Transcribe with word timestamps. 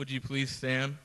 Would 0.00 0.10
you 0.10 0.22
please 0.22 0.48
stand? 0.48 0.96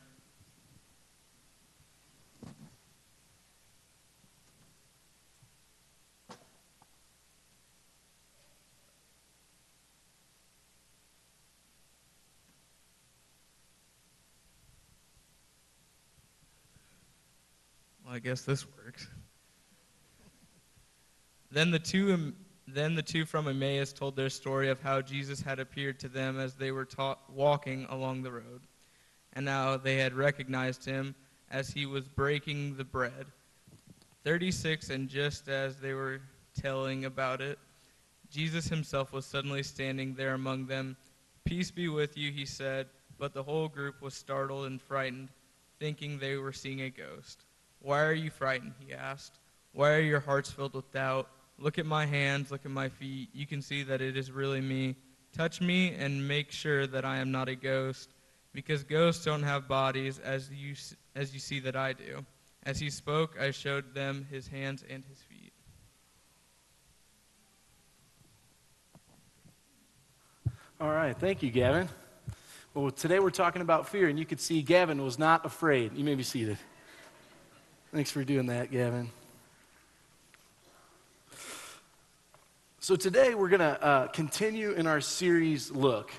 I 18.07 18.19
guess 18.19 18.43
this 18.43 18.65
works. 18.65 19.09
Then 21.51 21.71
the 21.71 21.79
two 21.79 22.33
then 22.65 22.95
the 22.95 23.01
two 23.01 23.25
from 23.25 23.49
Emmaus 23.49 23.91
told 23.91 24.15
their 24.15 24.29
story 24.29 24.69
of 24.69 24.79
how 24.79 25.01
Jesus 25.01 25.41
had 25.41 25.59
appeared 25.59 25.99
to 25.99 26.07
them 26.07 26.39
as 26.39 26.53
they 26.53 26.71
were 26.71 26.87
walking 27.27 27.87
along 27.89 28.23
the 28.23 28.31
road, 28.31 28.61
and 29.35 29.45
now 29.45 29.77
they 29.77 29.97
had 29.97 30.13
recognized 30.13 30.85
him 30.85 31.13
as 31.51 31.69
he 31.69 31.85
was 31.85 32.07
breaking 32.07 32.75
the 32.75 32.83
bread. 32.83 33.25
36 34.23 34.89
and 34.89 35.07
just 35.07 35.47
as 35.47 35.77
they 35.77 35.93
were 35.93 36.21
telling 36.59 37.05
about 37.05 37.41
it, 37.41 37.59
Jesus 38.31 38.67
himself 38.67 39.13
was 39.13 39.25
suddenly 39.25 39.61
standing 39.61 40.15
there 40.15 40.33
among 40.33 40.65
them. 40.65 40.97
Peace 41.43 41.69
be 41.69 41.87
with 41.89 42.17
you, 42.17 42.31
he 42.31 42.45
said, 42.45 42.87
but 43.19 43.33
the 43.33 43.43
whole 43.43 43.67
group 43.67 44.01
was 44.01 44.13
startled 44.13 44.65
and 44.65 44.81
frightened, 44.81 45.29
thinking 45.79 46.17
they 46.17 46.37
were 46.37 46.51
seeing 46.51 46.81
a 46.81 46.89
ghost. 46.89 47.43
Why 47.81 48.03
are 48.03 48.13
you 48.13 48.31
frightened? 48.31 48.73
he 48.79 48.93
asked. 48.93 49.39
Why 49.73 49.91
are 49.91 50.01
your 50.01 50.21
hearts 50.21 50.49
filled 50.49 50.73
with 50.73 50.91
doubt? 50.91 51.29
Look 51.59 51.77
at 51.77 51.85
my 51.85 52.05
hands, 52.05 52.49
look 52.49 52.65
at 52.65 52.71
my 52.71 52.89
feet. 52.89 53.29
You 53.33 53.45
can 53.45 53.61
see 53.61 53.83
that 53.83 54.01
it 54.01 54.17
is 54.17 54.31
really 54.31 54.61
me. 54.61 54.95
Touch 55.33 55.61
me 55.61 55.93
and 55.93 56.27
make 56.27 56.51
sure 56.51 56.87
that 56.87 57.05
I 57.05 57.17
am 57.17 57.31
not 57.31 57.47
a 57.47 57.55
ghost, 57.55 58.14
because 58.55 58.85
ghosts 58.85 59.25
don't 59.25 59.43
have 59.43 59.67
bodies 59.67 60.17
as 60.17 60.49
you, 60.49 60.73
as 61.13 61.33
you 61.33 61.41
see 61.41 61.59
that 61.59 61.75
I 61.75 61.91
do. 61.91 62.25
As 62.63 62.79
he 62.79 62.89
spoke, 62.89 63.37
I 63.39 63.51
showed 63.51 63.93
them 63.93 64.25
his 64.31 64.47
hands 64.47 64.83
and 64.89 65.03
his 65.09 65.19
feet. 65.19 65.51
All 70.79 70.89
right, 70.89 71.15
thank 71.15 71.43
you, 71.43 71.51
Gavin. 71.51 71.89
Well, 72.73 72.91
today 72.91 73.19
we're 73.19 73.29
talking 73.29 73.61
about 73.61 73.89
fear, 73.89 74.07
and 74.07 74.17
you 74.17 74.25
could 74.25 74.39
see 74.39 74.61
Gavin 74.61 75.03
was 75.03 75.19
not 75.19 75.45
afraid. 75.45 75.93
You 75.93 76.05
may 76.05 76.15
be 76.15 76.23
seated. 76.23 76.57
Thanks 77.93 78.09
for 78.09 78.23
doing 78.23 78.45
that, 78.47 78.71
Gavin. 78.71 79.09
So 82.79 82.95
today 82.95 83.35
we're 83.35 83.49
going 83.49 83.59
to 83.59 83.83
uh, 83.83 84.07
continue 84.07 84.71
in 84.71 84.87
our 84.87 85.01
series 85.01 85.71
Look. 85.71 86.11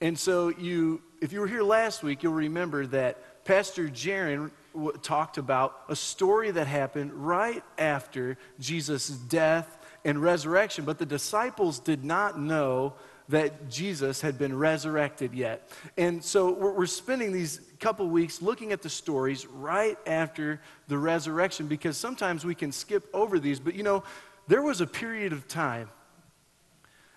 And 0.00 0.18
so 0.18 0.48
you 0.48 1.02
if 1.20 1.32
you 1.32 1.40
were 1.40 1.46
here 1.46 1.62
last 1.62 2.02
week, 2.02 2.22
you'll 2.22 2.32
remember 2.32 2.86
that 2.86 3.44
Pastor 3.44 3.88
Jaron 3.88 4.50
w- 4.74 4.92
talked 5.02 5.38
about 5.38 5.80
a 5.88 5.96
story 5.96 6.50
that 6.50 6.66
happened 6.66 7.12
right 7.12 7.62
after 7.78 8.36
Jesus' 8.58 9.08
death 9.08 9.78
and 10.04 10.20
resurrection, 10.20 10.84
but 10.84 10.98
the 10.98 11.06
disciples 11.06 11.78
did 11.78 12.04
not 12.04 12.38
know 12.38 12.94
that 13.28 13.68
Jesus 13.68 14.20
had 14.20 14.38
been 14.38 14.56
resurrected 14.56 15.34
yet. 15.34 15.68
And 15.96 16.22
so 16.22 16.52
we're, 16.52 16.72
we're 16.72 16.86
spending 16.86 17.32
these 17.32 17.60
couple 17.80 18.08
weeks 18.08 18.40
looking 18.40 18.72
at 18.72 18.82
the 18.82 18.88
stories 18.88 19.46
right 19.46 19.98
after 20.06 20.60
the 20.88 20.96
resurrection 20.96 21.66
because 21.66 21.96
sometimes 21.96 22.44
we 22.44 22.54
can 22.54 22.72
skip 22.72 23.08
over 23.12 23.38
these, 23.38 23.58
but 23.58 23.74
you 23.74 23.82
know, 23.82 24.04
there 24.48 24.62
was 24.62 24.80
a 24.80 24.86
period 24.86 25.32
of 25.32 25.48
time 25.48 25.88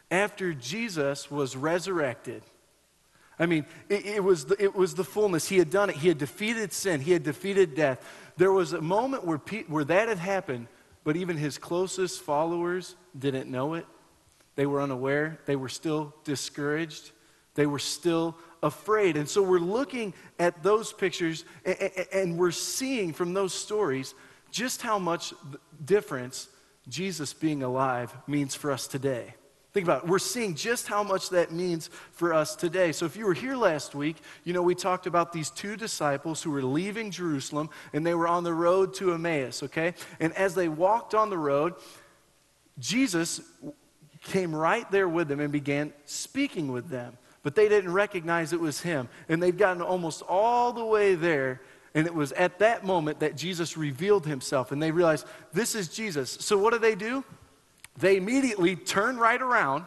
after 0.10 0.54
Jesus 0.54 1.30
was 1.30 1.56
resurrected. 1.56 2.42
I 3.40 3.46
mean, 3.46 3.66
it, 3.88 4.06
it, 4.06 4.24
was 4.24 4.46
the, 4.46 4.62
it 4.62 4.76
was 4.76 4.96
the 4.96 5.06
fullness. 5.06 5.48
He 5.48 5.58
had 5.58 5.70
done 5.70 5.90
it. 5.90 5.96
He 5.96 6.10
had 6.10 6.18
defeated 6.18 6.74
sin. 6.74 7.00
He 7.00 7.14
had 7.14 7.24
defeated 7.24 7.74
death. 7.74 8.06
There 8.36 8.52
was 8.52 8.74
a 8.74 8.82
moment 8.82 9.26
where, 9.26 9.38
Pe- 9.38 9.64
where 9.64 9.86
that 9.86 10.10
had 10.10 10.18
happened, 10.18 10.68
but 11.06 11.16
even 11.16 11.38
his 11.38 11.58
closest 11.58 12.22
followers 12.22 12.96
didn't 13.18 13.50
know 13.50 13.76
it. 13.76 13.86
They 14.56 14.66
were 14.66 14.82
unaware. 14.82 15.40
They 15.46 15.56
were 15.56 15.70
still 15.70 16.14
discouraged. 16.26 17.12
They 17.56 17.66
were 17.66 17.80
still 17.80 18.36
afraid. 18.62 19.16
And 19.16 19.28
so 19.28 19.42
we're 19.42 19.60
looking 19.60 20.14
at 20.38 20.62
those 20.64 20.92
pictures 20.92 21.46
and, 21.64 21.92
and 22.12 22.38
we're 22.38 22.52
seeing 22.52 23.14
from 23.14 23.34
those 23.34 23.54
stories 23.54 24.16
just 24.52 24.82
how 24.82 25.00
much 25.00 25.34
difference 25.84 26.50
Jesus 26.90 27.34
being 27.34 27.64
alive 27.64 28.14
means 28.28 28.56
for 28.56 28.72
us 28.72 28.88
today. 28.88 29.36
Think 29.80 29.88
about 29.88 30.04
it. 30.04 30.10
We're 30.10 30.20
seeing 30.20 30.56
just 30.56 30.90
how 30.90 31.04
much 31.04 31.30
that 31.30 31.54
means 31.54 31.90
for 32.12 32.34
us 32.34 32.54
today. 32.54 32.92
So, 32.92 33.06
if 33.06 33.16
you 33.16 33.26
were 33.26 33.34
here 33.34 33.56
last 33.56 33.96
week, 33.96 34.18
you 34.44 34.52
know, 34.52 34.62
we 34.62 34.76
talked 34.76 35.08
about 35.08 35.32
these 35.32 35.50
two 35.50 35.78
disciples 35.78 36.44
who 36.44 36.52
were 36.52 36.64
leaving 36.64 37.12
Jerusalem 37.12 37.70
and 37.94 38.06
they 38.06 38.14
were 38.14 38.28
on 38.28 38.44
the 38.44 38.54
road 38.54 38.94
to 38.96 39.14
Emmaus, 39.14 39.64
okay? 39.64 39.94
And 40.20 40.34
as 40.34 40.54
they 40.54 40.68
walked 40.68 41.16
on 41.16 41.30
the 41.30 41.38
road, 41.38 41.76
Jesus 42.78 43.40
came 44.22 44.54
right 44.54 44.92
there 44.92 45.08
with 45.08 45.30
them 45.30 45.40
and 45.40 45.50
began 45.50 45.94
speaking 46.04 46.74
with 46.74 46.90
them. 46.90 47.18
But 47.42 47.56
they 47.56 47.70
didn't 47.70 47.94
recognize 47.94 48.52
it 48.52 48.60
was 48.60 48.82
him. 48.82 49.08
And 49.30 49.42
they'd 49.42 49.58
gotten 49.58 49.82
almost 49.82 50.24
all 50.24 50.74
the 50.74 50.84
way 50.84 51.16
there. 51.16 51.62
And 51.94 52.06
it 52.06 52.14
was 52.14 52.34
at 52.34 52.60
that 52.60 52.84
moment 52.84 53.22
that 53.22 53.38
Jesus 53.38 53.78
revealed 53.78 54.26
himself. 54.26 54.74
And 54.74 54.84
they 54.84 54.92
realized, 54.92 55.26
this 55.54 55.74
is 55.74 55.88
Jesus. 55.88 56.32
So, 56.32 56.58
what 56.58 56.74
do 56.74 56.80
they 56.80 56.96
do? 56.96 57.24
They 58.00 58.18
immediately 58.18 58.76
turn 58.76 59.18
right 59.18 59.42
around 59.42 59.86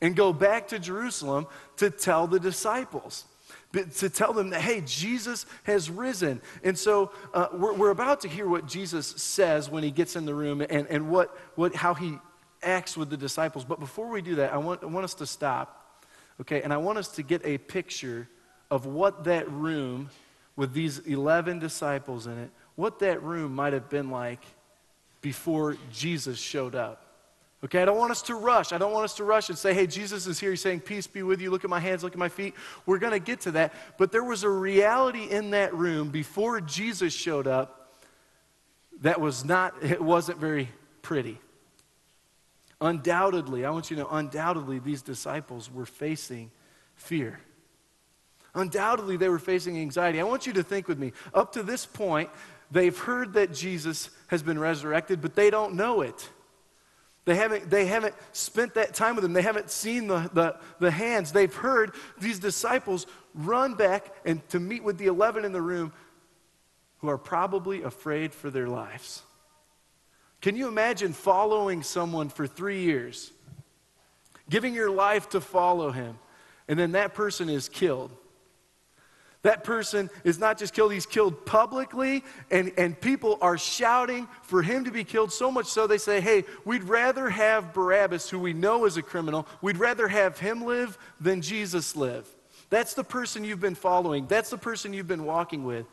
and 0.00 0.14
go 0.14 0.32
back 0.32 0.68
to 0.68 0.78
Jerusalem 0.78 1.46
to 1.76 1.90
tell 1.90 2.26
the 2.26 2.40
disciples. 2.40 3.24
To 3.72 4.08
tell 4.08 4.32
them 4.32 4.50
that, 4.50 4.60
hey, 4.60 4.82
Jesus 4.86 5.46
has 5.64 5.90
risen. 5.90 6.40
And 6.62 6.78
so 6.78 7.10
uh, 7.32 7.48
we're, 7.52 7.72
we're 7.72 7.90
about 7.90 8.20
to 8.20 8.28
hear 8.28 8.48
what 8.48 8.66
Jesus 8.66 9.06
says 9.06 9.68
when 9.68 9.82
he 9.82 9.90
gets 9.90 10.14
in 10.14 10.26
the 10.26 10.34
room 10.34 10.60
and, 10.60 10.86
and 10.86 11.10
what, 11.10 11.36
what, 11.56 11.74
how 11.74 11.94
he 11.94 12.18
acts 12.62 12.96
with 12.96 13.10
the 13.10 13.16
disciples. 13.16 13.64
But 13.64 13.80
before 13.80 14.08
we 14.08 14.22
do 14.22 14.36
that, 14.36 14.52
I 14.52 14.58
want, 14.58 14.84
I 14.84 14.86
want 14.86 15.04
us 15.04 15.14
to 15.14 15.26
stop, 15.26 16.04
okay? 16.40 16.62
And 16.62 16.72
I 16.72 16.76
want 16.76 16.98
us 16.98 17.08
to 17.16 17.22
get 17.22 17.44
a 17.44 17.58
picture 17.58 18.28
of 18.70 18.86
what 18.86 19.24
that 19.24 19.50
room 19.50 20.08
with 20.54 20.72
these 20.72 20.98
11 21.00 21.58
disciples 21.58 22.26
in 22.26 22.38
it, 22.38 22.50
what 22.76 23.00
that 23.00 23.22
room 23.22 23.54
might 23.54 23.72
have 23.72 23.88
been 23.88 24.10
like 24.10 24.44
before 25.20 25.76
Jesus 25.92 26.38
showed 26.38 26.74
up. 26.74 27.03
Okay, 27.64 27.80
I 27.80 27.86
don't 27.86 27.96
want 27.96 28.10
us 28.10 28.20
to 28.22 28.34
rush. 28.34 28.72
I 28.72 28.78
don't 28.78 28.92
want 28.92 29.04
us 29.04 29.14
to 29.14 29.24
rush 29.24 29.48
and 29.48 29.56
say, 29.56 29.72
hey, 29.72 29.86
Jesus 29.86 30.26
is 30.26 30.38
here. 30.38 30.50
He's 30.50 30.60
saying, 30.60 30.80
peace 30.80 31.06
be 31.06 31.22
with 31.22 31.40
you. 31.40 31.50
Look 31.50 31.64
at 31.64 31.70
my 31.70 31.80
hands, 31.80 32.02
look 32.02 32.12
at 32.12 32.18
my 32.18 32.28
feet. 32.28 32.54
We're 32.84 32.98
going 32.98 33.14
to 33.14 33.18
get 33.18 33.40
to 33.42 33.52
that. 33.52 33.72
But 33.96 34.12
there 34.12 34.22
was 34.22 34.42
a 34.42 34.50
reality 34.50 35.24
in 35.30 35.50
that 35.50 35.72
room 35.72 36.10
before 36.10 36.60
Jesus 36.60 37.14
showed 37.14 37.46
up 37.46 38.02
that 39.00 39.18
was 39.18 39.46
not, 39.46 39.82
it 39.82 40.00
wasn't 40.00 40.38
very 40.38 40.68
pretty. 41.00 41.38
Undoubtedly, 42.82 43.64
I 43.64 43.70
want 43.70 43.90
you 43.90 43.96
to 43.96 44.02
know, 44.02 44.08
undoubtedly, 44.10 44.78
these 44.78 45.00
disciples 45.00 45.72
were 45.72 45.86
facing 45.86 46.50
fear. 46.96 47.40
Undoubtedly, 48.54 49.16
they 49.16 49.30
were 49.30 49.38
facing 49.38 49.78
anxiety. 49.78 50.20
I 50.20 50.24
want 50.24 50.46
you 50.46 50.52
to 50.52 50.62
think 50.62 50.86
with 50.86 50.98
me. 50.98 51.12
Up 51.32 51.52
to 51.52 51.62
this 51.62 51.86
point, 51.86 52.28
they've 52.70 52.96
heard 52.96 53.32
that 53.32 53.54
Jesus 53.54 54.10
has 54.26 54.42
been 54.42 54.58
resurrected, 54.58 55.22
but 55.22 55.34
they 55.34 55.48
don't 55.48 55.74
know 55.74 56.02
it. 56.02 56.28
They 57.24 57.36
haven't, 57.36 57.70
they 57.70 57.86
haven't 57.86 58.14
spent 58.32 58.74
that 58.74 58.94
time 58.94 59.16
with 59.16 59.24
him. 59.24 59.32
They 59.32 59.42
haven't 59.42 59.70
seen 59.70 60.08
the, 60.08 60.30
the, 60.34 60.56
the 60.78 60.90
hands. 60.90 61.32
They've 61.32 61.54
heard 61.54 61.92
these 62.18 62.38
disciples 62.38 63.06
run 63.34 63.74
back 63.74 64.14
and 64.26 64.46
to 64.50 64.60
meet 64.60 64.84
with 64.84 64.98
the 64.98 65.06
11 65.06 65.44
in 65.44 65.52
the 65.52 65.62
room 65.62 65.92
who 66.98 67.08
are 67.08 67.18
probably 67.18 67.82
afraid 67.82 68.34
for 68.34 68.50
their 68.50 68.68
lives. 68.68 69.22
Can 70.42 70.56
you 70.56 70.68
imagine 70.68 71.14
following 71.14 71.82
someone 71.82 72.28
for 72.28 72.46
three 72.46 72.82
years, 72.82 73.32
giving 74.50 74.74
your 74.74 74.90
life 74.90 75.30
to 75.30 75.40
follow 75.40 75.90
him, 75.90 76.18
and 76.68 76.78
then 76.78 76.92
that 76.92 77.14
person 77.14 77.48
is 77.48 77.70
killed? 77.70 78.10
That 79.44 79.62
person 79.62 80.08
is 80.24 80.38
not 80.38 80.56
just 80.56 80.72
killed, 80.72 80.94
he's 80.94 81.04
killed 81.04 81.44
publicly, 81.44 82.24
and, 82.50 82.72
and 82.78 82.98
people 82.98 83.36
are 83.42 83.58
shouting 83.58 84.26
for 84.42 84.62
him 84.62 84.86
to 84.86 84.90
be 84.90 85.04
killed 85.04 85.30
so 85.30 85.50
much 85.50 85.66
so 85.66 85.86
they 85.86 85.98
say, 85.98 86.22
hey, 86.22 86.44
we'd 86.64 86.84
rather 86.84 87.28
have 87.28 87.74
Barabbas, 87.74 88.30
who 88.30 88.38
we 88.38 88.54
know 88.54 88.86
is 88.86 88.96
a 88.96 89.02
criminal, 89.02 89.46
we'd 89.60 89.76
rather 89.76 90.08
have 90.08 90.38
him 90.38 90.64
live 90.64 90.96
than 91.20 91.42
Jesus 91.42 91.94
live. 91.94 92.26
That's 92.70 92.94
the 92.94 93.04
person 93.04 93.44
you've 93.44 93.60
been 93.60 93.74
following, 93.74 94.26
that's 94.26 94.48
the 94.48 94.56
person 94.56 94.94
you've 94.94 95.06
been 95.06 95.26
walking 95.26 95.64
with. 95.64 95.84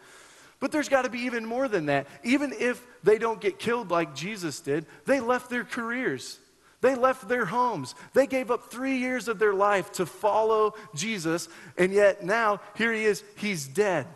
But 0.61 0.71
there's 0.71 0.87
got 0.87 1.01
to 1.01 1.09
be 1.09 1.19
even 1.19 1.45
more 1.45 1.67
than 1.67 1.87
that. 1.87 2.07
Even 2.23 2.53
if 2.57 2.81
they 3.03 3.17
don't 3.17 3.41
get 3.41 3.59
killed 3.59 3.91
like 3.91 4.15
Jesus 4.15 4.61
did, 4.61 4.85
they 5.05 5.19
left 5.19 5.49
their 5.49 5.65
careers. 5.65 6.39
They 6.81 6.95
left 6.95 7.27
their 7.27 7.45
homes. 7.45 7.95
They 8.13 8.27
gave 8.27 8.51
up 8.51 8.71
three 8.71 8.97
years 8.97 9.27
of 9.27 9.37
their 9.39 9.53
life 9.53 9.91
to 9.93 10.05
follow 10.05 10.73
Jesus, 10.95 11.47
and 11.77 11.93
yet 11.93 12.25
now 12.25 12.59
here 12.75 12.91
he 12.91 13.05
is, 13.05 13.23
he's 13.35 13.67
dead. 13.67 14.07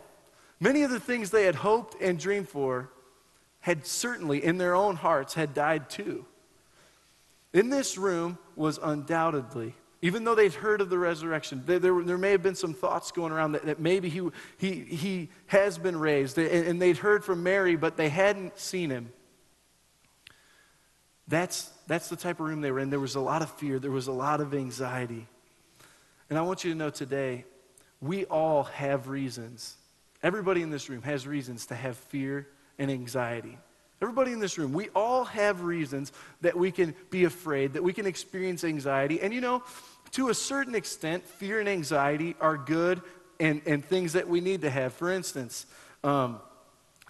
Many 0.58 0.82
of 0.82 0.90
the 0.90 1.00
things 1.00 1.30
they 1.30 1.44
had 1.44 1.54
hoped 1.54 2.00
and 2.00 2.18
dreamed 2.18 2.48
for 2.48 2.90
had 3.60 3.86
certainly, 3.86 4.44
in 4.44 4.58
their 4.58 4.74
own 4.74 4.96
hearts, 4.96 5.34
had 5.34 5.54
died 5.54 5.90
too. 5.90 6.24
In 7.52 7.70
this 7.70 7.96
room 7.96 8.38
was 8.54 8.78
undoubtedly 8.82 9.74
Even 10.02 10.24
though 10.24 10.34
they'd 10.34 10.52
heard 10.52 10.80
of 10.80 10.90
the 10.90 10.98
resurrection, 10.98 11.62
there, 11.66 11.78
there, 11.78 12.02
there 12.02 12.18
may 12.18 12.30
have 12.30 12.42
been 12.42 12.54
some 12.54 12.74
thoughts 12.74 13.10
going 13.10 13.32
around 13.32 13.52
that, 13.52 13.66
that 13.66 13.80
maybe 13.80 14.08
he, 14.08 14.28
he, 14.58 14.84
he 14.84 15.30
has 15.46 15.78
been 15.78 15.98
raised, 15.98 16.36
and, 16.38 16.66
and 16.66 16.82
they'd 16.82 16.98
heard 16.98 17.24
from 17.24 17.42
Mary, 17.42 17.76
but 17.76 17.96
they 17.96 18.08
hadn't 18.08 18.58
seen 18.58 18.90
him. 18.90 19.10
That's, 21.26 21.70
that's 21.86 22.08
the 22.08 22.16
type 22.16 22.40
of 22.40 22.46
room 22.46 22.60
they 22.60 22.70
were 22.70 22.80
in. 22.80 22.90
There 22.90 23.00
was 23.00 23.14
a 23.14 23.20
lot 23.20 23.42
of 23.42 23.50
fear, 23.50 23.78
there 23.78 23.90
was 23.90 24.08
a 24.08 24.12
lot 24.12 24.40
of 24.40 24.54
anxiety. 24.54 25.26
And 26.28 26.38
I 26.38 26.42
want 26.42 26.64
you 26.64 26.72
to 26.72 26.76
know 26.76 26.90
today, 26.90 27.44
we 28.00 28.24
all 28.26 28.64
have 28.64 29.08
reasons. 29.08 29.76
Everybody 30.22 30.62
in 30.62 30.70
this 30.70 30.88
room 30.88 31.02
has 31.02 31.26
reasons 31.26 31.66
to 31.66 31.74
have 31.74 31.96
fear 31.96 32.48
and 32.78 32.90
anxiety. 32.90 33.58
Everybody 34.02 34.32
in 34.32 34.40
this 34.40 34.58
room, 34.58 34.72
we 34.72 34.88
all 34.94 35.24
have 35.24 35.62
reasons 35.62 36.12
that 36.42 36.56
we 36.56 36.70
can 36.70 36.94
be 37.10 37.24
afraid, 37.24 37.72
that 37.74 37.82
we 37.82 37.92
can 37.92 38.06
experience 38.06 38.62
anxiety. 38.64 39.20
And 39.20 39.32
you 39.32 39.40
know, 39.40 39.62
to 40.12 40.28
a 40.28 40.34
certain 40.34 40.74
extent, 40.74 41.24
fear 41.24 41.60
and 41.60 41.68
anxiety 41.68 42.34
are 42.40 42.56
good 42.58 43.00
and, 43.40 43.62
and 43.66 43.84
things 43.84 44.12
that 44.12 44.28
we 44.28 44.40
need 44.40 44.62
to 44.62 44.70
have. 44.70 44.92
For 44.92 45.10
instance, 45.10 45.66
um, 46.04 46.40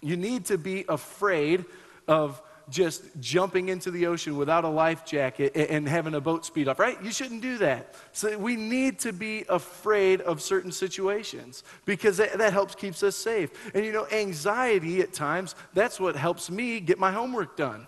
you 0.01 0.15
need 0.15 0.45
to 0.45 0.57
be 0.57 0.85
afraid 0.87 1.65
of 2.07 2.41
just 2.69 3.03
jumping 3.19 3.69
into 3.69 3.91
the 3.91 4.07
ocean 4.07 4.37
without 4.37 4.65
a 4.65 4.69
life 4.69 5.05
jacket 5.05 5.55
and 5.55 5.87
having 5.87 6.13
a 6.15 6.21
boat 6.21 6.45
speed 6.45 6.67
off, 6.67 6.79
right? 6.79 7.01
You 7.01 7.11
shouldn't 7.11 7.41
do 7.41 7.57
that. 7.59 7.95
So 8.11 8.37
we 8.37 8.55
need 8.55 8.99
to 8.99 9.13
be 9.13 9.45
afraid 9.47 10.21
of 10.21 10.41
certain 10.41 10.71
situations 10.71 11.63
because 11.85 12.17
that, 12.17 12.37
that 12.37 12.53
helps 12.53 12.75
keeps 12.75 13.03
us 13.03 13.15
safe. 13.15 13.73
And 13.73 13.85
you 13.85 13.93
know, 13.93 14.05
anxiety 14.11 15.01
at 15.01 15.13
times, 15.13 15.55
that's 15.73 15.99
what 15.99 16.15
helps 16.15 16.49
me 16.49 16.79
get 16.79 16.99
my 16.99 17.11
homework 17.11 17.55
done. 17.55 17.87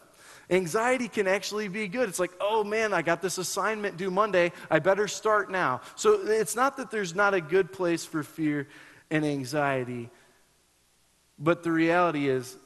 Anxiety 0.49 1.07
can 1.07 1.27
actually 1.27 1.67
be 1.67 1.87
good. 1.87 2.09
It's 2.09 2.19
like, 2.19 2.31
oh 2.41 2.63
man, 2.63 2.93
I 2.93 3.01
got 3.01 3.21
this 3.21 3.37
assignment 3.37 3.97
due 3.97 4.09
Monday. 4.09 4.51
I 4.71 4.79
better 4.79 5.07
start 5.07 5.51
now. 5.51 5.81
So 5.95 6.21
it's 6.25 6.55
not 6.55 6.77
that 6.77 6.89
there's 6.89 7.13
not 7.13 7.33
a 7.33 7.41
good 7.41 7.71
place 7.71 8.03
for 8.03 8.23
fear 8.23 8.67
and 9.11 9.25
anxiety, 9.25 10.09
but 11.37 11.63
the 11.63 11.71
reality 11.71 12.29
is 12.29 12.57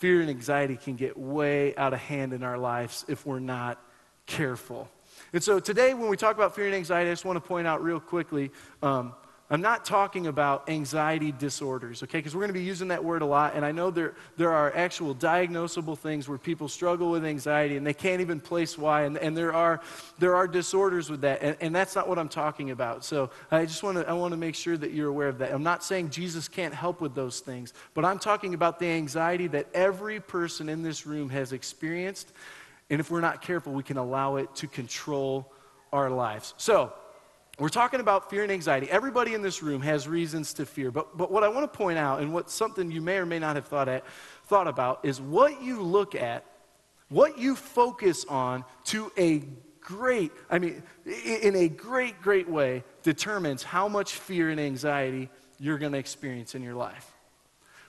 fear 0.00 0.22
and 0.22 0.30
anxiety 0.30 0.76
can 0.76 0.96
get 0.96 1.16
way 1.18 1.76
out 1.76 1.92
of 1.92 2.00
hand 2.00 2.32
in 2.32 2.42
our 2.42 2.56
lives 2.56 3.04
if 3.06 3.26
we're 3.26 3.38
not 3.38 3.78
careful. 4.24 4.88
And 5.34 5.42
so 5.42 5.60
today, 5.60 5.92
when 5.92 6.08
we 6.08 6.16
talk 6.16 6.34
about 6.34 6.54
fear 6.54 6.64
and 6.64 6.74
anxiety, 6.74 7.10
I 7.10 7.12
just 7.12 7.26
want 7.26 7.36
to 7.36 7.46
point 7.46 7.66
out 7.66 7.84
real 7.84 8.00
quickly 8.00 8.50
um, 8.82 9.12
I'm 9.52 9.60
not 9.60 9.84
talking 9.84 10.28
about 10.28 10.68
anxiety 10.68 11.32
disorders, 11.32 12.04
okay? 12.04 12.18
Because 12.18 12.36
we're 12.36 12.42
going 12.42 12.50
to 12.50 12.60
be 12.60 12.62
using 12.62 12.86
that 12.88 13.02
word 13.02 13.20
a 13.20 13.26
lot, 13.26 13.56
and 13.56 13.64
I 13.64 13.72
know 13.72 13.90
there, 13.90 14.14
there 14.36 14.52
are 14.52 14.72
actual 14.76 15.12
diagnosable 15.12 15.98
things 15.98 16.28
where 16.28 16.38
people 16.38 16.68
struggle 16.68 17.10
with 17.10 17.24
anxiety 17.24 17.76
and 17.76 17.84
they 17.84 17.92
can't 17.92 18.20
even 18.20 18.38
place 18.38 18.78
why, 18.78 19.02
and, 19.02 19.18
and 19.18 19.36
there, 19.36 19.52
are, 19.52 19.80
there 20.20 20.36
are 20.36 20.46
disorders 20.46 21.10
with 21.10 21.22
that, 21.22 21.42
and, 21.42 21.56
and 21.60 21.74
that's 21.74 21.96
not 21.96 22.08
what 22.08 22.16
I'm 22.16 22.28
talking 22.28 22.70
about. 22.70 23.04
So 23.04 23.30
I 23.50 23.66
just 23.66 23.82
want 23.82 23.98
to, 23.98 24.08
I 24.08 24.12
want 24.12 24.30
to 24.30 24.36
make 24.36 24.54
sure 24.54 24.76
that 24.76 24.92
you're 24.92 25.08
aware 25.08 25.28
of 25.28 25.38
that. 25.38 25.52
I'm 25.52 25.64
not 25.64 25.82
saying 25.82 26.10
Jesus 26.10 26.46
can't 26.46 26.72
help 26.72 27.00
with 27.00 27.16
those 27.16 27.40
things, 27.40 27.74
but 27.92 28.04
I'm 28.04 28.20
talking 28.20 28.54
about 28.54 28.78
the 28.78 28.86
anxiety 28.86 29.48
that 29.48 29.66
every 29.74 30.20
person 30.20 30.68
in 30.68 30.84
this 30.84 31.06
room 31.06 31.28
has 31.30 31.52
experienced, 31.52 32.32
and 32.88 33.00
if 33.00 33.10
we're 33.10 33.20
not 33.20 33.42
careful, 33.42 33.72
we 33.72 33.82
can 33.82 33.96
allow 33.96 34.36
it 34.36 34.54
to 34.56 34.68
control 34.68 35.52
our 35.92 36.08
lives. 36.08 36.54
So, 36.56 36.92
we're 37.60 37.68
talking 37.68 38.00
about 38.00 38.30
fear 38.30 38.42
and 38.42 38.50
anxiety. 38.50 38.90
Everybody 38.90 39.34
in 39.34 39.42
this 39.42 39.62
room 39.62 39.82
has 39.82 40.08
reasons 40.08 40.54
to 40.54 40.64
fear. 40.64 40.90
But, 40.90 41.18
but 41.18 41.30
what 41.30 41.44
I 41.44 41.48
want 41.48 41.70
to 41.70 41.76
point 41.76 41.98
out, 41.98 42.20
and 42.20 42.32
what 42.32 42.50
something 42.50 42.90
you 42.90 43.02
may 43.02 43.18
or 43.18 43.26
may 43.26 43.38
not 43.38 43.56
have 43.56 43.66
thought, 43.66 43.86
at, 43.86 44.06
thought 44.46 44.66
about, 44.66 45.00
is 45.02 45.20
what 45.20 45.62
you 45.62 45.82
look 45.82 46.14
at, 46.14 46.44
what 47.10 47.36
you 47.38 47.54
focus 47.54 48.24
on 48.24 48.64
to 48.84 49.12
a 49.18 49.42
great, 49.82 50.32
I 50.48 50.58
mean, 50.58 50.82
in 51.04 51.54
a 51.54 51.68
great, 51.68 52.22
great 52.22 52.48
way, 52.48 52.82
determines 53.02 53.62
how 53.62 53.88
much 53.88 54.14
fear 54.14 54.48
and 54.48 54.58
anxiety 54.58 55.28
you're 55.58 55.78
going 55.78 55.92
to 55.92 55.98
experience 55.98 56.54
in 56.54 56.62
your 56.62 56.74
life. 56.74 57.12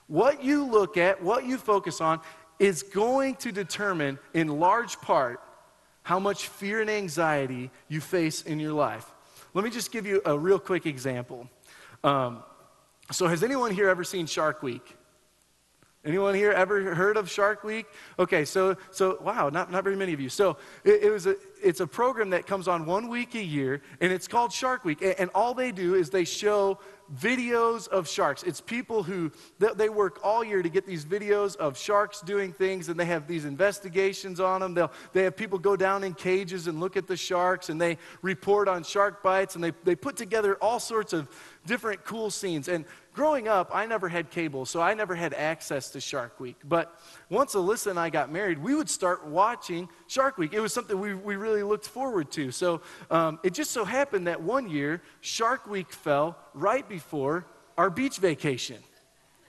What 0.06 0.44
you 0.44 0.66
look 0.66 0.98
at, 0.98 1.22
what 1.22 1.46
you 1.46 1.56
focus 1.56 2.02
on, 2.02 2.20
is 2.58 2.82
going 2.82 3.36
to 3.36 3.52
determine, 3.52 4.18
in 4.34 4.48
large 4.48 5.00
part, 5.00 5.40
how 6.02 6.18
much 6.18 6.48
fear 6.48 6.82
and 6.82 6.90
anxiety 6.90 7.70
you 7.88 8.02
face 8.02 8.42
in 8.42 8.60
your 8.60 8.74
life. 8.74 9.10
Let 9.54 9.64
me 9.64 9.70
just 9.70 9.92
give 9.92 10.06
you 10.06 10.22
a 10.24 10.38
real 10.38 10.58
quick 10.58 10.86
example. 10.86 11.48
Um, 12.02 12.42
so, 13.10 13.26
has 13.26 13.42
anyone 13.42 13.72
here 13.72 13.88
ever 13.88 14.04
seen 14.04 14.26
Shark 14.26 14.62
Week? 14.62 14.96
Anyone 16.04 16.34
here 16.34 16.50
ever 16.50 16.96
heard 16.96 17.16
of 17.16 17.30
Shark 17.30 17.62
Week? 17.62 17.86
Okay, 18.18 18.44
so, 18.44 18.76
so 18.90 19.18
wow, 19.20 19.50
not, 19.50 19.70
not 19.70 19.84
very 19.84 19.94
many 19.94 20.12
of 20.12 20.18
you. 20.18 20.28
So 20.28 20.56
it, 20.82 21.04
it, 21.04 21.10
was 21.12 21.26
a, 21.26 21.36
it's 21.62 21.78
a 21.78 21.86
program 21.86 22.30
that 22.30 22.44
comes 22.44 22.66
on 22.66 22.86
one 22.86 23.06
week 23.06 23.36
a 23.36 23.42
year, 23.42 23.82
and 24.00 24.12
it's 24.12 24.26
called 24.26 24.52
Shark 24.52 24.84
Week. 24.84 25.00
And, 25.00 25.14
and 25.20 25.30
all 25.32 25.54
they 25.54 25.70
do 25.70 25.94
is 25.94 26.10
they 26.10 26.24
show 26.24 26.80
videos 27.20 27.86
of 27.86 28.08
sharks. 28.08 28.42
It's 28.42 28.60
people 28.60 29.04
who, 29.04 29.30
they, 29.60 29.68
they 29.76 29.88
work 29.88 30.18
all 30.24 30.42
year 30.42 30.60
to 30.60 30.68
get 30.68 30.86
these 30.86 31.04
videos 31.04 31.54
of 31.56 31.78
sharks 31.78 32.20
doing 32.20 32.52
things, 32.52 32.88
and 32.88 32.98
they 32.98 33.04
have 33.04 33.28
these 33.28 33.44
investigations 33.44 34.40
on 34.40 34.60
them. 34.60 34.74
They'll, 34.74 34.90
they 35.12 35.22
have 35.22 35.36
people 35.36 35.60
go 35.60 35.76
down 35.76 36.02
in 36.02 36.14
cages 36.14 36.66
and 36.66 36.80
look 36.80 36.96
at 36.96 37.06
the 37.06 37.16
sharks, 37.16 37.68
and 37.68 37.80
they 37.80 37.96
report 38.22 38.66
on 38.66 38.82
shark 38.82 39.22
bites, 39.22 39.54
and 39.54 39.62
they, 39.62 39.72
they 39.84 39.94
put 39.94 40.16
together 40.16 40.56
all 40.56 40.80
sorts 40.80 41.12
of 41.12 41.28
different 41.64 42.04
cool 42.04 42.28
scenes. 42.30 42.66
And 42.66 42.84
growing 43.12 43.48
up, 43.48 43.70
I 43.72 43.86
never 43.86 44.08
had 44.08 44.30
cable, 44.30 44.64
so 44.64 44.80
I 44.80 44.94
never 44.94 45.14
had 45.14 45.34
access 45.34 45.90
to 45.90 46.00
Shark 46.00 46.40
Week. 46.40 46.56
But 46.64 46.98
once 47.28 47.54
Alyssa 47.54 47.88
and 47.88 47.98
I 47.98 48.10
got 48.10 48.32
married, 48.32 48.58
we 48.58 48.74
would 48.74 48.88
start 48.88 49.26
watching 49.26 49.88
Shark 50.06 50.38
Week. 50.38 50.52
It 50.52 50.60
was 50.60 50.72
something 50.72 50.98
we, 50.98 51.14
we 51.14 51.36
really 51.36 51.62
looked 51.62 51.86
forward 51.86 52.30
to. 52.32 52.50
So 52.50 52.80
um, 53.10 53.38
it 53.42 53.54
just 53.54 53.70
so 53.70 53.84
happened 53.84 54.26
that 54.26 54.42
one 54.42 54.68
year, 54.68 55.02
Shark 55.20 55.66
Week 55.66 55.92
fell 55.92 56.36
right 56.54 56.88
before 56.88 57.46
our 57.76 57.90
beach 57.90 58.18
vacation. 58.18 58.78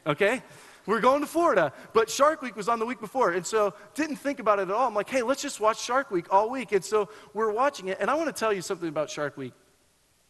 Okay? 0.05 0.41
We're 0.85 0.99
going 0.99 1.21
to 1.21 1.27
Florida, 1.27 1.71
but 1.93 2.09
Shark 2.09 2.41
Week 2.41 2.57
was 2.57 2.67
on 2.67 2.77
the 2.77 2.85
week 2.85 2.99
before. 2.99 3.31
And 3.31 3.45
so 3.45 3.73
didn't 3.95 4.17
think 4.17 4.39
about 4.39 4.59
it 4.59 4.63
at 4.63 4.71
all. 4.71 4.87
I'm 4.87 4.93
like, 4.93 5.09
hey, 5.09 5.21
let's 5.21 5.41
just 5.41 5.61
watch 5.61 5.81
Shark 5.81 6.11
Week 6.11 6.25
all 6.31 6.49
week. 6.49 6.73
And 6.73 6.83
so 6.83 7.07
we're 7.33 7.51
watching 7.51 7.87
it. 7.87 7.97
And 8.01 8.09
I 8.09 8.15
want 8.15 8.27
to 8.27 8.37
tell 8.37 8.51
you 8.51 8.61
something 8.61 8.89
about 8.89 9.09
Shark 9.09 9.37
Week. 9.37 9.53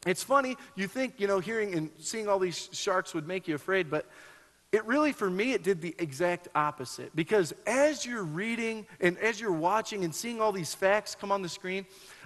It's 0.05 0.23
funny, 0.23 0.57
you 0.75 0.87
think, 0.87 1.19
you 1.19 1.27
know, 1.27 1.39
hearing 1.39 1.75
and 1.75 1.89
seeing 1.97 2.27
all 2.27 2.39
these 2.39 2.69
sharks 2.71 3.13
would 3.13 3.27
make 3.27 3.47
you 3.47 3.55
afraid, 3.55 3.89
but 3.89 4.05
it 4.73 4.83
really, 4.85 5.11
for 5.11 5.29
me, 5.29 5.53
it 5.53 5.63
did 5.63 5.81
the 5.81 5.95
exact 5.99 6.47
opposite. 6.55 7.15
Because 7.15 7.53
as 7.67 8.05
you're 8.05 8.23
reading 8.23 8.87
and 8.99 9.17
as 9.19 9.39
you're 9.39 9.51
watching 9.53 10.03
and 10.03 10.13
seeing 10.13 10.41
all 10.41 10.51
these 10.51 10.73
facts 10.73 11.15
come 11.15 11.31
on 11.31 11.41
the 11.41 11.49
screen, 11.49 11.85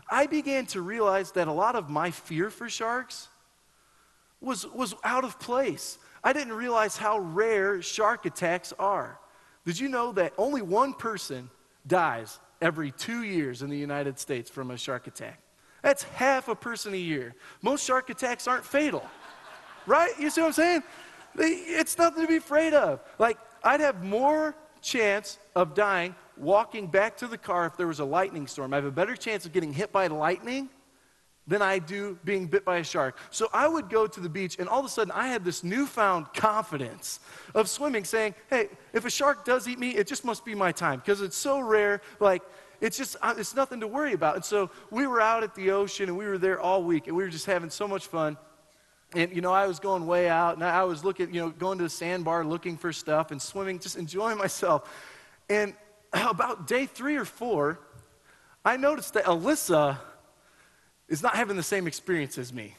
I 0.10 0.28
began 0.28 0.66
to 0.68 0.82
realize 0.82 1.34
that 1.34 1.50
a 1.50 1.52
lot 1.52 1.76
of 1.76 1.90
my 1.90 2.10
fear 2.10 2.50
for 2.50 2.70
sharks 2.70 3.28
was, 4.40 4.66
was 4.68 4.96
out 5.04 5.26
of 5.26 5.40
place. 5.40 5.98
I 6.24 6.34
didn't 6.34 6.54
realize 6.54 6.98
how 6.98 7.20
rare 7.20 7.82
shark 7.82 8.26
attacks 8.26 8.74
are. 8.80 9.20
Did 9.66 9.80
you 9.80 9.90
know 9.90 10.14
that 10.14 10.34
only 10.38 10.62
one 10.62 10.94
person 10.94 11.50
dies 11.86 12.40
every 12.62 12.92
two 12.92 13.24
years 13.24 13.62
in 13.62 13.70
the 13.70 13.78
United 13.78 14.18
States 14.20 14.50
from 14.50 14.72
a 14.72 14.78
shark 14.78 15.08
attack? 15.08 15.42
That's 15.82 16.04
half 16.04 16.48
a 16.48 16.56
person 16.56 16.94
a 16.94 16.98
year. 16.98 17.36
Most 17.62 17.86
shark 17.86 18.10
attacks 18.10 18.48
aren't 18.48 18.66
fatal, 18.66 19.06
right? 19.86 20.12
You 20.20 20.30
see 20.30 20.42
what 20.42 20.48
I'm 20.48 20.54
saying? 20.54 20.84
It's 21.36 21.98
nothing 21.98 22.24
to 22.24 22.28
be 22.28 22.38
afraid 22.38 22.74
of. 22.74 23.00
Like, 23.20 23.38
I'd 23.64 23.80
have 23.80 24.04
more 24.04 24.56
chance 24.82 25.38
of 25.56 25.74
dying 25.74 26.16
walking 26.36 26.88
back 26.88 27.18
to 27.18 27.28
the 27.28 27.38
car 27.38 27.66
if 27.66 27.78
there 27.78 27.88
was 27.88 28.00
a 28.00 28.06
lightning 28.06 28.48
storm. 28.48 28.74
I 28.74 28.78
have 28.78 28.86
a 28.86 28.92
better 28.92 29.16
chance 29.16 29.46
of 29.46 29.54
getting 29.54 29.74
hit 29.74 29.92
by 29.92 30.08
lightning 30.08 30.70
than 31.48 31.62
I 31.62 31.80
do 31.80 32.20
being 32.26 32.48
bit 32.48 32.66
by 32.66 32.78
a 32.78 32.84
shark. 32.84 33.18
So 33.32 33.48
I 33.54 33.68
would 33.68 33.90
go 33.90 34.06
to 34.06 34.20
the 34.20 34.30
beach, 34.30 34.58
and 34.60 34.68
all 34.68 34.80
of 34.80 34.86
a 34.86 34.90
sudden 34.90 35.12
I 35.12 35.28
had 35.28 35.46
this 35.46 35.64
newfound 35.64 36.34
confidence 36.34 37.20
of 37.56 37.70
swimming, 37.70 38.04
saying, 38.04 38.36
hey, 38.50 38.70
if 38.94 39.06
a 39.06 39.10
shark 39.10 39.46
does 39.46 39.68
eat 39.68 39.80
me, 39.80 39.92
it 39.92 40.08
just 40.08 40.26
must 40.26 40.44
be 40.44 40.54
my 40.54 40.72
time 40.72 41.00
because 41.00 41.22
it's 41.22 41.38
so 41.38 41.60
rare. 41.60 42.02
Like, 42.20 42.44
it's 42.80 42.98
just, 42.98 43.16
uh, 43.22 43.34
it's 43.38 43.56
nothing 43.56 43.80
to 43.80 43.88
worry 43.88 44.14
about. 44.14 44.36
And 44.36 44.46
so 44.46 44.70
we 44.92 45.08
were 45.08 45.22
out 45.22 45.44
at 45.44 45.56
the 45.56 45.72
ocean 45.72 46.10
and 46.10 46.18
we 46.18 46.26
were 46.26 46.38
there 46.38 46.60
all 46.60 46.84
week 46.84 47.08
and 47.08 47.16
we 47.16 47.24
were 47.24 47.30
just 47.30 47.46
having 47.46 47.70
so 47.70 47.88
much 47.88 48.08
fun. 48.08 48.38
And, 49.14 49.34
you 49.34 49.42
know, 49.42 49.54
I 49.54 49.68
was 49.68 49.80
going 49.80 50.06
way 50.06 50.28
out 50.28 50.56
and 50.56 50.64
I 50.64 50.84
was 50.84 51.04
looking, 51.04 51.34
you 51.34 51.42
know, 51.42 51.50
going 51.50 51.78
to 51.78 51.86
the 51.86 51.90
sandbar 51.90 52.44
looking 52.44 52.78
for 52.78 52.92
stuff 52.92 53.32
and 53.32 53.42
swimming, 53.42 53.80
just 53.80 53.98
enjoying 53.98 54.38
myself. 54.38 54.90
And 55.50 55.74
about 56.14 56.68
day 56.68 56.86
three 56.86 57.16
or 57.16 57.26
four, 57.26 57.80
I 58.64 58.78
noticed 58.78 59.14
that 59.14 59.26
Alyssa 59.26 59.98
is 61.08 61.24
not 61.24 61.36
having 61.36 61.56
the 61.56 61.64
same 61.64 61.88
experience 61.88 62.38
as 62.38 62.52
me. 62.52 62.76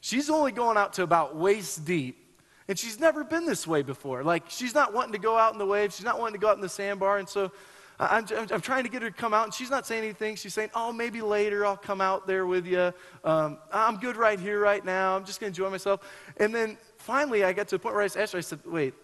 She's 0.00 0.30
only 0.30 0.52
going 0.52 0.76
out 0.76 0.94
to 0.94 1.02
about 1.02 1.36
waist 1.36 1.84
deep. 1.84 2.22
And 2.68 2.76
she's 2.78 2.98
never 2.98 3.22
been 3.22 3.46
this 3.46 3.66
way 3.66 3.82
before. 3.82 4.24
Like, 4.24 4.44
she's 4.48 4.74
not 4.74 4.92
wanting 4.92 5.12
to 5.12 5.18
go 5.18 5.36
out 5.36 5.52
in 5.52 5.58
the 5.58 5.66
waves. 5.66 5.96
She's 5.96 6.04
not 6.04 6.18
wanting 6.18 6.34
to 6.34 6.40
go 6.40 6.48
out 6.48 6.56
in 6.56 6.62
the 6.62 6.68
sandbar. 6.68 7.18
And 7.18 7.28
so 7.28 7.52
I'm, 7.98 8.26
I'm, 8.30 8.46
I'm, 8.52 8.60
trying 8.60 8.84
to 8.84 8.90
get 8.90 9.02
her 9.02 9.10
to 9.10 9.16
come 9.16 9.32
out, 9.32 9.44
and 9.44 9.54
she's 9.54 9.70
not 9.70 9.86
saying 9.86 10.04
anything. 10.04 10.36
She's 10.36 10.54
saying, 10.54 10.70
Oh, 10.74 10.92
maybe 10.92 11.22
later 11.22 11.64
I'll 11.64 11.76
come 11.76 12.00
out 12.00 12.26
there 12.26 12.46
with 12.46 12.66
you. 12.66 12.92
Um, 13.24 13.58
I'm 13.72 13.96
good 13.96 14.16
right 14.16 14.38
here, 14.38 14.60
right 14.60 14.84
now. 14.84 15.16
I'm 15.16 15.24
just 15.24 15.40
going 15.40 15.52
to 15.52 15.60
enjoy 15.62 15.70
myself. 15.70 16.00
And 16.36 16.54
then 16.54 16.76
finally, 16.98 17.44
I 17.44 17.52
got 17.52 17.68
to 17.68 17.76
a 17.76 17.78
point 17.78 17.94
where 17.94 18.02
I 18.02 18.06
asked 18.06 18.32
her, 18.32 18.38
I 18.38 18.42
said, 18.42 18.60
Wait, 18.66 18.94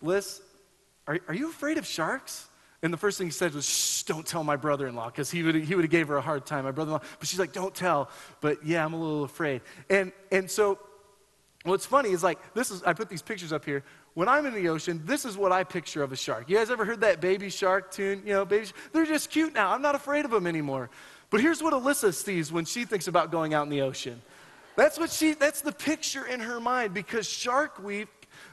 Liz, 0.00 0.40
are, 1.06 1.18
are 1.28 1.34
you 1.34 1.50
afraid 1.50 1.78
of 1.78 1.86
sharks? 1.86 2.48
And 2.82 2.92
the 2.92 2.96
first 2.96 3.18
thing 3.18 3.26
he 3.26 3.32
said 3.32 3.54
was, 3.54 3.68
shh, 3.68 4.04
don't 4.04 4.24
tell 4.24 4.44
my 4.44 4.54
brother-in-law, 4.54 5.06
because 5.06 5.30
he 5.30 5.42
would, 5.42 5.56
he 5.56 5.74
would 5.74 5.84
have 5.84 5.90
gave 5.90 6.08
her 6.08 6.16
a 6.16 6.20
hard 6.20 6.46
time, 6.46 6.64
my 6.64 6.70
brother-in-law. 6.70 7.02
But 7.18 7.28
she's 7.28 7.40
like, 7.40 7.52
don't 7.52 7.74
tell. 7.74 8.08
But 8.40 8.64
yeah, 8.64 8.84
I'm 8.84 8.94
a 8.94 9.00
little 9.00 9.24
afraid. 9.24 9.62
And, 9.90 10.12
and 10.30 10.48
so 10.48 10.78
what's 11.64 11.86
funny 11.86 12.10
is 12.10 12.22
like, 12.22 12.38
this 12.54 12.70
is, 12.70 12.84
I 12.84 12.92
put 12.92 13.08
these 13.08 13.22
pictures 13.22 13.52
up 13.52 13.64
here. 13.64 13.82
When 14.18 14.28
I'm 14.28 14.46
in 14.46 14.52
the 14.52 14.68
ocean, 14.68 15.00
this 15.04 15.24
is 15.24 15.36
what 15.36 15.52
I 15.52 15.62
picture 15.62 16.02
of 16.02 16.10
a 16.10 16.16
shark. 16.16 16.50
You 16.50 16.56
guys 16.56 16.72
ever 16.72 16.84
heard 16.84 17.02
that 17.02 17.20
baby 17.20 17.50
shark 17.50 17.92
tune? 17.92 18.20
You 18.26 18.32
know, 18.32 18.44
babies, 18.44 18.72
they're 18.92 19.06
just 19.06 19.30
cute 19.30 19.54
now. 19.54 19.70
I'm 19.70 19.80
not 19.80 19.94
afraid 19.94 20.24
of 20.24 20.32
them 20.32 20.44
anymore. 20.44 20.90
But 21.30 21.40
here's 21.40 21.62
what 21.62 21.72
Alyssa 21.72 22.12
sees 22.12 22.50
when 22.50 22.64
she 22.64 22.84
thinks 22.84 23.06
about 23.06 23.30
going 23.30 23.54
out 23.54 23.62
in 23.62 23.68
the 23.68 23.82
ocean. 23.82 24.20
That's 24.74 24.98
what 24.98 25.12
she, 25.12 25.34
that's 25.34 25.60
the 25.60 25.70
picture 25.70 26.26
in 26.26 26.40
her 26.40 26.58
mind 26.58 26.94
because 26.94 27.28
Shark 27.28 27.80
Week 27.80 28.08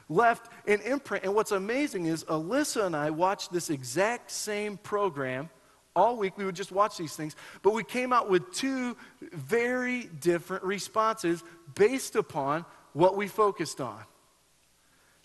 left 0.07 0.51
an 0.67 0.81
imprint. 0.81 1.23
And 1.23 1.33
what's 1.33 1.51
amazing 1.51 2.05
is 2.05 2.25
Alyssa 2.25 2.85
and 2.85 2.95
I 2.95 3.09
watched 3.09 3.51
this 3.51 3.71
exact 3.71 4.29
same 4.29 4.77
program 4.77 5.49
all 5.95 6.15
week. 6.15 6.37
We 6.37 6.45
would 6.45 6.55
just 6.55 6.71
watch 6.71 6.95
these 6.95 7.15
things, 7.15 7.35
but 7.63 7.73
we 7.73 7.83
came 7.83 8.13
out 8.13 8.29
with 8.29 8.53
two 8.53 8.95
very 9.19 10.11
different 10.19 10.63
responses 10.63 11.43
based 11.73 12.15
upon 12.15 12.65
what 12.93 13.17
we 13.17 13.27
focused 13.27 13.81
on. 13.81 14.03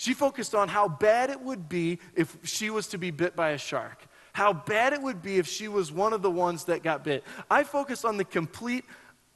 She 0.00 0.14
focused 0.14 0.54
on 0.54 0.69
how 0.69 0.88
bad 0.88 1.28
it 1.28 1.42
would 1.42 1.69
be 1.69 1.99
if 2.16 2.38
she 2.42 2.71
was 2.71 2.87
to 2.87 2.97
be 2.97 3.11
bit 3.11 3.37
by 3.37 3.50
a 3.50 3.59
shark, 3.59 4.02
how 4.33 4.54
bad 4.54 4.95
it 4.95 5.02
would 5.02 5.21
be 5.21 5.37
if 5.37 5.47
she 5.47 5.69
was 5.69 5.92
one 5.92 6.14
of 6.14 6.23
the 6.23 6.30
ones 6.30 6.64
that 6.64 6.83
got 6.83 7.04
bit. 7.04 7.23
I 7.50 7.64
focused 7.64 8.07
on 8.07 8.16
the 8.16 8.25
complete 8.25 8.87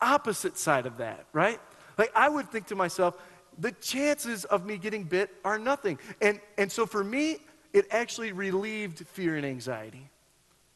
opposite 0.01 0.57
side 0.57 0.87
of 0.87 0.97
that, 0.97 1.27
right? 1.35 1.61
Like, 1.99 2.11
I 2.17 2.31
would 2.31 2.51
think 2.51 2.69
to 2.69 2.77
myself, 2.77 3.19
the 3.59 3.73
chances 3.73 4.47
of 4.47 4.65
me 4.65 4.79
getting 4.79 5.05
bit 5.05 5.29
are 5.45 5.59
nothing. 5.59 5.99
And, 6.23 6.41
and 6.57 6.73
so 6.73 6.87
for 6.87 7.05
me, 7.05 7.41
it 7.75 7.85
actually 7.91 8.33
relieved 8.33 9.07
fear 9.07 9.37
and 9.37 9.45
anxiety. 9.45 10.09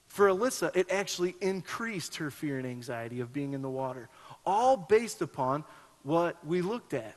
For 0.07 0.29
Alyssa, 0.29 0.71
it 0.77 0.91
actually 0.91 1.35
increased 1.41 2.17
her 2.17 2.31
fear 2.31 2.59
and 2.59 2.67
anxiety 2.67 3.21
of 3.21 3.33
being 3.33 3.55
in 3.55 3.63
the 3.63 3.71
water, 3.71 4.11
all 4.45 4.77
based 4.77 5.23
upon 5.23 5.65
what 6.03 6.47
we 6.47 6.61
looked 6.61 6.93
at. 6.93 7.15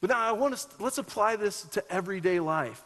But 0.00 0.10
now 0.10 0.20
I 0.20 0.32
want 0.32 0.56
to 0.56 0.66
let's 0.78 0.98
apply 0.98 1.36
this 1.36 1.62
to 1.62 1.92
everyday 1.92 2.40
life. 2.40 2.84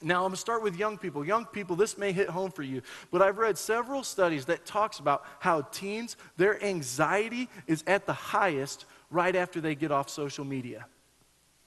Now 0.00 0.16
I'm 0.16 0.22
going 0.22 0.32
to 0.32 0.36
start 0.36 0.62
with 0.62 0.76
young 0.76 0.96
people. 0.96 1.24
Young 1.24 1.44
people, 1.44 1.74
this 1.74 1.98
may 1.98 2.12
hit 2.12 2.28
home 2.28 2.52
for 2.52 2.62
you, 2.62 2.82
but 3.10 3.20
I've 3.20 3.38
read 3.38 3.58
several 3.58 4.04
studies 4.04 4.44
that 4.46 4.64
talks 4.64 5.00
about 5.00 5.24
how 5.40 5.62
teens 5.62 6.16
their 6.36 6.62
anxiety 6.62 7.48
is 7.66 7.82
at 7.86 8.06
the 8.06 8.12
highest 8.12 8.84
right 9.10 9.34
after 9.34 9.60
they 9.60 9.74
get 9.74 9.90
off 9.90 10.08
social 10.08 10.44
media. 10.44 10.86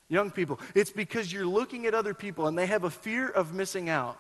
Young 0.08 0.32
people, 0.32 0.60
it's 0.75 0.91
because 0.91 1.32
you're 1.32 1.46
looking 1.46 1.86
at 1.86 1.94
other 1.94 2.13
people 2.13 2.48
and 2.48 2.58
they 2.58 2.68
have 2.68 2.84
a 2.86 2.89
fear 2.89 3.27
of 3.30 3.53
missing 3.53 3.89
out. 3.89 4.18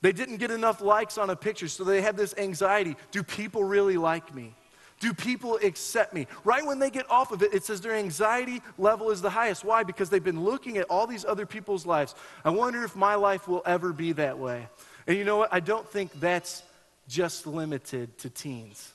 They 0.00 0.12
didn't 0.12 0.38
get 0.38 0.50
enough 0.50 0.80
likes 0.80 1.16
on 1.16 1.30
a 1.30 1.36
picture, 1.36 1.68
so 1.68 1.84
they 1.84 2.02
have 2.02 2.16
this 2.16 2.34
anxiety. 2.36 2.96
Do 3.10 3.22
people 3.22 3.62
really 3.62 3.96
like 3.96 4.34
me? 4.34 4.54
Do 5.02 5.12
people 5.12 5.58
accept 5.64 6.14
me? 6.14 6.28
Right 6.44 6.64
when 6.64 6.78
they 6.78 6.88
get 6.88 7.10
off 7.10 7.32
of 7.32 7.42
it, 7.42 7.52
it 7.52 7.64
says 7.64 7.80
their 7.80 7.96
anxiety 7.96 8.62
level 8.78 9.10
is 9.10 9.20
the 9.20 9.30
highest. 9.30 9.64
Why? 9.64 9.82
Because 9.82 10.10
they've 10.10 10.22
been 10.22 10.44
looking 10.44 10.78
at 10.78 10.86
all 10.88 11.08
these 11.08 11.24
other 11.24 11.44
people's 11.44 11.84
lives. 11.84 12.14
I 12.44 12.50
wonder 12.50 12.84
if 12.84 12.94
my 12.94 13.16
life 13.16 13.48
will 13.48 13.62
ever 13.66 13.92
be 13.92 14.12
that 14.12 14.38
way. 14.38 14.68
And 15.08 15.18
you 15.18 15.24
know 15.24 15.38
what? 15.38 15.52
I 15.52 15.58
don't 15.58 15.88
think 15.88 16.12
that's 16.20 16.62
just 17.08 17.48
limited 17.48 18.16
to 18.18 18.30
teens. 18.30 18.92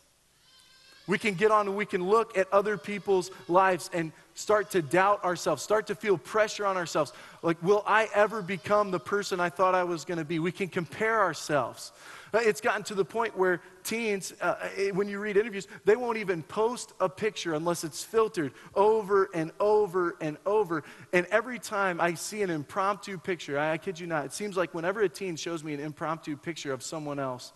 We 1.07 1.17
can 1.17 1.33
get 1.33 1.51
on 1.51 1.67
and 1.67 1.75
we 1.75 1.85
can 1.85 2.07
look 2.07 2.37
at 2.37 2.51
other 2.53 2.77
people's 2.77 3.29
lives 3.49 3.89
and 3.91 4.13
start 4.33 4.71
to 4.71 4.81
doubt 4.81 5.25
ourselves, 5.25 5.61
start 5.61 5.87
to 5.87 5.95
feel 5.95 6.17
pressure 6.17 6.65
on 6.65 6.77
ourselves. 6.77 7.11
Like, 7.41 7.61
will 7.61 7.83
I 7.85 8.07
ever 8.15 8.41
become 8.41 8.91
the 8.91 8.99
person 8.99 9.41
I 9.41 9.49
thought 9.49 9.75
I 9.75 9.83
was 9.83 10.05
going 10.05 10.19
to 10.19 10.25
be? 10.25 10.39
We 10.39 10.53
can 10.53 10.69
compare 10.69 11.19
ourselves. 11.19 11.91
Uh, 12.37 12.41
it's 12.41 12.61
gotten 12.61 12.83
to 12.83 12.93
the 12.93 13.03
point 13.03 13.35
where 13.35 13.61
teens, 13.83 14.31
uh, 14.41 14.45
uh, 14.61 14.67
when 14.93 15.07
you 15.07 15.17
read 15.17 15.37
interviews, 15.37 15.67
they 15.85 15.95
won't 15.95 16.19
even 16.19 16.43
post 16.43 16.93
a 16.99 17.09
picture 17.09 17.55
unless 17.55 17.83
it's 17.83 18.03
filtered 18.03 18.53
over 18.75 19.27
and 19.33 19.51
over 19.59 20.15
and 20.21 20.37
over. 20.45 20.83
And 21.13 21.25
every 21.31 21.57
time 21.57 21.99
I 21.99 22.13
see 22.13 22.43
an 22.43 22.51
impromptu 22.51 23.17
picture, 23.17 23.57
I, 23.57 23.71
I 23.71 23.77
kid 23.79 23.99
you 23.99 24.05
not, 24.05 24.25
it 24.25 24.33
seems 24.33 24.55
like 24.55 24.75
whenever 24.75 25.01
a 25.01 25.09
teen 25.09 25.35
shows 25.35 25.63
me 25.63 25.73
an 25.73 25.79
impromptu 25.79 26.37
picture 26.37 26.71
of 26.73 26.83
someone 26.83 27.17
else, 27.17 27.53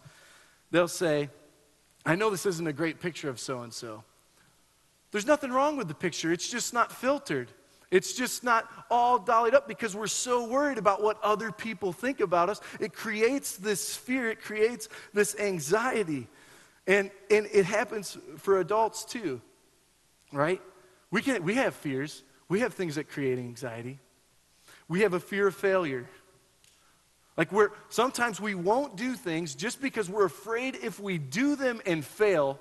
they'll 0.72 0.88
say, 0.88 1.30
I 2.04 2.16
know 2.16 2.32
this 2.32 2.48
isn't 2.48 2.66
a 2.66 2.74
great 2.74 3.00
picture 3.00 3.30
of 3.30 3.40
so 3.40 3.62
and 3.62 3.72
so. 3.72 4.04
There's 5.12 5.28
nothing 5.28 5.52
wrong 5.52 5.78
with 5.78 5.90
the 5.90 5.94
picture, 5.94 6.32
it's 6.32 6.50
just 6.50 6.74
not 6.74 6.92
filtered. 6.92 7.52
It's 7.92 8.14
just 8.14 8.44
not 8.44 8.70
all 8.90 9.20
dollied 9.20 9.54
up 9.54 9.68
because 9.68 9.96
we're 9.96 10.08
so 10.08 10.48
worried 10.48 10.78
about 10.78 11.04
what 11.04 11.22
other 11.22 11.52
people 11.52 11.92
think 11.92 12.22
about 12.22 12.50
us. 12.50 12.62
It 12.80 12.94
creates 12.94 13.58
this 13.58 13.96
fear, 13.96 14.30
it 14.30 14.42
creates 14.42 14.88
this 15.14 15.36
anxiety. 15.38 16.28
And, 16.88 17.12
and 17.30 17.48
it 17.52 17.66
happens 17.66 18.18
for 18.38 18.60
adults 18.60 19.04
too, 19.04 19.42
right? 20.32 20.62
We, 21.12 21.22
can, 21.22 21.44
we 21.44 21.56
have 21.56 21.76
fears, 21.76 22.24
we 22.48 22.62
have 22.62 22.74
things 22.74 22.96
that 22.96 23.10
create 23.10 23.38
anxiety. 23.38 24.00
We 24.88 25.02
have 25.02 25.14
a 25.14 25.20
fear 25.20 25.48
of 25.48 25.56
failure. 25.56 26.10
Like 27.38 27.52
we're 27.52 27.72
sometimes 27.90 28.40
we 28.40 28.56
won't 28.56 28.96
do 28.96 29.14
things 29.16 29.56
just 29.56 29.82
because 29.82 30.10
we're 30.10 30.26
afraid 30.26 30.78
if 30.82 31.00
we 31.00 31.18
do 31.18 31.56
them 31.56 31.82
and 31.86 32.04
fail, 32.04 32.60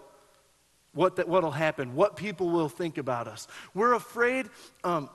what 0.92 1.16
that, 1.16 1.28
what'll 1.28 1.50
happen, 1.50 1.94
what 1.94 2.16
people 2.16 2.50
will 2.50 2.68
think 2.68 2.98
about 2.98 3.28
us. 3.28 3.46
We're 3.74 3.94
afraid. 3.94 4.48
Um, 4.84 5.08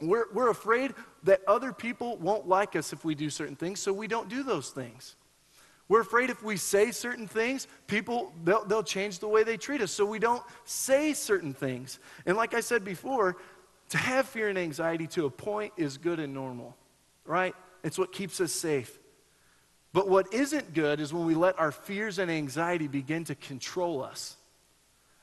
we're, 0.00 0.26
we're 0.32 0.50
afraid 0.50 0.94
that 1.24 1.40
other 1.46 1.72
people 1.72 2.16
won't 2.18 2.48
like 2.48 2.76
us 2.76 2.92
if 2.92 3.04
we 3.04 3.14
do 3.14 3.30
certain 3.30 3.56
things, 3.56 3.80
so 3.80 3.92
we 3.92 4.06
don't 4.06 4.28
do 4.28 4.42
those 4.42 4.70
things. 4.70 5.16
We're 5.88 6.02
afraid 6.02 6.30
if 6.30 6.42
we 6.42 6.56
say 6.56 6.90
certain 6.90 7.26
things, 7.26 7.66
people, 7.86 8.32
they'll, 8.44 8.64
they'll 8.64 8.82
change 8.82 9.18
the 9.18 9.28
way 9.28 9.42
they 9.42 9.56
treat 9.56 9.80
us, 9.80 9.90
so 9.90 10.04
we 10.04 10.18
don't 10.18 10.42
say 10.64 11.14
certain 11.14 11.54
things. 11.54 11.98
And 12.26 12.36
like 12.36 12.54
I 12.54 12.60
said 12.60 12.84
before, 12.84 13.36
to 13.90 13.98
have 13.98 14.28
fear 14.28 14.48
and 14.48 14.58
anxiety 14.58 15.06
to 15.08 15.24
a 15.24 15.30
point 15.30 15.72
is 15.76 15.96
good 15.96 16.20
and 16.20 16.34
normal, 16.34 16.76
right? 17.24 17.54
It's 17.82 17.98
what 17.98 18.12
keeps 18.12 18.40
us 18.40 18.52
safe. 18.52 18.98
But 19.94 20.08
what 20.08 20.32
isn't 20.32 20.74
good 20.74 21.00
is 21.00 21.12
when 21.12 21.24
we 21.24 21.34
let 21.34 21.58
our 21.58 21.72
fears 21.72 22.18
and 22.18 22.30
anxiety 22.30 22.86
begin 22.86 23.24
to 23.24 23.34
control 23.34 24.02
us. 24.02 24.36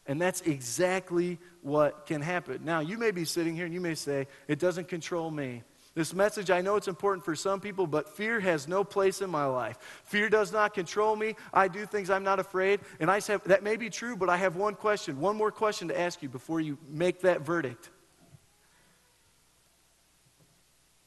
And 0.08 0.22
that's 0.22 0.42
exactly 0.42 1.40
what 1.62 2.06
can 2.06 2.22
happen. 2.22 2.62
Now, 2.64 2.80
you 2.80 2.98
may 2.98 3.12
be 3.12 3.26
sitting 3.26 3.56
here 3.56 3.66
and 3.66 3.74
you 3.74 3.82
may 3.82 3.96
say, 3.96 4.28
it 4.48 4.60
doesn't 4.60 4.88
control 4.88 5.32
me. 5.32 5.64
This 5.96 6.14
message, 6.14 6.52
I 6.52 6.60
know 6.60 6.76
it's 6.76 6.90
important 6.90 7.24
for 7.24 7.36
some 7.36 7.62
people, 7.62 7.88
but 7.88 8.10
fear 8.18 8.40
has 8.42 8.68
no 8.68 8.84
place 8.84 9.22
in 9.22 9.30
my 9.30 9.46
life. 9.46 9.78
Fear 10.04 10.30
does 10.30 10.52
not 10.52 10.74
control 10.74 11.16
me. 11.16 11.36
I 11.54 11.70
do 11.70 11.86
things 11.86 12.10
I'm 12.10 12.24
not 12.24 12.38
afraid. 12.38 12.82
And 13.00 13.10
I 13.10 13.20
say, 13.20 13.38
that 13.46 13.64
may 13.64 13.78
be 13.78 13.90
true, 13.90 14.18
but 14.18 14.30
I 14.30 14.36
have 14.36 14.58
one 14.58 14.76
question, 14.76 15.22
one 15.22 15.38
more 15.38 15.52
question 15.52 15.88
to 15.88 16.00
ask 16.00 16.22
you 16.22 16.28
before 16.28 16.60
you 16.60 16.78
make 16.90 17.22
that 17.22 17.42
verdict. 17.42 17.90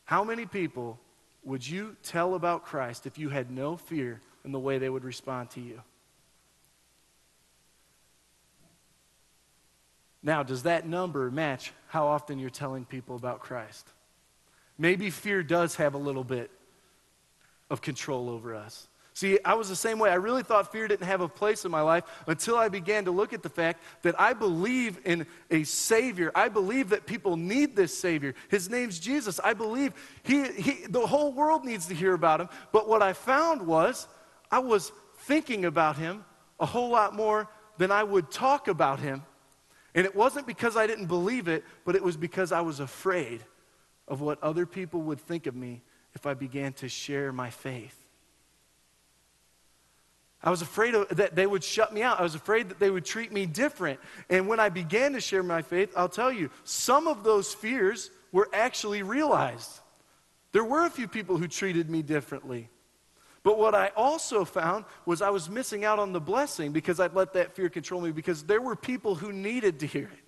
How 0.04 0.24
many 0.24 0.46
people 0.46 0.98
would 1.44 1.68
you 1.68 1.94
tell 2.02 2.34
about 2.34 2.64
Christ 2.64 3.06
if 3.06 3.18
you 3.18 3.28
had 3.28 3.50
no 3.50 3.76
fear 3.76 4.22
in 4.42 4.52
the 4.52 4.58
way 4.58 4.78
they 4.78 4.88
would 4.88 5.04
respond 5.04 5.50
to 5.50 5.60
you? 5.60 5.82
Now, 10.28 10.42
does 10.42 10.64
that 10.64 10.86
number 10.86 11.30
match 11.30 11.72
how 11.86 12.08
often 12.08 12.38
you're 12.38 12.50
telling 12.50 12.84
people 12.84 13.16
about 13.16 13.40
Christ? 13.40 13.88
Maybe 14.76 15.08
fear 15.08 15.42
does 15.42 15.76
have 15.76 15.94
a 15.94 15.98
little 15.98 16.22
bit 16.22 16.50
of 17.70 17.80
control 17.80 18.28
over 18.28 18.54
us. 18.54 18.88
See, 19.14 19.38
I 19.42 19.54
was 19.54 19.70
the 19.70 19.74
same 19.74 19.98
way. 19.98 20.10
I 20.10 20.16
really 20.16 20.42
thought 20.42 20.70
fear 20.70 20.86
didn't 20.86 21.06
have 21.06 21.22
a 21.22 21.30
place 21.30 21.64
in 21.64 21.70
my 21.70 21.80
life 21.80 22.04
until 22.26 22.58
I 22.58 22.68
began 22.68 23.06
to 23.06 23.10
look 23.10 23.32
at 23.32 23.42
the 23.42 23.48
fact 23.48 23.82
that 24.02 24.20
I 24.20 24.34
believe 24.34 25.00
in 25.06 25.26
a 25.50 25.64
Savior. 25.64 26.30
I 26.34 26.50
believe 26.50 26.90
that 26.90 27.06
people 27.06 27.38
need 27.38 27.74
this 27.74 27.96
Savior. 27.96 28.34
His 28.50 28.68
name's 28.68 28.98
Jesus. 28.98 29.40
I 29.42 29.54
believe 29.54 29.94
he, 30.24 30.52
he, 30.52 30.86
the 30.90 31.06
whole 31.06 31.32
world 31.32 31.64
needs 31.64 31.86
to 31.86 31.94
hear 31.94 32.12
about 32.12 32.42
Him. 32.42 32.50
But 32.70 32.86
what 32.86 33.00
I 33.00 33.14
found 33.14 33.66
was 33.66 34.06
I 34.50 34.58
was 34.58 34.92
thinking 35.20 35.64
about 35.64 35.96
Him 35.96 36.22
a 36.60 36.66
whole 36.66 36.90
lot 36.90 37.16
more 37.16 37.48
than 37.78 37.90
I 37.90 38.04
would 38.04 38.30
talk 38.30 38.68
about 38.68 39.00
Him. 39.00 39.22
And 39.98 40.06
it 40.06 40.14
wasn't 40.14 40.46
because 40.46 40.76
I 40.76 40.86
didn't 40.86 41.06
believe 41.06 41.48
it, 41.48 41.64
but 41.84 41.96
it 41.96 42.04
was 42.04 42.16
because 42.16 42.52
I 42.52 42.60
was 42.60 42.78
afraid 42.78 43.44
of 44.06 44.20
what 44.20 44.40
other 44.44 44.64
people 44.64 45.00
would 45.02 45.18
think 45.18 45.48
of 45.48 45.56
me 45.56 45.82
if 46.14 46.24
I 46.24 46.34
began 46.34 46.72
to 46.74 46.88
share 46.88 47.32
my 47.32 47.50
faith. 47.50 47.98
I 50.40 50.50
was 50.50 50.62
afraid 50.62 50.94
of, 50.94 51.08
that 51.16 51.34
they 51.34 51.48
would 51.48 51.64
shut 51.64 51.92
me 51.92 52.04
out. 52.04 52.20
I 52.20 52.22
was 52.22 52.36
afraid 52.36 52.68
that 52.68 52.78
they 52.78 52.90
would 52.90 53.04
treat 53.04 53.32
me 53.32 53.44
different. 53.44 53.98
And 54.30 54.46
when 54.46 54.60
I 54.60 54.68
began 54.68 55.14
to 55.14 55.20
share 55.20 55.42
my 55.42 55.62
faith, 55.62 55.92
I'll 55.96 56.08
tell 56.08 56.30
you, 56.30 56.48
some 56.62 57.08
of 57.08 57.24
those 57.24 57.52
fears 57.52 58.12
were 58.30 58.48
actually 58.52 59.02
realized. 59.02 59.80
There 60.52 60.62
were 60.62 60.86
a 60.86 60.90
few 60.90 61.08
people 61.08 61.38
who 61.38 61.48
treated 61.48 61.90
me 61.90 62.02
differently. 62.02 62.70
But 63.42 63.58
what 63.58 63.74
I 63.74 63.92
also 63.96 64.44
found 64.44 64.84
was 65.06 65.22
I 65.22 65.30
was 65.30 65.48
missing 65.48 65.84
out 65.84 65.98
on 65.98 66.12
the 66.12 66.20
blessing 66.20 66.72
because 66.72 67.00
I'd 67.00 67.14
let 67.14 67.34
that 67.34 67.54
fear 67.54 67.68
control 67.68 68.00
me 68.00 68.10
because 68.10 68.42
there 68.42 68.60
were 68.60 68.76
people 68.76 69.14
who 69.14 69.32
needed 69.32 69.80
to 69.80 69.86
hear 69.86 70.04
it. 70.04 70.24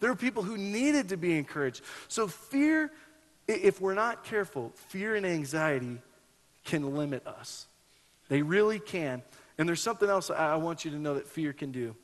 There 0.00 0.10
were 0.10 0.16
people 0.16 0.42
who 0.42 0.58
needed 0.58 1.10
to 1.10 1.16
be 1.16 1.38
encouraged. 1.38 1.82
So, 2.08 2.26
fear, 2.26 2.90
if 3.46 3.80
we're 3.80 3.94
not 3.94 4.24
careful, 4.24 4.72
fear 4.88 5.14
and 5.14 5.24
anxiety 5.24 5.98
can 6.64 6.96
limit 6.96 7.26
us 7.26 7.66
They 8.28 8.42
really 8.42 8.78
can. 8.78 9.22
And 9.58 9.68
there's 9.68 9.80
something 9.80 10.08
else 10.08 10.30
I 10.30 10.56
want 10.56 10.84
you 10.84 10.90
to 10.92 10.98
know 10.98 11.14
that 11.14 11.28
fear 11.28 11.52
can 11.52 11.72
do. 11.72 11.94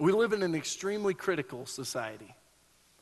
We 0.00 0.12
live 0.12 0.32
in 0.32 0.42
an 0.42 0.54
extremely 0.54 1.14
critical 1.14 1.66
society. 1.66 2.34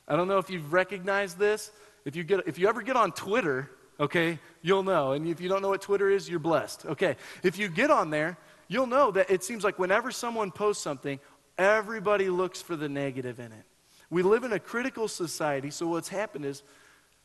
I 0.07 0.15
don't 0.15 0.27
know 0.27 0.37
if 0.37 0.49
you've 0.49 0.73
recognized 0.73 1.39
this. 1.39 1.71
If 2.05 2.15
you, 2.15 2.23
get, 2.23 2.41
if 2.47 2.59
you 2.59 2.67
ever 2.67 2.81
get 2.81 2.95
on 2.95 3.11
Twitter, 3.11 3.71
okay, 3.99 4.39
you'll 4.61 4.83
know. 4.83 5.11
And 5.11 5.27
if 5.27 5.41
you 5.41 5.49
don't 5.49 5.61
know 5.61 5.69
what 5.69 5.81
Twitter 5.81 6.09
is, 6.09 6.29
you're 6.29 6.39
blessed. 6.39 6.85
Okay, 6.85 7.15
if 7.43 7.57
you 7.57 7.67
get 7.67 7.91
on 7.91 8.09
there, 8.09 8.37
you'll 8.67 8.87
know 8.87 9.11
that 9.11 9.29
it 9.29 9.43
seems 9.43 9.63
like 9.63 9.79
whenever 9.79 10.11
someone 10.11 10.51
posts 10.51 10.83
something, 10.83 11.19
everybody 11.57 12.29
looks 12.29 12.61
for 12.61 12.75
the 12.75 12.89
negative 12.89 13.39
in 13.39 13.51
it. 13.51 13.65
We 14.09 14.23
live 14.23 14.43
in 14.43 14.53
a 14.53 14.59
critical 14.59 15.07
society, 15.07 15.71
so 15.71 15.87
what's 15.87 16.09
happened 16.09 16.45
is 16.45 16.63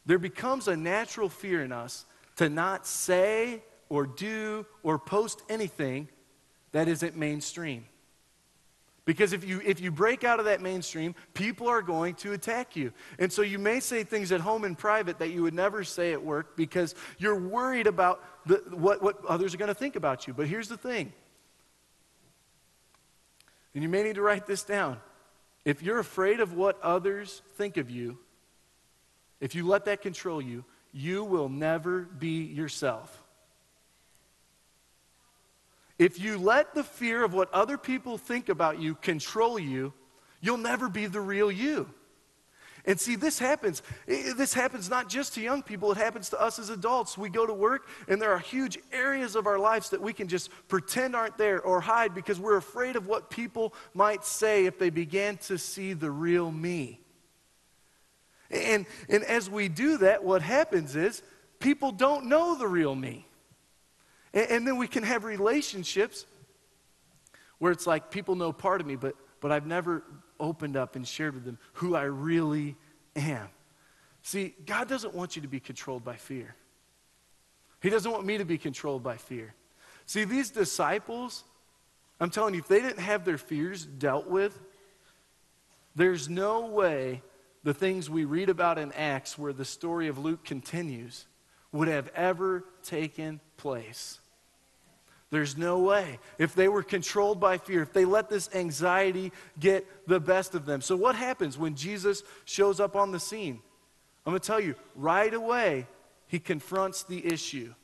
there 0.06 0.18
becomes 0.18 0.68
a 0.68 0.76
natural 0.76 1.28
fear 1.28 1.62
in 1.62 1.72
us 1.72 2.06
to 2.36 2.48
not 2.48 2.86
say 2.86 3.62
or 3.88 4.06
do 4.06 4.64
or 4.82 4.98
post 4.98 5.42
anything 5.48 6.08
that 6.72 6.88
isn't 6.88 7.16
mainstream. 7.16 7.86
Because 9.08 9.32
if 9.32 9.42
you, 9.42 9.62
if 9.64 9.80
you 9.80 9.90
break 9.90 10.22
out 10.22 10.38
of 10.38 10.44
that 10.44 10.60
mainstream, 10.60 11.14
people 11.32 11.66
are 11.66 11.80
going 11.80 12.14
to 12.16 12.34
attack 12.34 12.76
you. 12.76 12.92
And 13.18 13.32
so 13.32 13.40
you 13.40 13.58
may 13.58 13.80
say 13.80 14.04
things 14.04 14.32
at 14.32 14.42
home 14.42 14.66
in 14.66 14.74
private 14.74 15.20
that 15.20 15.30
you 15.30 15.42
would 15.44 15.54
never 15.54 15.82
say 15.82 16.12
at 16.12 16.22
work 16.22 16.58
because 16.58 16.94
you're 17.16 17.40
worried 17.40 17.86
about 17.86 18.22
the, 18.44 18.56
what, 18.70 19.02
what 19.02 19.24
others 19.24 19.54
are 19.54 19.56
going 19.56 19.68
to 19.68 19.74
think 19.74 19.96
about 19.96 20.26
you. 20.26 20.34
But 20.34 20.46
here's 20.46 20.68
the 20.68 20.76
thing, 20.76 21.10
and 23.72 23.82
you 23.82 23.88
may 23.88 24.02
need 24.02 24.16
to 24.16 24.20
write 24.20 24.46
this 24.46 24.62
down. 24.62 24.98
If 25.64 25.82
you're 25.82 26.00
afraid 26.00 26.40
of 26.40 26.52
what 26.52 26.78
others 26.82 27.40
think 27.56 27.78
of 27.78 27.88
you, 27.88 28.18
if 29.40 29.54
you 29.54 29.66
let 29.66 29.86
that 29.86 30.02
control 30.02 30.42
you, 30.42 30.66
you 30.92 31.24
will 31.24 31.48
never 31.48 32.02
be 32.02 32.42
yourself. 32.42 33.24
If 35.98 36.20
you 36.20 36.38
let 36.38 36.74
the 36.74 36.84
fear 36.84 37.24
of 37.24 37.34
what 37.34 37.52
other 37.52 37.76
people 37.76 38.18
think 38.18 38.48
about 38.48 38.80
you 38.80 38.94
control 38.94 39.58
you, 39.58 39.92
you'll 40.40 40.56
never 40.56 40.88
be 40.88 41.06
the 41.06 41.20
real 41.20 41.50
you. 41.50 41.88
And 42.88 42.98
see, 42.98 43.16
this 43.16 43.38
happens. 43.38 43.82
This 44.06 44.54
happens 44.54 44.88
not 44.88 45.10
just 45.10 45.34
to 45.34 45.42
young 45.42 45.62
people, 45.62 45.92
it 45.92 45.98
happens 45.98 46.30
to 46.30 46.40
us 46.40 46.58
as 46.58 46.70
adults. 46.70 47.18
We 47.18 47.28
go 47.28 47.44
to 47.46 47.52
work, 47.52 47.86
and 48.08 48.22
there 48.22 48.32
are 48.32 48.38
huge 48.38 48.78
areas 48.92 49.36
of 49.36 49.46
our 49.46 49.58
lives 49.58 49.90
that 49.90 50.00
we 50.00 50.14
can 50.14 50.26
just 50.26 50.50
pretend 50.68 51.14
aren't 51.14 51.36
there 51.36 51.60
or 51.60 51.82
hide 51.82 52.14
because 52.14 52.40
we're 52.40 52.56
afraid 52.56 52.96
of 52.96 53.06
what 53.06 53.28
people 53.28 53.74
might 53.92 54.24
say 54.24 54.64
if 54.64 54.78
they 54.78 54.88
began 54.88 55.36
to 55.38 55.58
see 55.58 55.92
the 55.92 56.10
real 56.10 56.50
me. 56.50 57.00
And, 58.50 58.86
and 59.10 59.22
as 59.24 59.50
we 59.50 59.68
do 59.68 59.98
that, 59.98 60.24
what 60.24 60.40
happens 60.40 60.96
is 60.96 61.22
people 61.60 61.92
don't 61.92 62.26
know 62.26 62.56
the 62.56 62.66
real 62.66 62.94
me. 62.94 63.27
And, 64.32 64.50
and, 64.50 64.66
then 64.66 64.76
we 64.76 64.88
can 64.88 65.02
have 65.02 65.24
relationships 65.24 66.26
where 67.58 67.72
it's 67.72 67.86
like 67.86 68.10
people 68.10 68.34
know 68.34 68.52
part 68.52 68.80
of 68.80 68.86
me, 68.86 68.96
but, 68.96 69.14
but 69.40 69.52
I've 69.52 69.66
never 69.66 70.02
opened 70.38 70.76
up 70.76 70.96
and 70.96 71.06
shared 71.06 71.34
with 71.34 71.44
them 71.44 71.58
who 71.74 71.94
I 71.94 72.04
really 72.04 72.76
am. 73.16 73.48
See, 74.22 74.54
God 74.66 74.88
doesn't 74.88 75.14
want 75.14 75.36
you 75.36 75.42
to 75.42 75.48
be 75.48 75.60
controlled 75.60 76.04
by 76.04 76.16
fear. 76.16 76.54
He 77.80 77.90
doesn't 77.90 78.10
want 78.10 78.26
me 78.26 78.38
to 78.38 78.44
be 78.44 78.58
controlled 78.58 79.02
by 79.02 79.16
fear. 79.16 79.54
See, 80.06 80.24
these 80.24 80.50
disciples, 80.50 81.44
I'm 82.20 82.30
telling 82.30 82.54
you, 82.54 82.60
if 82.60 82.68
they 82.68 82.80
didn't 82.80 83.00
have 83.00 83.24
their 83.24 83.38
fears 83.38 83.84
dealt 83.84 84.26
with, 84.26 84.58
there's 85.94 86.28
no 86.28 86.66
way 86.66 87.22
the 87.64 87.74
things 87.74 88.08
we 88.08 88.24
read 88.24 88.48
about 88.48 88.78
in 88.78 88.92
Acts, 88.92 89.36
where 89.36 89.52
the 89.52 89.64
story 89.64 90.08
of 90.08 90.18
Luke 90.18 90.44
continues, 90.44 91.26
would 91.72 91.88
have 91.88 92.08
ever 92.14 92.64
taken 92.82 93.40
place. 93.56 94.20
There's 95.30 95.58
no 95.58 95.80
way. 95.80 96.18
If 96.38 96.54
they 96.54 96.68
were 96.68 96.82
controlled 96.82 97.38
by 97.38 97.58
fear, 97.58 97.82
if 97.82 97.92
they 97.92 98.06
let 98.06 98.30
this 98.30 98.48
anxiety 98.54 99.32
get 99.60 99.86
the 100.06 100.20
best 100.20 100.54
of 100.54 100.64
them. 100.64 100.80
So, 100.80 100.96
what 100.96 101.14
happens 101.14 101.58
when 101.58 101.74
Jesus 101.74 102.22
shows 102.46 102.80
up 102.80 102.96
on 102.96 103.12
the 103.12 103.20
scene? 103.20 103.60
I'm 104.24 104.32
going 104.32 104.40
to 104.40 104.46
tell 104.46 104.60
you 104.60 104.74
right 104.94 105.32
away, 105.32 105.86
he 106.26 106.38
confronts 106.38 107.02
the 107.02 107.26
issue. 107.26 107.74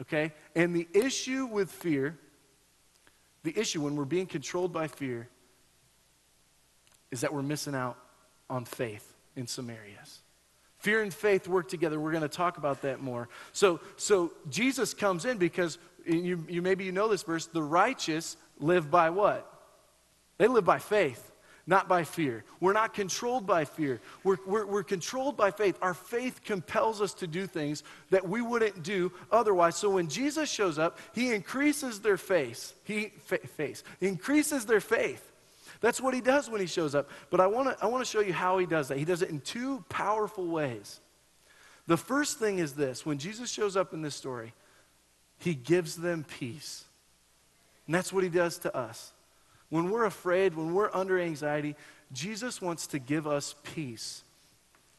Okay? 0.00 0.32
And 0.56 0.74
the 0.74 0.88
issue 0.92 1.46
with 1.46 1.70
fear, 1.70 2.18
the 3.44 3.56
issue 3.56 3.82
when 3.82 3.94
we're 3.94 4.04
being 4.04 4.26
controlled 4.26 4.72
by 4.72 4.88
fear, 4.88 5.28
is 7.10 7.20
that 7.20 7.32
we're 7.32 7.42
missing 7.42 7.74
out 7.74 7.96
on 8.50 8.64
faith 8.64 9.14
in 9.36 9.46
Samaria's. 9.46 10.20
Fear 10.78 11.02
and 11.02 11.12
faith 11.12 11.48
work 11.48 11.68
together. 11.68 11.98
We're 11.98 12.12
going 12.12 12.22
to 12.22 12.28
talk 12.28 12.56
about 12.56 12.82
that 12.82 13.00
more. 13.00 13.28
So, 13.52 13.80
so 13.96 14.32
Jesus 14.48 14.94
comes 14.94 15.24
in 15.24 15.38
because 15.38 15.78
you, 16.06 16.44
you 16.48 16.62
maybe 16.62 16.84
you 16.84 16.92
know 16.92 17.08
this 17.08 17.24
verse. 17.24 17.46
The 17.46 17.62
righteous 17.62 18.36
live 18.58 18.90
by 18.90 19.10
what? 19.10 19.52
They 20.38 20.46
live 20.46 20.64
by 20.64 20.78
faith, 20.78 21.32
not 21.66 21.88
by 21.88 22.04
fear. 22.04 22.44
We're 22.60 22.74
not 22.74 22.94
controlled 22.94 23.44
by 23.44 23.64
fear. 23.64 24.00
We're, 24.22 24.36
we're, 24.46 24.66
we're 24.66 24.82
controlled 24.84 25.36
by 25.36 25.50
faith. 25.50 25.76
Our 25.82 25.94
faith 25.94 26.42
compels 26.44 27.02
us 27.02 27.12
to 27.14 27.26
do 27.26 27.48
things 27.48 27.82
that 28.10 28.28
we 28.28 28.40
wouldn't 28.40 28.84
do 28.84 29.10
otherwise. 29.32 29.74
So 29.74 29.90
when 29.90 30.08
Jesus 30.08 30.48
shows 30.48 30.78
up, 30.78 30.98
he 31.12 31.34
increases 31.34 32.00
their 32.00 32.16
faith. 32.16 32.72
He 32.84 33.12
fa- 33.24 33.38
face. 33.38 33.82
Increases 34.00 34.64
their 34.64 34.80
faith. 34.80 35.27
That's 35.80 36.00
what 36.00 36.14
he 36.14 36.20
does 36.20 36.50
when 36.50 36.60
he 36.60 36.66
shows 36.66 36.94
up. 36.94 37.08
But 37.30 37.40
I 37.40 37.46
want 37.46 37.76
to 37.76 37.84
I 37.84 37.88
wanna 37.88 38.04
show 38.04 38.20
you 38.20 38.32
how 38.32 38.58
he 38.58 38.66
does 38.66 38.88
that. 38.88 38.98
He 38.98 39.04
does 39.04 39.22
it 39.22 39.30
in 39.30 39.40
two 39.40 39.84
powerful 39.88 40.46
ways. 40.46 41.00
The 41.86 41.96
first 41.96 42.38
thing 42.38 42.58
is 42.58 42.74
this 42.74 43.06
when 43.06 43.18
Jesus 43.18 43.50
shows 43.50 43.76
up 43.76 43.94
in 43.94 44.02
this 44.02 44.14
story, 44.14 44.52
he 45.38 45.54
gives 45.54 45.96
them 45.96 46.24
peace. 46.24 46.84
And 47.86 47.94
that's 47.94 48.12
what 48.12 48.22
he 48.22 48.30
does 48.30 48.58
to 48.58 48.76
us. 48.76 49.12
When 49.70 49.90
we're 49.90 50.04
afraid, 50.04 50.54
when 50.54 50.74
we're 50.74 50.94
under 50.94 51.18
anxiety, 51.18 51.76
Jesus 52.12 52.60
wants 52.60 52.86
to 52.88 52.98
give 52.98 53.26
us 53.26 53.54
peace. 53.62 54.22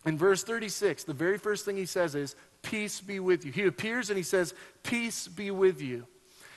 In 0.06 0.18
verse 0.18 0.44
36, 0.44 1.04
the 1.04 1.14
very 1.14 1.38
first 1.38 1.66
thing 1.66 1.76
he 1.76 1.86
says 1.86 2.16
is, 2.16 2.36
Peace 2.62 3.00
be 3.00 3.20
with 3.20 3.46
you. 3.46 3.52
He 3.52 3.66
appears 3.66 4.10
and 4.10 4.18
he 4.18 4.24
says, 4.24 4.54
Peace 4.84 5.28
be 5.28 5.52
with 5.52 5.82
you. 5.82 6.06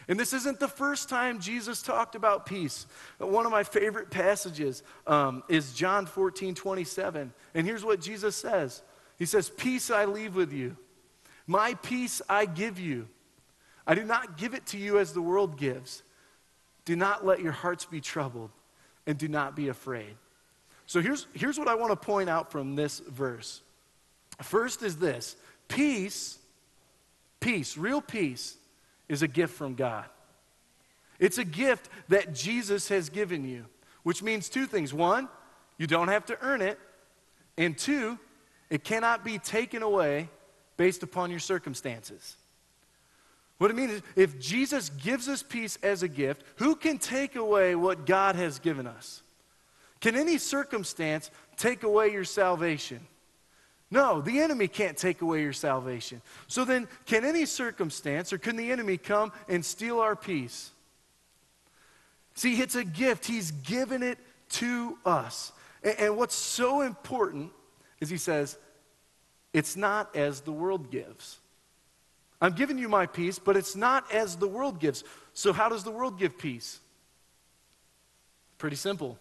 And 0.08 0.18
this 0.18 0.32
isn't 0.32 0.58
the 0.58 0.68
first 0.68 1.08
time 1.08 1.40
Jesus 1.40 1.82
talked 1.82 2.14
about 2.14 2.46
peace. 2.46 2.86
One 3.18 3.46
of 3.46 3.52
my 3.52 3.62
favorite 3.62 4.10
passages 4.10 4.82
um, 5.06 5.44
is 5.48 5.72
John 5.72 6.06
14, 6.06 6.54
27. 6.54 7.32
And 7.54 7.66
here's 7.66 7.84
what 7.84 8.00
Jesus 8.00 8.36
says 8.36 8.82
He 9.18 9.26
says, 9.26 9.48
Peace 9.48 9.90
I 9.90 10.04
leave 10.06 10.34
with 10.34 10.52
you, 10.52 10.76
my 11.46 11.74
peace 11.74 12.20
I 12.28 12.46
give 12.46 12.78
you. 12.78 13.08
I 13.86 13.94
do 13.94 14.04
not 14.04 14.36
give 14.36 14.54
it 14.54 14.66
to 14.66 14.78
you 14.78 14.98
as 14.98 15.12
the 15.12 15.22
world 15.22 15.58
gives. 15.58 16.02
Do 16.84 16.96
not 16.96 17.24
let 17.24 17.40
your 17.40 17.52
hearts 17.52 17.84
be 17.84 18.00
troubled, 18.00 18.50
and 19.06 19.18
do 19.18 19.28
not 19.28 19.54
be 19.54 19.68
afraid. 19.68 20.16
So 20.86 21.00
here's, 21.00 21.26
here's 21.32 21.58
what 21.58 21.68
I 21.68 21.74
want 21.74 21.90
to 21.90 21.96
point 21.96 22.28
out 22.28 22.50
from 22.50 22.74
this 22.74 22.98
verse. 23.00 23.60
First 24.42 24.82
is 24.82 24.96
this 24.96 25.36
peace, 25.68 26.38
peace, 27.40 27.76
real 27.76 28.00
peace, 28.00 28.56
is 29.12 29.22
a 29.22 29.28
gift 29.28 29.54
from 29.54 29.74
God. 29.74 30.06
It's 31.18 31.38
a 31.38 31.44
gift 31.44 31.88
that 32.08 32.34
Jesus 32.34 32.88
has 32.88 33.10
given 33.10 33.44
you, 33.44 33.66
which 34.02 34.22
means 34.22 34.48
two 34.48 34.66
things. 34.66 34.94
One, 34.94 35.28
you 35.76 35.86
don't 35.86 36.08
have 36.08 36.24
to 36.26 36.38
earn 36.40 36.62
it. 36.62 36.78
And 37.58 37.76
two, 37.76 38.18
it 38.70 38.84
cannot 38.84 39.22
be 39.22 39.38
taken 39.38 39.82
away 39.82 40.30
based 40.78 41.02
upon 41.02 41.30
your 41.30 41.40
circumstances. 41.40 42.36
What 43.58 43.70
it 43.70 43.74
means 43.74 43.92
is 43.92 44.02
if 44.16 44.40
Jesus 44.40 44.88
gives 44.88 45.28
us 45.28 45.42
peace 45.42 45.78
as 45.82 46.02
a 46.02 46.08
gift, 46.08 46.42
who 46.56 46.74
can 46.74 46.98
take 46.98 47.36
away 47.36 47.74
what 47.74 48.06
God 48.06 48.34
has 48.34 48.58
given 48.58 48.86
us? 48.86 49.22
Can 50.00 50.16
any 50.16 50.38
circumstance 50.38 51.30
take 51.56 51.82
away 51.82 52.10
your 52.10 52.24
salvation? 52.24 53.06
No, 53.92 54.22
the 54.22 54.40
enemy 54.40 54.68
can't 54.68 54.96
take 54.96 55.20
away 55.20 55.42
your 55.42 55.52
salvation. 55.52 56.22
So 56.48 56.64
then, 56.64 56.88
can 57.04 57.26
any 57.26 57.44
circumstance 57.44 58.32
or 58.32 58.38
can 58.38 58.56
the 58.56 58.72
enemy 58.72 58.96
come 58.96 59.32
and 59.50 59.62
steal 59.62 60.00
our 60.00 60.16
peace? 60.16 60.70
See, 62.34 62.54
it's 62.54 62.74
a 62.74 62.84
gift. 62.84 63.26
He's 63.26 63.50
given 63.50 64.02
it 64.02 64.18
to 64.52 64.96
us. 65.04 65.52
And, 65.84 65.94
and 65.98 66.16
what's 66.16 66.34
so 66.34 66.80
important 66.80 67.52
is 68.00 68.08
he 68.08 68.16
says, 68.16 68.56
it's 69.52 69.76
not 69.76 70.16
as 70.16 70.40
the 70.40 70.52
world 70.52 70.90
gives. 70.90 71.38
I'm 72.40 72.54
giving 72.54 72.78
you 72.78 72.88
my 72.88 73.04
peace, 73.04 73.38
but 73.38 73.58
it's 73.58 73.76
not 73.76 74.10
as 74.10 74.36
the 74.36 74.48
world 74.48 74.80
gives. 74.80 75.04
So, 75.34 75.52
how 75.52 75.68
does 75.68 75.84
the 75.84 75.90
world 75.90 76.18
give 76.18 76.38
peace? 76.38 76.80
Pretty 78.56 78.76
simple. 78.76 79.18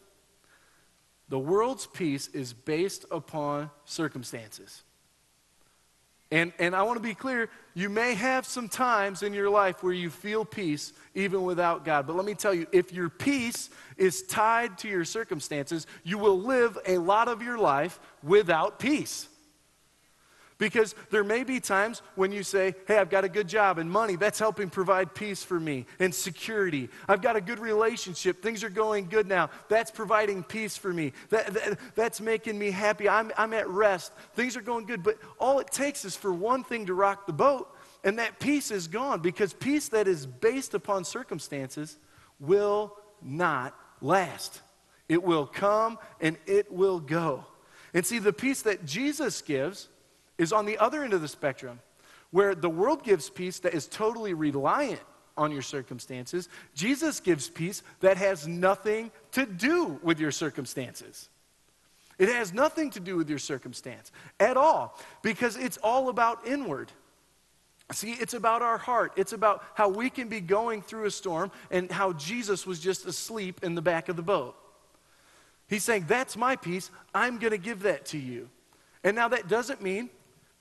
The 1.31 1.39
world's 1.39 1.87
peace 1.87 2.27
is 2.27 2.51
based 2.51 3.05
upon 3.09 3.71
circumstances. 3.85 4.83
And, 6.29 6.51
and 6.59 6.75
I 6.75 6.83
want 6.83 6.97
to 6.97 7.01
be 7.01 7.13
clear, 7.13 7.49
you 7.73 7.89
may 7.89 8.15
have 8.15 8.45
some 8.45 8.67
times 8.67 9.23
in 9.23 9.33
your 9.33 9.49
life 9.49 9.81
where 9.81 9.93
you 9.93 10.09
feel 10.09 10.43
peace 10.43 10.91
even 11.15 11.43
without 11.43 11.85
God. 11.85 12.05
But 12.05 12.17
let 12.17 12.25
me 12.25 12.33
tell 12.33 12.53
you, 12.53 12.67
if 12.73 12.91
your 12.91 13.07
peace 13.07 13.69
is 13.95 14.23
tied 14.23 14.77
to 14.79 14.89
your 14.89 15.05
circumstances, 15.05 15.87
you 16.03 16.17
will 16.17 16.37
live 16.37 16.77
a 16.85 16.97
lot 16.97 17.29
of 17.29 17.41
your 17.41 17.57
life 17.57 18.01
without 18.21 18.77
peace. 18.77 19.29
Because 20.61 20.93
there 21.09 21.23
may 21.23 21.43
be 21.43 21.59
times 21.59 22.03
when 22.13 22.31
you 22.31 22.43
say, 22.43 22.75
Hey, 22.85 22.99
I've 22.99 23.09
got 23.09 23.23
a 23.23 23.29
good 23.29 23.47
job 23.47 23.79
and 23.79 23.89
money. 23.89 24.15
That's 24.15 24.37
helping 24.37 24.69
provide 24.69 25.15
peace 25.15 25.43
for 25.43 25.59
me 25.59 25.87
and 25.97 26.13
security. 26.13 26.87
I've 27.09 27.23
got 27.23 27.35
a 27.35 27.41
good 27.41 27.57
relationship. 27.57 28.43
Things 28.43 28.63
are 28.63 28.69
going 28.69 29.07
good 29.07 29.27
now. 29.27 29.49
That's 29.69 29.89
providing 29.89 30.43
peace 30.43 30.77
for 30.77 30.93
me. 30.93 31.13
That, 31.29 31.51
that, 31.55 31.79
that's 31.95 32.21
making 32.21 32.59
me 32.59 32.69
happy. 32.69 33.09
I'm, 33.09 33.31
I'm 33.39 33.53
at 33.53 33.67
rest. 33.69 34.11
Things 34.35 34.55
are 34.55 34.61
going 34.61 34.85
good. 34.85 35.01
But 35.01 35.17
all 35.39 35.57
it 35.57 35.71
takes 35.71 36.05
is 36.05 36.15
for 36.15 36.31
one 36.31 36.63
thing 36.63 36.85
to 36.85 36.93
rock 36.93 37.25
the 37.25 37.33
boat, 37.33 37.75
and 38.03 38.19
that 38.19 38.39
peace 38.39 38.69
is 38.69 38.87
gone. 38.87 39.19
Because 39.19 39.53
peace 39.53 39.87
that 39.89 40.07
is 40.07 40.27
based 40.27 40.75
upon 40.75 41.05
circumstances 41.05 41.97
will 42.39 42.95
not 43.19 43.75
last. 43.99 44.61
It 45.09 45.23
will 45.23 45.47
come 45.47 45.97
and 46.19 46.37
it 46.45 46.71
will 46.71 46.99
go. 46.99 47.45
And 47.95 48.05
see, 48.05 48.19
the 48.19 48.31
peace 48.31 48.61
that 48.61 48.85
Jesus 48.85 49.41
gives 49.41 49.87
is 50.41 50.51
on 50.51 50.65
the 50.65 50.79
other 50.79 51.03
end 51.03 51.13
of 51.13 51.21
the 51.21 51.27
spectrum, 51.27 51.79
where 52.31 52.55
the 52.55 52.69
world 52.69 53.03
gives 53.03 53.29
peace 53.29 53.59
that 53.59 53.75
is 53.75 53.85
totally 53.85 54.33
reliant 54.33 54.99
on 55.37 55.51
your 55.51 55.61
circumstances. 55.61 56.49
Jesus 56.73 57.19
gives 57.19 57.47
peace 57.47 57.83
that 57.99 58.17
has 58.17 58.47
nothing 58.47 59.11
to 59.33 59.45
do 59.45 59.99
with 60.01 60.19
your 60.19 60.31
circumstances. 60.31 61.29
It 62.17 62.27
has 62.27 62.53
nothing 62.53 62.89
to 62.91 62.99
do 62.99 63.17
with 63.17 63.29
your 63.29 63.37
circumstance 63.37 64.11
at 64.39 64.57
all 64.57 64.99
because 65.21 65.57
it's 65.57 65.77
all 65.77 66.09
about 66.09 66.47
inward. 66.47 66.91
See, 67.91 68.13
it's 68.13 68.33
about 68.33 68.63
our 68.63 68.79
heart. 68.79 69.13
It's 69.17 69.33
about 69.33 69.63
how 69.75 69.89
we 69.89 70.09
can 70.09 70.27
be 70.27 70.41
going 70.41 70.81
through 70.81 71.05
a 71.05 71.11
storm 71.11 71.51
and 71.69 71.91
how 71.91 72.13
Jesus 72.13 72.65
was 72.65 72.79
just 72.79 73.05
asleep 73.05 73.59
in 73.63 73.75
the 73.75 73.81
back 73.81 74.09
of 74.09 74.15
the 74.15 74.23
boat. 74.23 74.55
He's 75.67 75.83
saying, 75.83 76.05
That's 76.07 76.35
my 76.35 76.55
peace. 76.55 76.89
I'm 77.13 77.37
going 77.37 77.51
to 77.51 77.59
give 77.59 77.83
that 77.83 78.05
to 78.07 78.17
you. 78.17 78.49
And 79.03 79.15
now 79.15 79.27
that 79.27 79.47
doesn't 79.47 79.81
mean 79.83 80.09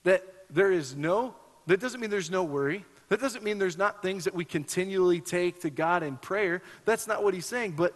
that 0.04 0.24
there 0.50 0.72
is 0.72 0.96
no, 0.96 1.34
that 1.66 1.80
doesn't 1.80 2.00
mean 2.00 2.10
there's 2.10 2.30
no 2.30 2.44
worry. 2.44 2.84
That 3.08 3.20
doesn't 3.20 3.42
mean 3.42 3.58
there's 3.58 3.78
not 3.78 4.02
things 4.02 4.24
that 4.24 4.34
we 4.34 4.44
continually 4.44 5.20
take 5.20 5.60
to 5.62 5.70
God 5.70 6.02
in 6.02 6.16
prayer. 6.16 6.62
That's 6.84 7.06
not 7.06 7.24
what 7.24 7.34
he's 7.34 7.46
saying. 7.46 7.72
But 7.72 7.94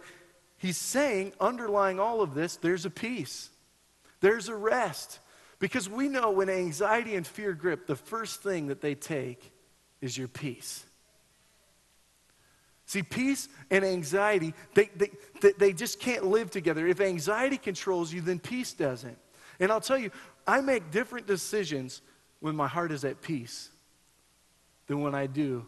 he's 0.57 0.77
saying, 0.77 1.33
underlying 1.39 1.99
all 1.99 2.21
of 2.21 2.33
this, 2.33 2.57
there's 2.57 2.85
a 2.85 2.89
peace, 2.89 3.49
there's 4.21 4.49
a 4.49 4.55
rest. 4.55 5.19
Because 5.57 5.89
we 5.89 6.09
know 6.09 6.31
when 6.31 6.49
anxiety 6.49 7.15
and 7.15 7.25
fear 7.25 7.53
grip, 7.53 7.87
the 7.87 7.95
first 7.95 8.43
thing 8.43 8.67
that 8.67 8.81
they 8.81 8.93
take 8.93 9.53
is 10.01 10.17
your 10.17 10.27
peace. 10.27 10.85
See, 12.85 13.01
peace 13.01 13.49
and 13.71 13.83
anxiety, 13.83 14.53
they, 14.75 14.89
they, 14.95 15.53
they 15.57 15.73
just 15.73 15.99
can't 15.99 16.25
live 16.25 16.51
together. 16.51 16.85
If 16.85 17.01
anxiety 17.01 17.57
controls 17.57 18.13
you, 18.13 18.21
then 18.21 18.37
peace 18.37 18.73
doesn't. 18.73 19.17
And 19.59 19.71
I'll 19.71 19.81
tell 19.81 19.97
you, 19.97 20.11
I 20.47 20.61
make 20.61 20.91
different 20.91 21.27
decisions 21.27 22.01
when 22.39 22.55
my 22.55 22.67
heart 22.67 22.91
is 22.91 23.03
at 23.03 23.21
peace 23.21 23.69
than 24.87 25.01
when 25.01 25.15
I 25.15 25.27
do 25.27 25.67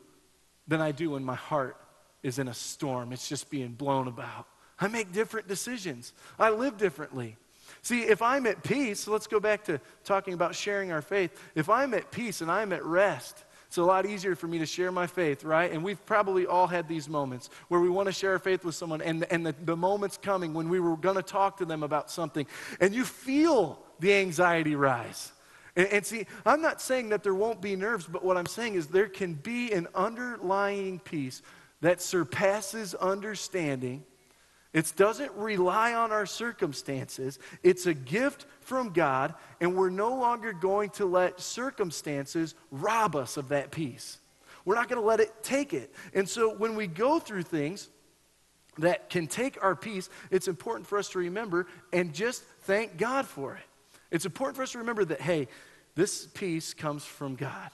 than 0.68 0.82
I 0.82 0.92
do 0.92 1.12
when 1.12 1.24
my 1.24 1.36
heart 1.36 1.78
is 2.24 2.40
in 2.40 2.48
a 2.48 2.54
storm. 2.54 3.14
It's 3.14 3.30
just 3.30 3.50
being 3.50 3.70
blown 3.70 4.08
about. 4.08 4.48
I 4.80 4.88
make 4.88 5.12
different 5.12 5.48
decisions. 5.48 6.14
I 6.38 6.50
live 6.50 6.78
differently. 6.78 7.38
See, 7.82 8.02
if 8.02 8.22
I'm 8.22 8.46
at 8.46 8.64
peace, 8.64 9.08
let's 9.08 9.28
go 9.28 9.40
back 9.40 9.64
to 9.66 9.80
talking 10.04 10.34
about 10.34 10.56
sharing 10.56 10.92
our 10.92 11.02
faith. 11.02 11.32
If 11.56 11.70
I'm 11.70 11.94
at 11.94 12.12
peace 12.12 12.42
and 12.42 12.52
I'm 12.52 12.74
at 12.74 12.84
rest, 12.84 13.44
it's 13.78 13.84
a 13.84 13.86
lot 13.86 14.08
easier 14.08 14.36
for 14.36 14.48
me 14.48 14.58
to 14.58 14.66
share 14.66 14.92
my 14.92 15.06
faith, 15.06 15.44
right? 15.44 15.72
And 15.72 15.84
we've 15.84 16.04
probably 16.08 16.48
all 16.48 16.66
had 16.66 16.88
these 16.88 17.08
moments 17.08 17.52
where 17.68 17.80
we 17.80 17.90
want 17.90 18.08
to 18.08 18.12
share 18.12 18.32
our 18.32 18.40
faith 18.40 18.66
with 18.66 18.74
someone, 18.74 19.04
and, 19.04 19.24
and 19.26 19.46
the, 19.46 19.54
the 19.66 19.78
moment's 19.78 20.18
coming 20.18 20.56
when 20.56 20.68
we 20.68 20.80
were 20.80 20.98
going 20.98 21.16
to 21.16 21.22
talk 21.22 21.58
to 21.58 21.66
them 21.66 21.84
about 21.84 22.10
something, 22.10 22.48
and 22.80 22.96
you 22.96 23.06
feel 23.06 23.78
the 24.00 24.16
anxiety 24.16 24.74
rise. 24.74 25.32
And, 25.76 25.88
and, 25.90 26.04
see, 26.04 26.26
I'm 26.44 26.60
not 26.60 26.82
saying 26.82 27.10
that 27.10 27.22
there 27.22 27.36
won't 27.36 27.62
be 27.62 27.76
nerves, 27.76 28.08
but 28.08 28.26
what 28.26 28.36
I'm 28.36 28.48
saying 28.48 28.74
is 28.74 28.88
there 28.88 29.10
can 29.10 29.36
be 29.36 29.72
an 29.72 29.88
underlying 29.94 30.98
peace 30.98 31.44
that 31.82 32.02
surpasses 32.02 32.96
understanding. 32.96 34.04
It 34.74 34.94
doesn't 34.96 35.32
rely 35.34 35.94
on 35.94 36.12
our 36.12 36.26
circumstances. 36.26 37.40
It's 37.64 37.86
a 37.86 37.94
gift 37.94 38.46
from 38.60 38.92
God, 38.92 39.34
and 39.62 39.76
we're 39.76 39.90
no 39.90 40.16
longer 40.16 40.54
going 40.54 40.90
to 40.92 41.06
let 41.06 41.40
circumstances 41.40 42.54
rob 42.70 43.16
us 43.16 43.38
of 43.38 43.50
that 43.50 43.72
peace. 43.72 44.20
We're 44.66 44.76
not 44.76 44.90
going 44.90 45.02
to 45.02 45.08
let 45.08 45.22
it 45.22 45.32
take 45.44 45.74
it. 45.74 45.94
And 46.14 46.28
so 46.28 46.54
when 46.54 46.76
we 46.76 46.88
go 46.88 47.20
through 47.20 47.44
things 47.44 47.88
that 48.78 49.10
can 49.10 49.28
take 49.28 49.64
our 49.64 49.76
peace, 49.76 50.10
it's 50.30 50.48
important 50.48 50.86
for 50.86 50.98
us 50.98 51.10
to 51.10 51.20
remember 51.20 51.68
and 51.94 52.14
just 52.14 52.44
thank 52.64 52.98
God 52.98 53.26
for 53.26 53.56
it. 53.56 53.64
It's 54.12 54.26
important 54.26 54.58
for 54.58 54.64
us 54.64 54.74
to 54.74 54.80
remember 54.80 55.06
that, 55.06 55.22
hey, 55.22 55.48
this 55.96 56.28
peace 56.28 56.74
comes 56.74 57.04
from 57.04 57.36
God. 57.36 57.72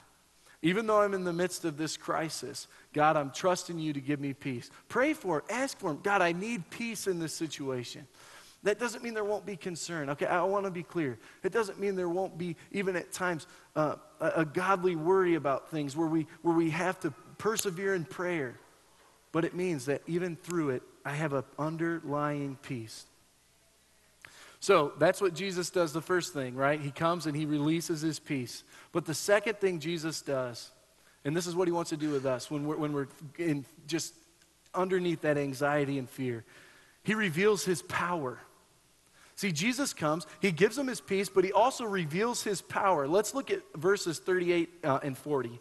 Even 0.64 0.86
though 0.86 1.02
I'm 1.02 1.12
in 1.12 1.24
the 1.24 1.32
midst 1.32 1.66
of 1.66 1.76
this 1.76 1.98
crisis, 1.98 2.68
God, 2.94 3.18
I'm 3.18 3.30
trusting 3.30 3.78
you 3.78 3.92
to 3.92 4.00
give 4.00 4.18
me 4.18 4.32
peace. 4.32 4.70
Pray 4.88 5.12
for 5.12 5.38
it, 5.38 5.44
ask 5.50 5.78
for 5.78 5.90
Him. 5.90 6.00
God, 6.02 6.22
I 6.22 6.32
need 6.32 6.70
peace 6.70 7.06
in 7.06 7.18
this 7.18 7.34
situation. 7.34 8.06
That 8.62 8.78
doesn't 8.78 9.04
mean 9.04 9.12
there 9.12 9.24
won't 9.24 9.44
be 9.44 9.56
concern. 9.56 10.08
Okay, 10.08 10.24
I 10.24 10.42
want 10.44 10.64
to 10.64 10.70
be 10.70 10.82
clear. 10.82 11.18
It 11.42 11.52
doesn't 11.52 11.78
mean 11.78 11.96
there 11.96 12.08
won't 12.08 12.38
be, 12.38 12.56
even 12.72 12.96
at 12.96 13.12
times, 13.12 13.46
uh, 13.76 13.96
a, 14.20 14.28
a 14.36 14.44
godly 14.46 14.96
worry 14.96 15.34
about 15.34 15.70
things 15.70 15.94
where 15.94 16.08
we, 16.08 16.26
where 16.40 16.56
we 16.56 16.70
have 16.70 16.98
to 17.00 17.10
persevere 17.36 17.94
in 17.94 18.06
prayer. 18.06 18.58
But 19.32 19.44
it 19.44 19.54
means 19.54 19.84
that 19.84 20.00
even 20.06 20.34
through 20.34 20.70
it, 20.70 20.82
I 21.04 21.12
have 21.12 21.34
an 21.34 21.44
underlying 21.58 22.56
peace. 22.62 23.04
So 24.64 24.94
that's 24.96 25.20
what 25.20 25.34
Jesus 25.34 25.68
does 25.68 25.92
the 25.92 26.00
first 26.00 26.32
thing, 26.32 26.54
right? 26.54 26.80
He 26.80 26.90
comes 26.90 27.26
and 27.26 27.36
he 27.36 27.44
releases 27.44 28.00
his 28.00 28.18
peace. 28.18 28.64
But 28.92 29.04
the 29.04 29.12
second 29.12 29.58
thing 29.58 29.78
Jesus 29.78 30.22
does, 30.22 30.70
and 31.22 31.36
this 31.36 31.46
is 31.46 31.54
what 31.54 31.68
he 31.68 31.72
wants 31.72 31.90
to 31.90 31.98
do 31.98 32.08
with 32.08 32.24
us 32.24 32.50
when 32.50 32.66
we're, 32.66 32.78
when 32.78 32.94
we're 32.94 33.08
in 33.36 33.66
just 33.86 34.14
underneath 34.72 35.20
that 35.20 35.36
anxiety 35.36 35.98
and 35.98 36.08
fear, 36.08 36.44
he 37.02 37.12
reveals 37.12 37.62
his 37.62 37.82
power. 37.82 38.38
See, 39.36 39.52
Jesus 39.52 39.92
comes, 39.92 40.26
he 40.40 40.50
gives 40.50 40.76
them 40.76 40.86
his 40.86 41.02
peace, 41.02 41.28
but 41.28 41.44
he 41.44 41.52
also 41.52 41.84
reveals 41.84 42.42
his 42.42 42.62
power. 42.62 43.06
Let's 43.06 43.34
look 43.34 43.50
at 43.50 43.60
verses 43.76 44.18
38 44.18 44.70
uh, 44.82 44.98
and 45.02 45.18
40. 45.18 45.60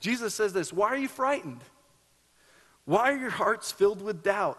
Jesus 0.00 0.34
says 0.34 0.54
this 0.54 0.72
Why 0.72 0.88
are 0.88 0.96
you 0.96 1.08
frightened? 1.08 1.60
Why 2.86 3.12
are 3.12 3.18
your 3.18 3.28
hearts 3.28 3.70
filled 3.70 4.00
with 4.00 4.22
doubt? 4.22 4.58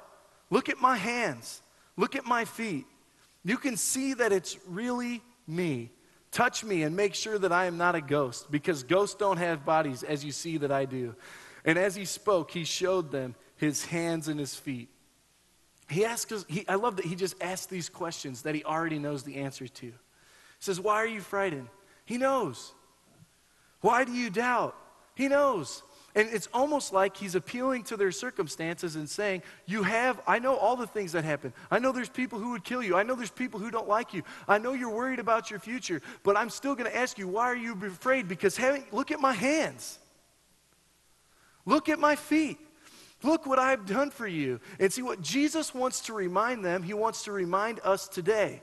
Look 0.52 0.70
at 0.70 0.80
my 0.80 0.98
hands, 0.98 1.64
look 1.98 2.16
at 2.16 2.28
my 2.28 2.46
feet. 2.46 2.86
You 3.44 3.58
can 3.58 3.78
see 3.78 4.14
that 4.14 4.32
it's 4.32 4.58
really 4.68 5.22
me. 5.48 5.92
Touch 6.32 6.64
me 6.64 6.84
and 6.84 6.96
make 6.96 7.14
sure 7.16 7.38
that 7.38 7.52
I 7.52 7.66
am 7.66 7.78
not 7.78 7.96
a 7.96 8.02
ghost, 8.02 8.50
because 8.52 8.84
ghosts 8.84 9.16
don't 9.16 9.38
have 9.38 9.66
bodies 9.66 10.04
as 10.04 10.24
you 10.24 10.32
see 10.32 10.58
that 10.58 10.72
I 10.72 10.86
do. 10.86 11.16
And 11.66 11.78
as 11.78 11.96
he 11.96 12.06
spoke, 12.06 12.52
he 12.52 12.64
showed 12.64 13.12
them 13.12 13.36
his 13.58 13.86
hands 13.86 14.28
and 14.28 14.40
his 14.40 14.56
feet. 14.56 14.90
He 15.90 16.06
asked 16.06 16.32
us, 16.32 16.46
he, 16.48 16.68
I 16.70 16.76
love 16.76 16.96
that 16.96 17.06
he 17.06 17.16
just 17.16 17.36
asks 17.42 17.66
these 17.66 17.90
questions 17.90 18.44
that 18.44 18.56
he 18.56 18.64
already 18.64 18.98
knows 18.98 19.24
the 19.24 19.36
answer 19.36 19.68
to. 19.68 19.86
He 19.86 19.94
says, 20.60 20.80
Why 20.80 20.96
are 20.96 21.08
you 21.08 21.20
frightened? 21.20 21.68
He 22.06 22.18
knows. 22.18 22.74
Why 23.82 24.06
do 24.06 24.14
you 24.14 24.30
doubt? 24.30 24.76
He 25.16 25.28
knows. 25.28 25.84
And 26.14 26.30
it's 26.30 26.50
almost 26.54 26.92
like 26.92 27.16
he's 27.16 27.36
appealing 27.36 27.84
to 27.86 27.98
their 27.98 28.12
circumstances 28.12 28.96
and 28.96 29.10
saying, 29.10 29.44
You 29.66 29.84
have, 29.84 30.20
I 30.28 30.40
know 30.40 30.56
all 30.56 30.76
the 30.76 30.88
things 30.88 31.14
that 31.14 31.24
happen. 31.24 31.54
I 31.70 31.80
know 31.80 31.92
there's 31.92 32.10
people 32.10 32.40
who 32.40 32.52
would 32.52 32.64
kill 32.64 32.84
you. 32.84 32.96
I 32.96 33.04
know 33.04 33.16
there's 33.16 33.32
people 33.32 33.60
who 33.60 33.72
don't 33.72 33.88
like 33.88 34.14
you. 34.14 34.24
I 34.48 34.58
know 34.58 34.74
you're 34.74 34.90
worried 34.90 35.20
about 35.20 35.50
your 35.50 35.60
future, 35.60 36.02
but 36.24 36.36
I'm 36.36 36.50
still 36.50 36.76
going 36.76 36.90
to 36.90 36.98
ask 36.98 37.18
you, 37.18 37.28
Why 37.28 37.46
are 37.46 37.56
you 37.56 37.78
afraid? 37.86 38.28
Because 38.28 38.58
having, 38.58 38.86
look 38.92 39.12
at 39.12 39.20
my 39.20 39.34
hands. 39.34 40.00
Look 41.66 41.90
at 41.90 42.00
my 42.00 42.16
feet. 42.16 42.58
Look 43.24 43.46
what 43.46 43.60
I've 43.60 43.86
done 43.86 44.10
for 44.10 44.28
you. 44.28 44.60
And 44.80 44.92
see 44.92 45.04
what 45.04 45.22
Jesus 45.22 45.74
wants 45.74 46.02
to 46.02 46.14
remind 46.14 46.66
them, 46.66 46.84
he 46.84 46.94
wants 46.94 47.24
to 47.24 47.32
remind 47.32 47.80
us 47.84 48.08
today 48.08 48.62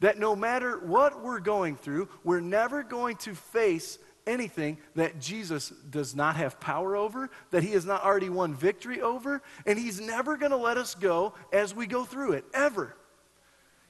that 0.00 0.18
no 0.18 0.34
matter 0.34 0.78
what 0.78 1.22
we're 1.22 1.40
going 1.40 1.76
through, 1.76 2.08
we're 2.24 2.40
never 2.40 2.82
going 2.82 3.16
to 3.16 3.34
face 3.34 3.98
anything 4.26 4.78
that 4.94 5.20
Jesus 5.20 5.70
does 5.90 6.14
not 6.14 6.36
have 6.36 6.60
power 6.60 6.96
over, 6.96 7.30
that 7.50 7.62
he 7.62 7.72
has 7.72 7.84
not 7.84 8.04
already 8.04 8.28
won 8.28 8.54
victory 8.54 9.00
over, 9.00 9.42
and 9.66 9.78
he's 9.78 10.00
never 10.00 10.36
going 10.36 10.50
to 10.50 10.56
let 10.56 10.76
us 10.76 10.94
go 10.94 11.34
as 11.52 11.74
we 11.74 11.86
go 11.86 12.04
through 12.04 12.32
it, 12.32 12.44
ever. 12.54 12.94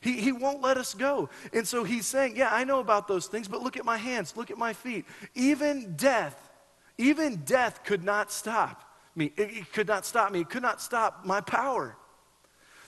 He, 0.01 0.21
he 0.21 0.33
won't 0.33 0.61
let 0.61 0.77
us 0.77 0.95
go. 0.95 1.31
And 1.53 1.67
so 1.67 1.85
he's 1.85 2.07
saying, 2.07 2.37
Yeah, 2.37 2.49
I 2.53 2.65
know 2.65 2.81
about 2.81 3.07
those 3.07 3.27
things, 3.27 3.47
but 3.47 3.63
look 3.63 3.77
at 3.77 3.85
my 3.85 3.97
hands, 3.97 4.37
look 4.37 4.51
at 4.51 4.59
my 4.59 4.73
feet. 4.73 5.05
Even 5.35 5.95
death, 5.97 6.51
even 6.99 7.37
death 7.45 7.85
could 7.85 8.03
not 8.03 8.33
stop 8.33 8.83
me. 9.15 9.33
It, 9.37 9.51
it 9.51 9.73
could 9.73 9.87
not 9.87 10.05
stop 10.05 10.33
me. 10.33 10.41
It 10.41 10.51
could 10.51 10.63
not 10.63 10.81
stop 10.81 11.25
my 11.25 11.41
power. 11.41 11.97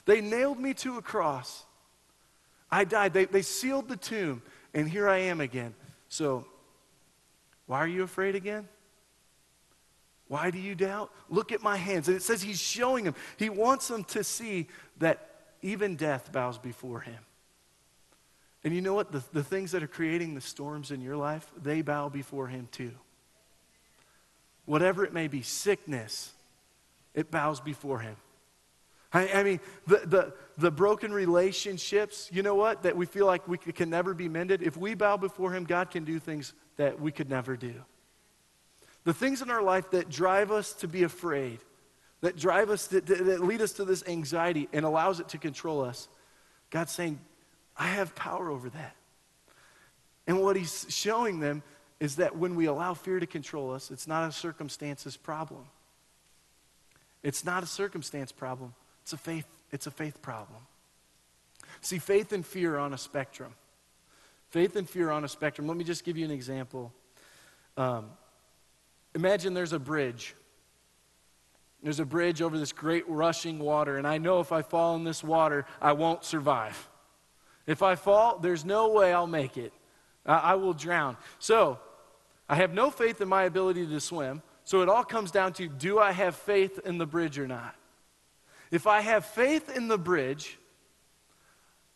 They 0.05 0.21
nailed 0.21 0.59
me 0.59 0.73
to 0.75 0.97
a 0.97 1.01
cross. 1.01 1.65
I 2.69 2.83
died. 2.83 3.13
They, 3.13 3.25
they 3.25 3.41
sealed 3.41 3.87
the 3.87 3.95
tomb, 3.97 4.41
and 4.73 4.89
here 4.89 5.07
I 5.07 5.19
am 5.19 5.39
again. 5.39 5.73
So 6.09 6.45
why 7.67 7.79
are 7.79 7.87
you 7.87 8.03
afraid 8.03 8.35
again? 8.35 8.67
Why 10.27 10.49
do 10.49 10.57
you 10.57 10.75
doubt? 10.75 11.11
Look 11.29 11.51
at 11.51 11.61
my 11.61 11.77
hands. 11.77 12.07
And 12.07 12.17
it 12.17 12.21
says 12.21 12.41
he's 12.41 12.59
showing 12.59 13.05
them. 13.05 13.15
He 13.37 13.49
wants 13.49 13.87
them 13.87 14.03
to 14.05 14.23
see 14.23 14.67
that 14.97 15.29
even 15.61 15.95
death 15.95 16.31
bows 16.31 16.57
before 16.57 17.01
him. 17.01 17.17
And 18.63 18.73
you 18.73 18.81
know 18.81 18.95
what? 18.95 19.11
The, 19.11 19.23
the 19.33 19.43
things 19.43 19.71
that 19.71 19.83
are 19.83 19.87
creating 19.87 20.33
the 20.33 20.41
storms 20.41 20.89
in 20.89 21.01
your 21.01 21.15
life, 21.15 21.47
they 21.61 21.83
bow 21.83 22.09
before 22.09 22.47
him 22.47 22.67
too. 22.71 22.91
Whatever 24.65 25.05
it 25.05 25.13
may 25.13 25.27
be, 25.27 25.43
sickness, 25.43 26.33
it 27.13 27.29
bows 27.29 27.59
before 27.59 27.99
him. 27.99 28.15
I, 29.13 29.29
I 29.31 29.43
mean, 29.43 29.59
the, 29.85 30.01
the, 30.05 30.33
the 30.57 30.71
broken 30.71 31.13
relationships, 31.13 32.29
you 32.33 32.41
know 32.41 32.55
what? 32.55 32.81
That 32.81 32.97
we 32.97 33.05
feel 33.05 33.27
like 33.27 33.47
we 33.47 33.57
can 33.57 33.91
never 33.91 34.15
be 34.15 34.27
mended. 34.27 34.63
If 34.63 34.75
we 34.75 34.95
bow 34.95 35.17
before 35.17 35.53
him, 35.53 35.65
God 35.65 35.91
can 35.91 36.03
do 36.03 36.17
things 36.17 36.53
that 36.77 36.99
we 36.99 37.11
could 37.11 37.29
never 37.29 37.55
do. 37.55 37.73
The 39.03 39.13
things 39.13 39.41
in 39.41 39.49
our 39.49 39.61
life 39.61 39.91
that 39.91 40.09
drive 40.09 40.51
us 40.51 40.73
to 40.73 40.87
be 40.87 41.03
afraid, 41.03 41.59
that 42.21 42.37
drive 42.37 42.69
us, 42.69 42.87
that, 42.87 43.05
that 43.05 43.41
lead 43.41 43.61
us 43.61 43.73
to 43.73 43.85
this 43.85 44.03
anxiety 44.07 44.67
and 44.73 44.83
allows 44.85 45.19
it 45.19 45.29
to 45.29 45.37
control 45.37 45.81
us, 45.81 46.07
God's 46.71 46.91
saying, 46.91 47.19
I 47.77 47.87
have 47.87 48.15
power 48.15 48.49
over 48.49 48.69
that. 48.69 48.95
And 50.27 50.41
what 50.41 50.55
he's 50.55 50.87
showing 50.89 51.39
them 51.39 51.61
is 51.99 52.17
that 52.17 52.35
when 52.35 52.55
we 52.55 52.65
allow 52.65 52.93
fear 52.93 53.19
to 53.19 53.27
control 53.27 53.71
us, 53.71 53.91
it's 53.91 54.07
not 54.07 54.27
a 54.27 54.31
circumstances 54.31 55.15
problem. 55.15 55.65
It's 57.23 57.45
not 57.45 57.63
a 57.63 57.67
circumstance 57.67 58.31
problem. 58.31 58.73
It's 59.03 59.13
a 59.13 59.17
faith, 59.17 59.47
it's 59.71 59.87
a 59.87 59.91
faith 59.91 60.21
problem. 60.21 60.59
See, 61.81 61.99
faith 61.99 62.33
and 62.33 62.45
fear 62.45 62.75
are 62.75 62.79
on 62.79 62.93
a 62.93 62.97
spectrum. 62.97 63.53
Faith 64.55 64.77
and 64.77 64.89
fear 64.89 65.11
on 65.11 65.25
a 65.25 65.27
spectrum. 65.27 65.67
Let 65.67 65.75
me 65.75 65.83
just 65.83 66.05
give 66.05 66.17
you 66.17 66.23
an 66.23 66.31
example. 66.31 66.93
Um, 67.75 68.05
imagine 69.13 69.53
there's 69.53 69.73
a 69.73 69.79
bridge. 69.79 70.33
There's 71.83 71.99
a 71.99 72.05
bridge 72.05 72.41
over 72.41 72.57
this 72.57 72.71
great 72.71 73.03
rushing 73.09 73.59
water, 73.59 73.97
and 73.97 74.07
I 74.07 74.17
know 74.17 74.39
if 74.39 74.53
I 74.53 74.61
fall 74.61 74.95
in 74.95 75.03
this 75.03 75.21
water, 75.21 75.65
I 75.81 75.91
won't 75.91 76.23
survive. 76.23 76.87
If 77.67 77.83
I 77.83 77.95
fall, 77.95 78.39
there's 78.39 78.63
no 78.63 78.93
way 78.93 79.11
I'll 79.11 79.27
make 79.27 79.57
it. 79.57 79.73
I, 80.25 80.35
I 80.35 80.55
will 80.55 80.71
drown. 80.71 81.17
So, 81.37 81.77
I 82.47 82.55
have 82.55 82.73
no 82.73 82.89
faith 82.89 83.19
in 83.19 83.27
my 83.27 83.43
ability 83.43 83.85
to 83.85 83.99
swim. 83.99 84.41
So, 84.63 84.81
it 84.81 84.87
all 84.87 85.03
comes 85.03 85.31
down 85.31 85.51
to 85.55 85.67
do 85.67 85.99
I 85.99 86.13
have 86.13 86.33
faith 86.33 86.79
in 86.85 86.97
the 86.97 87.05
bridge 87.05 87.37
or 87.37 87.45
not? 87.45 87.75
If 88.71 88.87
I 88.87 89.01
have 89.01 89.25
faith 89.25 89.75
in 89.75 89.89
the 89.89 89.97
bridge, 89.97 90.57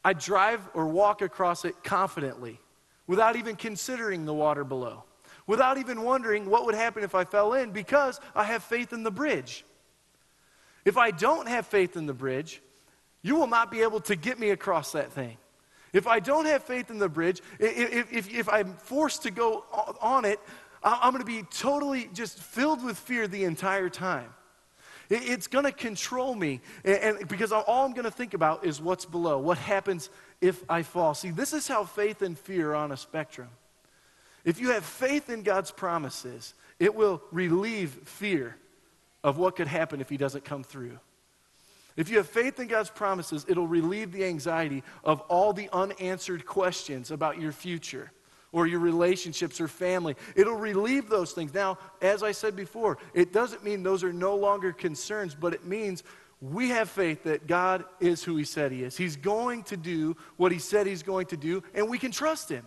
I 0.04 0.14
drive 0.14 0.68
or 0.74 0.88
walk 0.88 1.22
across 1.22 1.66
it 1.66 1.84
confidently 1.84 2.60
without 3.08 3.36
even 3.36 3.56
considering 3.56 4.26
the 4.26 4.34
water 4.34 4.64
below, 4.64 5.04
without 5.48 5.78
even 5.78 6.04
wondering 6.04 6.50
what 6.50 6.66
would 6.66 6.76
happen 6.76 7.04
if 7.04 7.16
I 7.16 7.26
fell 7.26 7.54
in 7.54 7.72
because 7.72 8.20
I 8.36 8.44
have 8.44 8.64
faith 8.64 8.94
in 8.94 9.04
the 9.04 9.12
bridge. 9.12 9.66
If 10.86 10.98
I 10.98 11.12
don't 11.12 11.48
have 11.48 11.68
faith 11.68 11.98
in 11.98 12.06
the 12.06 12.14
bridge, 12.14 12.62
you 13.22 13.36
will 13.36 13.48
not 13.48 13.72
be 13.72 13.82
able 13.82 14.00
to 14.02 14.16
get 14.16 14.40
me 14.40 14.52
across 14.52 14.94
that 14.94 15.12
thing. 15.12 15.38
If 15.92 16.08
I 16.08 16.20
don't 16.20 16.46
have 16.46 16.64
faith 16.64 16.90
in 16.92 17.00
the 17.00 17.10
bridge, 17.10 17.42
if, 17.60 18.14
if, 18.14 18.34
if 18.34 18.50
I'm 18.50 18.76
forced 18.76 19.24
to 19.24 19.32
go 19.32 19.66
on 20.02 20.24
it, 20.24 20.40
I'm 20.84 21.12
going 21.12 21.22
to 21.22 21.26
be 21.26 21.44
totally 21.44 22.10
just 22.14 22.40
filled 22.40 22.84
with 22.84 22.98
fear 22.98 23.28
the 23.28 23.44
entire 23.44 23.90
time. 23.90 24.34
It's 25.10 25.48
going 25.48 25.66
to 25.66 25.72
control 25.72 26.36
me. 26.36 26.62
And, 26.86 27.28
because 27.28 27.52
all 27.52 27.86
I'm 27.86 27.94
going 27.94 28.06
to 28.06 28.12
think 28.12 28.34
about 28.34 28.66
is 28.66 28.80
what's 28.80 29.06
below, 29.06 29.40
what 29.40 29.58
happens 29.58 30.10
if 30.40 30.64
I 30.70 30.84
fall. 30.84 31.14
See, 31.14 31.32
this 31.32 31.54
is 31.54 31.68
how 31.68 31.84
faith 31.84 32.22
and 32.22 32.38
fear 32.38 32.72
are 32.72 32.76
on 32.76 32.92
a 32.92 32.98
spectrum. 32.98 33.50
If 34.46 34.60
you 34.60 34.72
have 34.72 34.86
faith 34.86 35.30
in 35.30 35.44
God's 35.44 35.72
promises, 35.72 36.54
it 36.80 36.94
will 36.94 37.22
relieve 37.32 37.92
fear 38.06 38.56
of 39.24 39.38
what 39.38 39.56
could 39.56 39.68
happen 39.68 40.00
if 40.00 40.10
He 40.10 40.18
doesn't 40.18 40.46
come 40.46 40.64
through. 40.64 41.00
If 41.98 42.10
you 42.10 42.18
have 42.18 42.30
faith 42.30 42.60
in 42.60 42.68
God's 42.68 42.90
promises, 42.90 43.46
it'll 43.50 43.68
relieve 43.68 44.12
the 44.12 44.24
anxiety 44.24 44.84
of 45.04 45.20
all 45.22 45.52
the 45.54 45.70
unanswered 45.74 46.46
questions 46.46 47.12
about 47.12 47.42
your 47.42 47.52
future 47.52 48.12
or 48.52 48.68
your 48.68 48.80
relationships 48.80 49.62
or 49.62 49.68
family. 49.68 50.16
It'll 50.36 50.56
relieve 50.56 51.10
those 51.10 51.34
things. 51.34 51.54
Now, 51.54 51.78
as 52.02 52.24
I 52.24 52.32
said 52.32 52.56
before, 52.56 52.98
it 53.14 53.32
doesn't 53.32 53.64
mean 53.64 53.84
those 53.84 54.04
are 54.04 54.14
no 54.14 54.36
longer 54.36 54.72
concerns, 54.72 55.36
but 55.36 55.54
it 55.54 55.66
means 55.66 56.04
we 56.42 56.70
have 56.70 56.90
faith 56.90 57.24
that 57.24 57.48
God 57.48 57.84
is 58.00 58.24
who 58.24 58.38
He 58.38 58.46
said 58.46 58.72
He 58.72 58.84
is. 58.84 58.96
He's 58.98 59.16
going 59.16 59.64
to 59.64 59.78
do 59.78 60.16
what 60.38 60.52
He 60.52 60.60
said 60.60 60.88
He's 60.88 61.04
going 61.04 61.28
to 61.28 61.38
do, 61.38 61.64
and 61.74 61.90
we 61.90 61.98
can 61.98 62.12
trust 62.12 62.50
Him. 62.50 62.66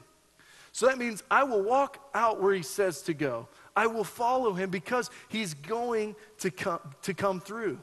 So 0.73 0.87
that 0.87 0.99
means 0.99 1.23
I 1.31 1.45
will 1.45 1.63
walk 1.63 1.99
out 2.15 2.41
where 2.41 2.55
He 2.55 2.63
says 2.63 3.03
to 3.03 3.15
go. 3.15 3.49
I 3.75 3.87
will 3.87 4.05
follow 4.05 4.53
Him 4.53 4.71
because 4.71 5.11
He's 5.29 5.55
going 5.55 6.17
to 6.39 6.51
come, 6.51 6.81
to 7.03 7.15
come 7.15 7.41
through. 7.41 7.79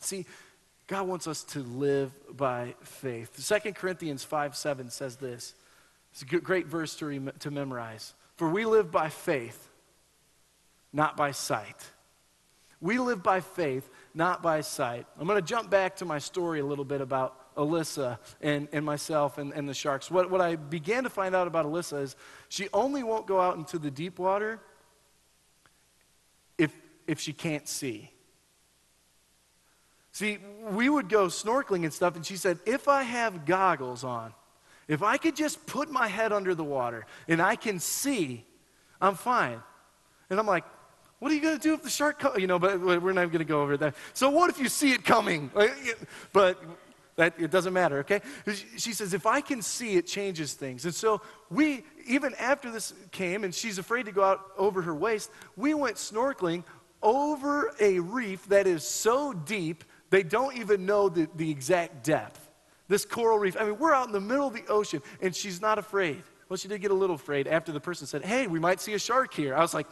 See, 0.00 0.26
God 0.88 1.06
wants 1.06 1.26
us 1.26 1.44
to 1.44 1.60
live 1.60 2.12
by 2.36 2.74
faith. 2.82 3.30
2 3.62 3.72
Corinthians 3.72 4.24
5 4.24 4.56
7 4.56 4.90
says 4.90 5.16
this. 5.16 5.54
It's 6.12 6.22
a 6.22 6.24
great 6.24 6.66
verse 6.66 6.96
to, 6.96 7.06
rem- 7.06 7.32
to 7.40 7.50
memorize. 7.50 8.14
For 8.36 8.48
we 8.48 8.64
live 8.64 8.90
by 8.90 9.08
faith, 9.08 9.68
not 10.92 11.16
by 11.16 11.32
sight. 11.32 11.90
We 12.80 12.98
live 12.98 13.22
by 13.22 13.40
faith, 13.40 13.88
not 14.14 14.42
by 14.42 14.60
sight. 14.60 15.06
I'm 15.18 15.26
going 15.26 15.40
to 15.40 15.46
jump 15.46 15.70
back 15.70 15.96
to 15.96 16.04
my 16.04 16.18
story 16.18 16.60
a 16.60 16.64
little 16.64 16.84
bit 16.84 17.00
about 17.00 17.54
Alyssa 17.56 18.18
and, 18.40 18.68
and 18.72 18.84
myself 18.84 19.38
and, 19.38 19.52
and 19.52 19.68
the 19.68 19.74
sharks. 19.74 20.10
What, 20.10 20.30
what 20.30 20.40
I 20.40 20.54
began 20.54 21.02
to 21.02 21.10
find 21.10 21.34
out 21.34 21.48
about 21.48 21.66
Alyssa 21.66 22.02
is 22.02 22.16
she 22.48 22.68
only 22.72 23.02
won't 23.02 23.26
go 23.26 23.40
out 23.40 23.56
into 23.56 23.78
the 23.78 23.90
deep 23.90 24.18
water 24.20 24.60
if, 26.56 26.72
if 27.08 27.18
she 27.18 27.32
can't 27.32 27.66
see. 27.66 28.12
See, 30.12 30.38
we 30.70 30.88
would 30.88 31.08
go 31.08 31.26
snorkeling 31.26 31.82
and 31.84 31.92
stuff, 31.92 32.16
and 32.16 32.24
she 32.24 32.36
said, 32.36 32.60
if 32.64 32.88
I 32.88 33.02
have 33.02 33.44
goggles 33.44 34.04
on, 34.04 34.34
if 34.88 35.02
I 35.02 35.18
could 35.18 35.36
just 35.36 35.64
put 35.66 35.90
my 35.90 36.08
head 36.08 36.32
under 36.32 36.54
the 36.54 36.64
water 36.64 37.06
and 37.28 37.40
I 37.40 37.56
can 37.56 37.78
see, 37.78 38.44
I'm 39.00 39.14
fine. 39.14 39.62
And 40.30 40.40
I'm 40.40 40.46
like, 40.46 40.64
what 41.18 41.30
are 41.30 41.34
you 41.34 41.40
going 41.40 41.56
to 41.56 41.62
do 41.62 41.74
if 41.74 41.82
the 41.82 41.90
shark 41.90 42.18
comes? 42.18 42.38
You 42.38 42.46
know, 42.46 42.58
but 42.58 42.80
we're 42.80 43.12
not 43.12 43.26
going 43.26 43.38
to 43.38 43.44
go 43.44 43.62
over 43.62 43.76
that. 43.76 43.94
So 44.14 44.30
what 44.30 44.50
if 44.50 44.58
you 44.58 44.68
see 44.68 44.92
it 44.92 45.04
coming? 45.04 45.50
But 46.32 46.62
that, 47.16 47.34
it 47.38 47.50
doesn't 47.50 47.72
matter, 47.72 47.98
okay? 47.98 48.20
She 48.76 48.92
says, 48.92 49.12
if 49.12 49.26
I 49.26 49.40
can 49.40 49.60
see, 49.60 49.96
it 49.96 50.06
changes 50.06 50.54
things. 50.54 50.84
And 50.84 50.94
so 50.94 51.20
we, 51.50 51.82
even 52.06 52.32
after 52.34 52.70
this 52.70 52.94
came, 53.10 53.42
and 53.42 53.52
she's 53.52 53.78
afraid 53.78 54.06
to 54.06 54.12
go 54.12 54.22
out 54.22 54.40
over 54.56 54.80
her 54.82 54.94
waist, 54.94 55.30
we 55.56 55.74
went 55.74 55.96
snorkeling 55.96 56.62
over 57.02 57.74
a 57.80 57.98
reef 57.98 58.46
that 58.48 58.68
is 58.68 58.84
so 58.84 59.32
deep, 59.32 59.82
they 60.10 60.22
don't 60.22 60.56
even 60.56 60.86
know 60.86 61.08
the, 61.08 61.28
the 61.34 61.50
exact 61.50 62.04
depth 62.04 62.47
this 62.88 63.04
coral 63.04 63.38
reef. 63.38 63.56
I 63.58 63.64
mean, 63.64 63.78
we're 63.78 63.94
out 63.94 64.06
in 64.06 64.12
the 64.12 64.20
middle 64.20 64.46
of 64.46 64.54
the 64.54 64.66
ocean, 64.68 65.02
and 65.20 65.34
she's 65.34 65.60
not 65.60 65.78
afraid. 65.78 66.22
Well, 66.48 66.56
she 66.56 66.68
did 66.68 66.80
get 66.80 66.90
a 66.90 66.94
little 66.94 67.16
afraid 67.16 67.46
after 67.46 67.72
the 67.72 67.80
person 67.80 68.06
said, 68.06 68.24
Hey, 68.24 68.46
we 68.46 68.58
might 68.58 68.80
see 68.80 68.94
a 68.94 68.98
shark 68.98 69.34
here. 69.34 69.54
I 69.54 69.60
was 69.60 69.74
like, 69.74 69.86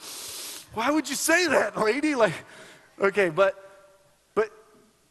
Why 0.74 0.90
would 0.90 1.08
you 1.08 1.16
say 1.16 1.46
that, 1.48 1.76
lady? 1.78 2.14
Like, 2.16 2.34
okay, 3.00 3.28
but 3.28 3.62
but 4.34 4.50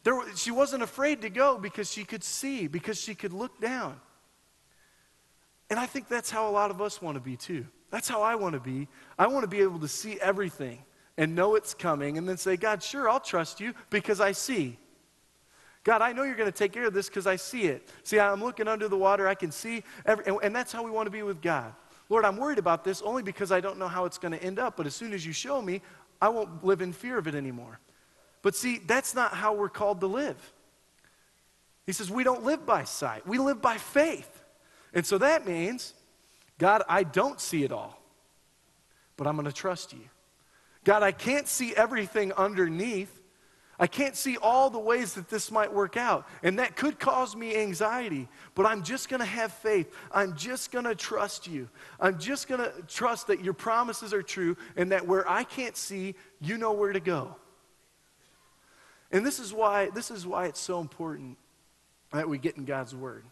there, 0.02 0.20
she 0.34 0.50
wasn't 0.50 0.82
afraid 0.82 1.22
to 1.22 1.30
go 1.30 1.56
because 1.56 1.90
she 1.90 2.04
could 2.04 2.24
see, 2.24 2.66
because 2.66 3.00
she 3.00 3.14
could 3.14 3.32
look 3.32 3.60
down. 3.60 4.00
And 5.70 5.78
I 5.78 5.86
think 5.86 6.08
that's 6.08 6.30
how 6.30 6.48
a 6.48 6.50
lot 6.50 6.70
of 6.70 6.80
us 6.80 7.00
want 7.00 7.16
to 7.16 7.20
be 7.20 7.36
too. 7.36 7.66
That's 7.90 8.08
how 8.08 8.22
I 8.22 8.34
want 8.34 8.54
to 8.54 8.60
be. 8.60 8.88
I 9.18 9.26
want 9.28 9.44
to 9.44 9.48
be 9.48 9.60
able 9.60 9.78
to 9.80 9.88
see 9.88 10.18
everything 10.20 10.78
and 11.16 11.34
know 11.34 11.54
it's 11.54 11.74
coming 11.74 12.18
and 12.18 12.28
then 12.28 12.36
say, 12.36 12.56
God, 12.56 12.82
sure, 12.82 13.08
I'll 13.08 13.20
trust 13.20 13.60
you 13.60 13.74
because 13.90 14.20
I 14.20 14.32
see. 14.32 14.78
God, 15.86 16.02
I 16.02 16.12
know 16.12 16.24
you're 16.24 16.34
going 16.34 16.50
to 16.50 16.58
take 16.58 16.72
care 16.72 16.88
of 16.88 16.94
this 16.94 17.08
because 17.08 17.28
I 17.28 17.36
see 17.36 17.66
it. 17.66 17.88
See, 18.02 18.18
I'm 18.18 18.42
looking 18.42 18.66
under 18.66 18.88
the 18.88 18.96
water, 18.96 19.28
I 19.28 19.36
can 19.36 19.52
see, 19.52 19.84
every, 20.04 20.26
and, 20.26 20.36
and 20.42 20.56
that's 20.56 20.72
how 20.72 20.82
we 20.82 20.90
want 20.90 21.06
to 21.06 21.12
be 21.12 21.22
with 21.22 21.40
God. 21.40 21.72
Lord, 22.08 22.24
I'm 22.24 22.36
worried 22.36 22.58
about 22.58 22.82
this 22.82 23.00
only 23.02 23.22
because 23.22 23.52
I 23.52 23.60
don't 23.60 23.78
know 23.78 23.86
how 23.86 24.04
it's 24.04 24.18
going 24.18 24.32
to 24.32 24.42
end 24.42 24.58
up, 24.58 24.76
but 24.76 24.86
as 24.86 24.96
soon 24.96 25.12
as 25.12 25.24
you 25.24 25.32
show 25.32 25.62
me, 25.62 25.80
I 26.20 26.28
won't 26.28 26.64
live 26.64 26.82
in 26.82 26.92
fear 26.92 27.18
of 27.18 27.28
it 27.28 27.36
anymore. 27.36 27.78
But 28.42 28.56
see, 28.56 28.80
that's 28.84 29.14
not 29.14 29.32
how 29.32 29.54
we're 29.54 29.68
called 29.68 30.00
to 30.00 30.08
live. 30.08 30.36
He 31.86 31.92
says, 31.92 32.10
we 32.10 32.24
don't 32.24 32.42
live 32.42 32.66
by 32.66 32.82
sight, 32.82 33.24
we 33.24 33.38
live 33.38 33.62
by 33.62 33.76
faith. 33.76 34.42
And 34.92 35.06
so 35.06 35.18
that 35.18 35.46
means, 35.46 35.94
God, 36.58 36.82
I 36.88 37.04
don't 37.04 37.40
see 37.40 37.62
it 37.62 37.70
all, 37.70 38.02
but 39.16 39.28
I'm 39.28 39.36
going 39.36 39.46
to 39.46 39.52
trust 39.52 39.92
you. 39.92 40.08
God, 40.82 41.04
I 41.04 41.12
can't 41.12 41.46
see 41.46 41.76
everything 41.76 42.32
underneath, 42.32 43.15
I 43.78 43.86
can't 43.86 44.16
see 44.16 44.38
all 44.38 44.70
the 44.70 44.78
ways 44.78 45.14
that 45.14 45.28
this 45.28 45.50
might 45.50 45.72
work 45.72 45.96
out. 45.96 46.26
And 46.42 46.58
that 46.58 46.76
could 46.76 46.98
cause 46.98 47.36
me 47.36 47.56
anxiety. 47.56 48.28
But 48.54 48.64
I'm 48.64 48.82
just 48.82 49.08
going 49.08 49.20
to 49.20 49.26
have 49.26 49.52
faith. 49.52 49.92
I'm 50.10 50.34
just 50.34 50.70
going 50.70 50.86
to 50.86 50.94
trust 50.94 51.46
you. 51.46 51.68
I'm 52.00 52.18
just 52.18 52.48
going 52.48 52.60
to 52.60 52.72
trust 52.88 53.26
that 53.26 53.44
your 53.44 53.52
promises 53.52 54.14
are 54.14 54.22
true 54.22 54.56
and 54.76 54.92
that 54.92 55.06
where 55.06 55.28
I 55.28 55.44
can't 55.44 55.76
see, 55.76 56.14
you 56.40 56.56
know 56.56 56.72
where 56.72 56.92
to 56.92 57.00
go. 57.00 57.36
And 59.12 59.24
this 59.24 59.38
is 59.38 59.52
why, 59.52 59.90
this 59.90 60.10
is 60.10 60.26
why 60.26 60.46
it's 60.46 60.60
so 60.60 60.80
important 60.80 61.36
that 62.12 62.28
we 62.28 62.38
get 62.38 62.56
in 62.56 62.64
God's 62.64 62.94
Word. 62.94 63.24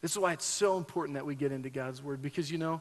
This 0.00 0.12
is 0.12 0.18
why 0.18 0.32
it's 0.32 0.44
so 0.44 0.76
important 0.78 1.16
that 1.16 1.26
we 1.26 1.34
get 1.34 1.52
into 1.52 1.70
God's 1.70 2.02
Word 2.02 2.22
because, 2.22 2.50
you 2.50 2.58
know, 2.58 2.80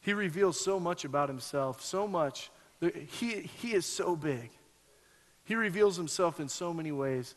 He 0.00 0.14
reveals 0.14 0.58
so 0.58 0.78
much 0.78 1.04
about 1.04 1.28
Himself, 1.28 1.82
so 1.82 2.06
much. 2.06 2.50
He, 2.80 3.40
he 3.40 3.74
is 3.74 3.86
so 3.86 4.14
big. 4.14 4.50
He 5.46 5.54
reveals 5.54 5.96
himself 5.96 6.40
in 6.40 6.48
so 6.48 6.74
many 6.74 6.92
ways. 6.92 7.34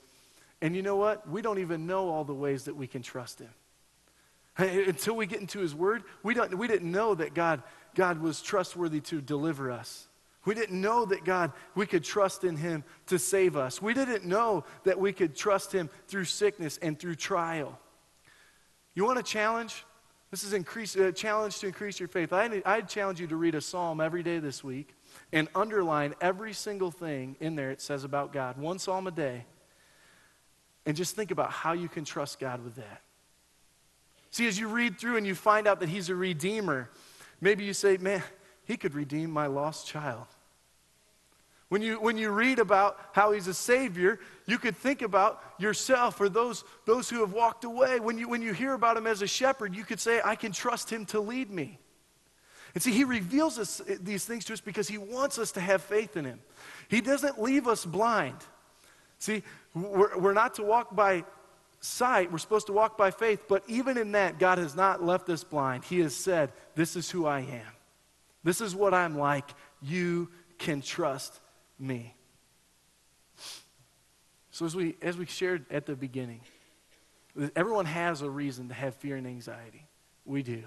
And 0.61 0.75
you 0.75 0.81
know 0.81 0.97
what? 0.97 1.29
We 1.29 1.41
don't 1.41 1.59
even 1.59 1.85
know 1.85 2.09
all 2.09 2.25
the 2.25 2.33
ways 2.33 2.65
that 2.65 2.75
we 2.75 2.87
can 2.87 3.01
trust 3.01 3.39
him. 3.39 3.49
Until 4.57 5.15
we 5.15 5.25
get 5.25 5.39
into 5.39 5.59
his 5.59 5.73
word, 5.73 6.03
we, 6.23 6.33
don't, 6.33 6.57
we 6.57 6.67
didn't 6.67 6.91
know 6.91 7.15
that 7.15 7.33
God, 7.33 7.63
God 7.95 8.19
was 8.19 8.41
trustworthy 8.41 8.99
to 9.01 9.21
deliver 9.21 9.71
us. 9.71 10.07
We 10.43 10.55
didn't 10.55 10.81
know 10.81 11.05
that 11.05 11.23
God, 11.23 11.53
we 11.75 11.85
could 11.85 12.03
trust 12.03 12.43
in 12.43 12.57
him 12.57 12.83
to 13.07 13.19
save 13.19 13.55
us. 13.55 13.81
We 13.81 13.93
didn't 13.93 14.25
know 14.25 14.65
that 14.85 14.99
we 14.99 15.13
could 15.13 15.35
trust 15.35 15.71
him 15.71 15.89
through 16.07 16.25
sickness 16.25 16.79
and 16.81 16.97
through 16.97 17.15
trial. 17.15 17.79
You 18.95 19.05
want 19.05 19.19
a 19.19 19.23
challenge? 19.23 19.85
This 20.31 20.43
is 20.43 20.53
increase, 20.53 20.95
a 20.95 21.11
challenge 21.11 21.59
to 21.59 21.67
increase 21.67 21.99
your 21.99 22.09
faith. 22.09 22.33
I, 22.33 22.61
I'd 22.65 22.89
challenge 22.89 23.21
you 23.21 23.27
to 23.27 23.35
read 23.35 23.53
a 23.53 23.61
psalm 23.61 24.01
every 24.01 24.23
day 24.23 24.39
this 24.39 24.63
week 24.63 24.95
and 25.31 25.47
underline 25.53 26.15
every 26.21 26.53
single 26.53 26.91
thing 26.91 27.35
in 27.39 27.55
there 27.55 27.71
it 27.71 27.81
says 27.81 28.03
about 28.03 28.33
God. 28.33 28.57
One 28.57 28.79
psalm 28.79 29.07
a 29.07 29.11
day. 29.11 29.45
And 30.85 30.97
just 30.97 31.15
think 31.15 31.31
about 31.31 31.51
how 31.51 31.73
you 31.73 31.87
can 31.87 32.03
trust 32.03 32.39
God 32.39 32.63
with 32.63 32.75
that. 32.75 33.01
See, 34.31 34.47
as 34.47 34.59
you 34.59 34.67
read 34.67 34.99
through 34.99 35.17
and 35.17 35.27
you 35.27 35.35
find 35.35 35.67
out 35.67 35.79
that 35.81 35.89
He's 35.89 36.09
a 36.09 36.15
redeemer, 36.15 36.89
maybe 37.41 37.63
you 37.63 37.73
say, 37.73 37.97
man, 37.97 38.23
He 38.65 38.77
could 38.77 38.93
redeem 38.93 39.29
my 39.29 39.47
lost 39.47 39.87
child. 39.87 40.25
When 41.69 41.83
you, 41.83 42.01
when 42.01 42.17
you 42.17 42.31
read 42.31 42.57
about 42.57 42.97
how 43.13 43.31
he's 43.31 43.47
a 43.47 43.53
savior, 43.53 44.19
you 44.47 44.57
could 44.57 44.75
think 44.75 45.03
about 45.03 45.43
yourself 45.59 46.19
or 46.19 46.27
those, 46.27 46.63
those 46.85 47.09
who 47.09 47.19
have 47.19 47.31
walked 47.31 47.63
away. 47.63 47.99
When 47.99 48.17
you, 48.17 48.27
when 48.27 48.41
you 48.41 48.53
hear 48.53 48.73
about 48.73 48.97
him 48.97 49.05
as 49.05 49.21
a 49.21 49.27
shepherd, 49.27 49.75
you 49.75 49.83
could 49.83 49.99
say, 49.99 50.19
I 50.25 50.35
can 50.35 50.51
trust 50.51 50.89
him 50.89 51.05
to 51.07 51.19
lead 51.19 51.51
me. 51.51 51.77
And 52.73 52.83
see, 52.83 52.91
he 52.91 53.03
reveals 53.03 53.57
us, 53.57 53.81
these 53.99 54.25
things 54.25 54.45
to 54.45 54.53
us 54.53 54.61
because 54.61 54.87
he 54.87 54.97
wants 54.97 55.39
us 55.39 55.51
to 55.53 55.61
have 55.61 55.81
faith 55.81 56.15
in 56.15 56.25
him. 56.25 56.39
He 56.87 57.01
doesn't 57.01 57.41
leave 57.41 57.67
us 57.67 57.85
blind. 57.85 58.37
See, 59.17 59.43
we're, 59.73 60.17
we're 60.17 60.33
not 60.33 60.55
to 60.55 60.63
walk 60.63 60.95
by 60.95 61.23
sight, 61.81 62.31
we're 62.31 62.37
supposed 62.37 62.67
to 62.67 62.73
walk 62.73 62.97
by 62.97 63.11
faith, 63.11 63.43
but 63.47 63.63
even 63.67 63.97
in 63.97 64.11
that, 64.11 64.37
God 64.37 64.57
has 64.57 64.75
not 64.75 65.03
left 65.03 65.29
us 65.29 65.43
blind. 65.43 65.83
He 65.85 65.99
has 65.99 66.15
said, 66.15 66.51
This 66.75 66.95
is 66.95 67.09
who 67.09 67.25
I 67.25 67.39
am, 67.39 67.73
this 68.43 68.61
is 68.61 68.75
what 68.75 68.93
I'm 68.93 69.17
like. 69.17 69.49
You 69.81 70.29
can 70.57 70.81
trust 70.81 71.39
me. 71.79 72.13
So 74.51 74.65
as 74.65 74.75
we 74.75 74.97
as 75.01 75.17
we 75.17 75.25
shared 75.25 75.65
at 75.71 75.85
the 75.85 75.95
beginning, 75.95 76.41
everyone 77.55 77.85
has 77.85 78.21
a 78.21 78.29
reason 78.29 78.67
to 78.67 78.73
have 78.73 78.95
fear 78.95 79.15
and 79.15 79.25
anxiety. 79.25 79.87
We 80.25 80.43
do. 80.43 80.63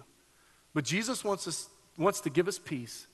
But 0.72 0.84
Jesus 0.84 1.22
wants 1.22 1.46
us 1.46 1.68
wants 1.96 2.20
to 2.22 2.30
give 2.30 2.48
us 2.48 2.58
peace, 2.58 3.06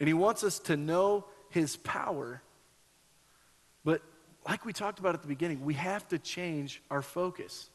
and 0.00 0.08
he 0.08 0.14
wants 0.14 0.44
us 0.44 0.58
to 0.60 0.76
know 0.76 1.24
his 1.50 1.76
power. 1.76 2.42
But 3.84 4.02
like 4.46 4.64
we 4.64 4.72
talked 4.72 4.98
about 4.98 5.14
at 5.14 5.22
the 5.22 5.28
beginning, 5.28 5.64
we 5.64 5.74
have 5.74 6.06
to 6.08 6.18
change 6.18 6.82
our 6.90 7.02
focus. 7.02 7.68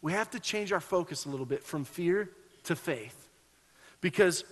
We 0.00 0.12
have 0.12 0.30
to 0.30 0.40
change 0.40 0.72
our 0.72 0.80
focus 0.80 1.24
a 1.24 1.28
little 1.28 1.46
bit 1.46 1.64
from 1.64 1.84
fear 1.84 2.30
to 2.64 2.76
faith. 2.76 3.28
Because 4.00 4.44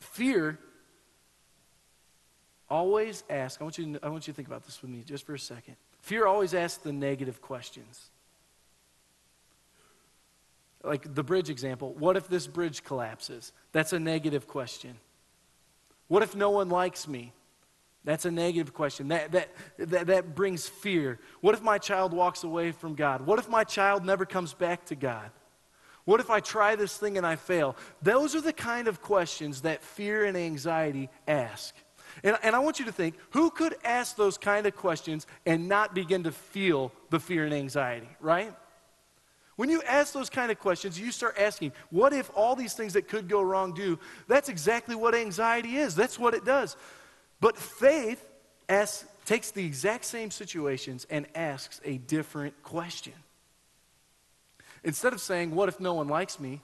fear 0.00 0.58
always 2.68 3.22
asks, 3.30 3.60
I 3.60 3.64
want, 3.64 3.78
you 3.78 3.92
to, 3.94 4.04
I 4.04 4.08
want 4.08 4.26
you 4.26 4.32
to 4.32 4.36
think 4.36 4.48
about 4.48 4.64
this 4.64 4.80
with 4.82 4.90
me 4.90 5.02
just 5.06 5.26
for 5.26 5.34
a 5.34 5.38
second. 5.38 5.76
Fear 6.00 6.26
always 6.26 6.54
asks 6.54 6.82
the 6.82 6.92
negative 6.92 7.40
questions. 7.42 8.10
Like 10.82 11.14
the 11.14 11.22
bridge 11.22 11.50
example, 11.50 11.94
what 11.98 12.16
if 12.16 12.28
this 12.28 12.46
bridge 12.46 12.82
collapses? 12.84 13.52
That's 13.72 13.92
a 13.92 13.98
negative 13.98 14.46
question. 14.46 14.96
What 16.08 16.22
if 16.22 16.34
no 16.34 16.50
one 16.50 16.70
likes 16.70 17.06
me? 17.06 17.32
That's 18.04 18.24
a 18.24 18.30
negative 18.30 18.72
question. 18.72 19.08
That, 19.08 19.32
that, 19.32 19.50
that, 19.78 20.06
that 20.06 20.34
brings 20.34 20.66
fear. 20.66 21.18
What 21.42 21.54
if 21.54 21.62
my 21.62 21.76
child 21.76 22.14
walks 22.14 22.44
away 22.44 22.72
from 22.72 22.94
God? 22.94 23.26
What 23.26 23.38
if 23.38 23.48
my 23.48 23.62
child 23.62 24.04
never 24.04 24.24
comes 24.24 24.54
back 24.54 24.86
to 24.86 24.94
God? 24.94 25.30
What 26.06 26.18
if 26.18 26.30
I 26.30 26.40
try 26.40 26.76
this 26.76 26.96
thing 26.96 27.18
and 27.18 27.26
I 27.26 27.36
fail? 27.36 27.76
Those 28.02 28.34
are 28.34 28.40
the 28.40 28.54
kind 28.54 28.88
of 28.88 29.02
questions 29.02 29.60
that 29.62 29.82
fear 29.82 30.24
and 30.24 30.36
anxiety 30.36 31.10
ask. 31.28 31.74
And, 32.24 32.38
and 32.42 32.56
I 32.56 32.58
want 32.58 32.78
you 32.78 32.86
to 32.86 32.92
think 32.92 33.16
who 33.30 33.50
could 33.50 33.76
ask 33.84 34.16
those 34.16 34.38
kind 34.38 34.66
of 34.66 34.74
questions 34.74 35.26
and 35.46 35.68
not 35.68 35.94
begin 35.94 36.24
to 36.24 36.32
feel 36.32 36.90
the 37.10 37.20
fear 37.20 37.44
and 37.44 37.54
anxiety, 37.54 38.08
right? 38.18 38.54
When 39.60 39.68
you 39.68 39.82
ask 39.82 40.14
those 40.14 40.30
kind 40.30 40.50
of 40.50 40.58
questions, 40.58 40.98
you 40.98 41.12
start 41.12 41.36
asking, 41.38 41.72
what 41.90 42.14
if 42.14 42.30
all 42.34 42.56
these 42.56 42.72
things 42.72 42.94
that 42.94 43.08
could 43.08 43.28
go 43.28 43.42
wrong 43.42 43.74
do? 43.74 43.98
That's 44.26 44.48
exactly 44.48 44.94
what 44.94 45.14
anxiety 45.14 45.76
is. 45.76 45.94
That's 45.94 46.18
what 46.18 46.32
it 46.32 46.46
does. 46.46 46.78
But 47.42 47.58
faith 47.58 48.26
asks, 48.70 49.04
takes 49.26 49.50
the 49.50 49.62
exact 49.62 50.06
same 50.06 50.30
situations 50.30 51.06
and 51.10 51.26
asks 51.34 51.78
a 51.84 51.98
different 51.98 52.62
question. 52.62 53.12
Instead 54.82 55.12
of 55.12 55.20
saying, 55.20 55.54
What 55.54 55.68
if 55.68 55.78
no 55.78 55.92
one 55.92 56.08
likes 56.08 56.40
me? 56.40 56.62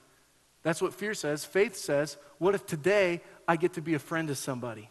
That's 0.63 0.81
what 0.81 0.95
fear 0.95 1.13
says. 1.13 1.45
Faith 1.45 1.77
says, 1.77 2.17
What 2.39 2.55
if 2.55 2.65
today 2.65 3.21
I 3.47 3.57
get 3.57 3.75
to 3.75 3.83
be 3.83 3.93
a 3.93 3.99
friend 3.99 4.27
to 4.29 4.35
somebody? 4.35 4.89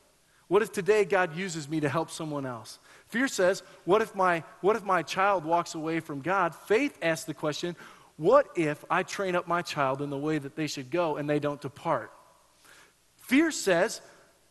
What 0.48 0.62
if 0.62 0.72
today 0.72 1.06
God 1.06 1.36
uses 1.36 1.68
me 1.68 1.80
to 1.80 1.90
help 1.90 2.12
someone 2.12 2.46
else? 2.46 2.78
Fear 3.08 3.28
says, 3.28 3.64
what 3.84 4.02
if 4.02 4.14
my, 4.16 4.44
what 4.62 4.76
if 4.76 4.84
my 4.84 5.02
child 5.02 5.44
walks 5.44 5.74
away 5.74 6.00
from 6.00 6.22
God? 6.22 6.54
Faith 6.54 6.98
asks 7.02 7.26
the 7.26 7.34
question, 7.34 7.76
what 8.18 8.48
if 8.56 8.84
I 8.90 9.04
train 9.04 9.36
up 9.36 9.48
my 9.48 9.62
child 9.62 10.02
in 10.02 10.10
the 10.10 10.18
way 10.18 10.38
that 10.38 10.56
they 10.56 10.68
should 10.68 10.90
go 10.90 11.18
and 11.18 11.30
they 11.30 11.40
don't 11.40 11.62
depart? 11.62 12.12
Fear 13.18 13.52
says, 13.52 14.02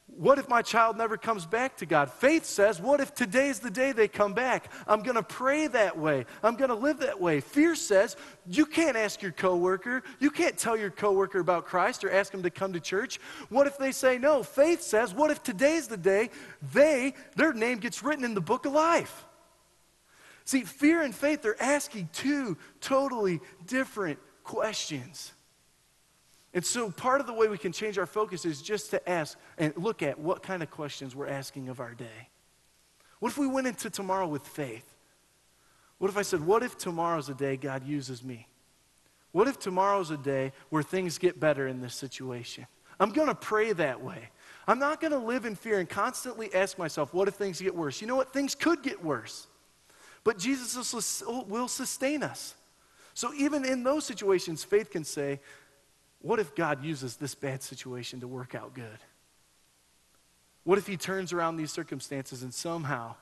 what 0.06 0.38
if 0.38 0.48
my 0.48 0.62
child 0.62 0.96
never 0.96 1.16
comes 1.16 1.46
back 1.46 1.78
to 1.78 1.86
God? 1.86 2.10
Faith 2.10 2.44
says, 2.44 2.80
What 2.80 3.00
if 3.00 3.14
today's 3.14 3.58
the 3.58 3.70
day 3.70 3.90
they 3.92 4.06
come 4.06 4.32
back? 4.32 4.70
I'm 4.86 5.02
going 5.02 5.16
to 5.16 5.22
pray 5.22 5.66
that 5.68 5.98
way. 5.98 6.26
I'm 6.42 6.56
going 6.56 6.68
to 6.68 6.76
live 6.76 6.98
that 6.98 7.20
way. 7.20 7.40
Fear 7.40 7.74
says, 7.74 8.16
You 8.46 8.66
can't 8.66 8.96
ask 8.96 9.22
your 9.22 9.32
coworker. 9.32 10.02
You 10.20 10.30
can't 10.30 10.56
tell 10.56 10.76
your 10.76 10.90
coworker 10.90 11.40
about 11.40 11.64
Christ 11.64 12.04
or 12.04 12.12
ask 12.12 12.30
them 12.32 12.42
to 12.42 12.50
come 12.50 12.74
to 12.74 12.80
church. 12.80 13.18
What 13.48 13.66
if 13.66 13.78
they 13.78 13.92
say 13.92 14.18
no? 14.18 14.42
Faith 14.42 14.82
says, 14.82 15.14
What 15.14 15.30
if 15.30 15.42
today's 15.42 15.88
the 15.88 15.96
day 15.96 16.30
they, 16.72 17.14
their 17.34 17.52
name 17.52 17.78
gets 17.78 18.02
written 18.02 18.24
in 18.24 18.34
the 18.34 18.40
book 18.40 18.66
of 18.66 18.72
life? 18.72 19.24
See, 20.44 20.62
fear 20.62 21.02
and 21.02 21.14
faith 21.14 21.44
are 21.46 21.56
asking 21.58 22.10
two 22.12 22.58
totally 22.80 23.40
different 23.66 24.18
questions. 24.42 25.32
And 26.52 26.64
so, 26.64 26.90
part 26.90 27.20
of 27.20 27.26
the 27.26 27.32
way 27.32 27.48
we 27.48 27.58
can 27.58 27.72
change 27.72 27.98
our 27.98 28.06
focus 28.06 28.44
is 28.44 28.62
just 28.62 28.90
to 28.90 29.08
ask 29.08 29.38
and 29.58 29.76
look 29.76 30.02
at 30.02 30.18
what 30.18 30.42
kind 30.42 30.62
of 30.62 30.70
questions 30.70 31.16
we're 31.16 31.28
asking 31.28 31.68
of 31.68 31.80
our 31.80 31.94
day. 31.94 32.28
What 33.18 33.32
if 33.32 33.38
we 33.38 33.46
went 33.46 33.66
into 33.66 33.90
tomorrow 33.90 34.28
with 34.28 34.46
faith? 34.46 34.94
What 35.98 36.10
if 36.10 36.16
I 36.16 36.22
said, 36.22 36.46
What 36.46 36.62
if 36.62 36.76
tomorrow's 36.76 37.28
a 37.28 37.34
day 37.34 37.56
God 37.56 37.84
uses 37.84 38.22
me? 38.22 38.46
What 39.32 39.48
if 39.48 39.58
tomorrow's 39.58 40.10
a 40.10 40.16
day 40.16 40.52
where 40.68 40.82
things 40.82 41.18
get 41.18 41.40
better 41.40 41.66
in 41.66 41.80
this 41.80 41.94
situation? 41.94 42.66
I'm 43.00 43.10
going 43.10 43.26
to 43.26 43.34
pray 43.34 43.72
that 43.72 44.00
way. 44.00 44.28
I'm 44.68 44.78
not 44.78 45.00
going 45.00 45.10
to 45.12 45.18
live 45.18 45.44
in 45.44 45.56
fear 45.56 45.80
and 45.80 45.88
constantly 45.88 46.54
ask 46.54 46.78
myself, 46.78 47.14
What 47.14 47.26
if 47.26 47.34
things 47.34 47.60
get 47.60 47.74
worse? 47.74 48.00
You 48.00 48.06
know 48.06 48.16
what? 48.16 48.32
Things 48.32 48.54
could 48.54 48.82
get 48.82 49.02
worse. 49.02 49.48
But 50.24 50.38
Jesus 50.38 50.92
will 51.48 51.68
sustain 51.68 52.22
us. 52.22 52.54
So, 53.12 53.32
even 53.34 53.64
in 53.64 53.84
those 53.84 54.04
situations, 54.04 54.64
faith 54.64 54.90
can 54.90 55.04
say, 55.04 55.40
what 56.20 56.40
if 56.40 56.54
God 56.54 56.82
uses 56.82 57.16
this 57.16 57.34
bad 57.34 57.62
situation 57.62 58.20
to 58.20 58.26
work 58.26 58.54
out 58.54 58.72
good? 58.74 58.98
What 60.64 60.78
if 60.78 60.86
He 60.86 60.96
turns 60.96 61.32
around 61.32 61.58
these 61.58 61.70
circumstances 61.70 62.42
and 62.42 62.52
somehow 62.52 63.14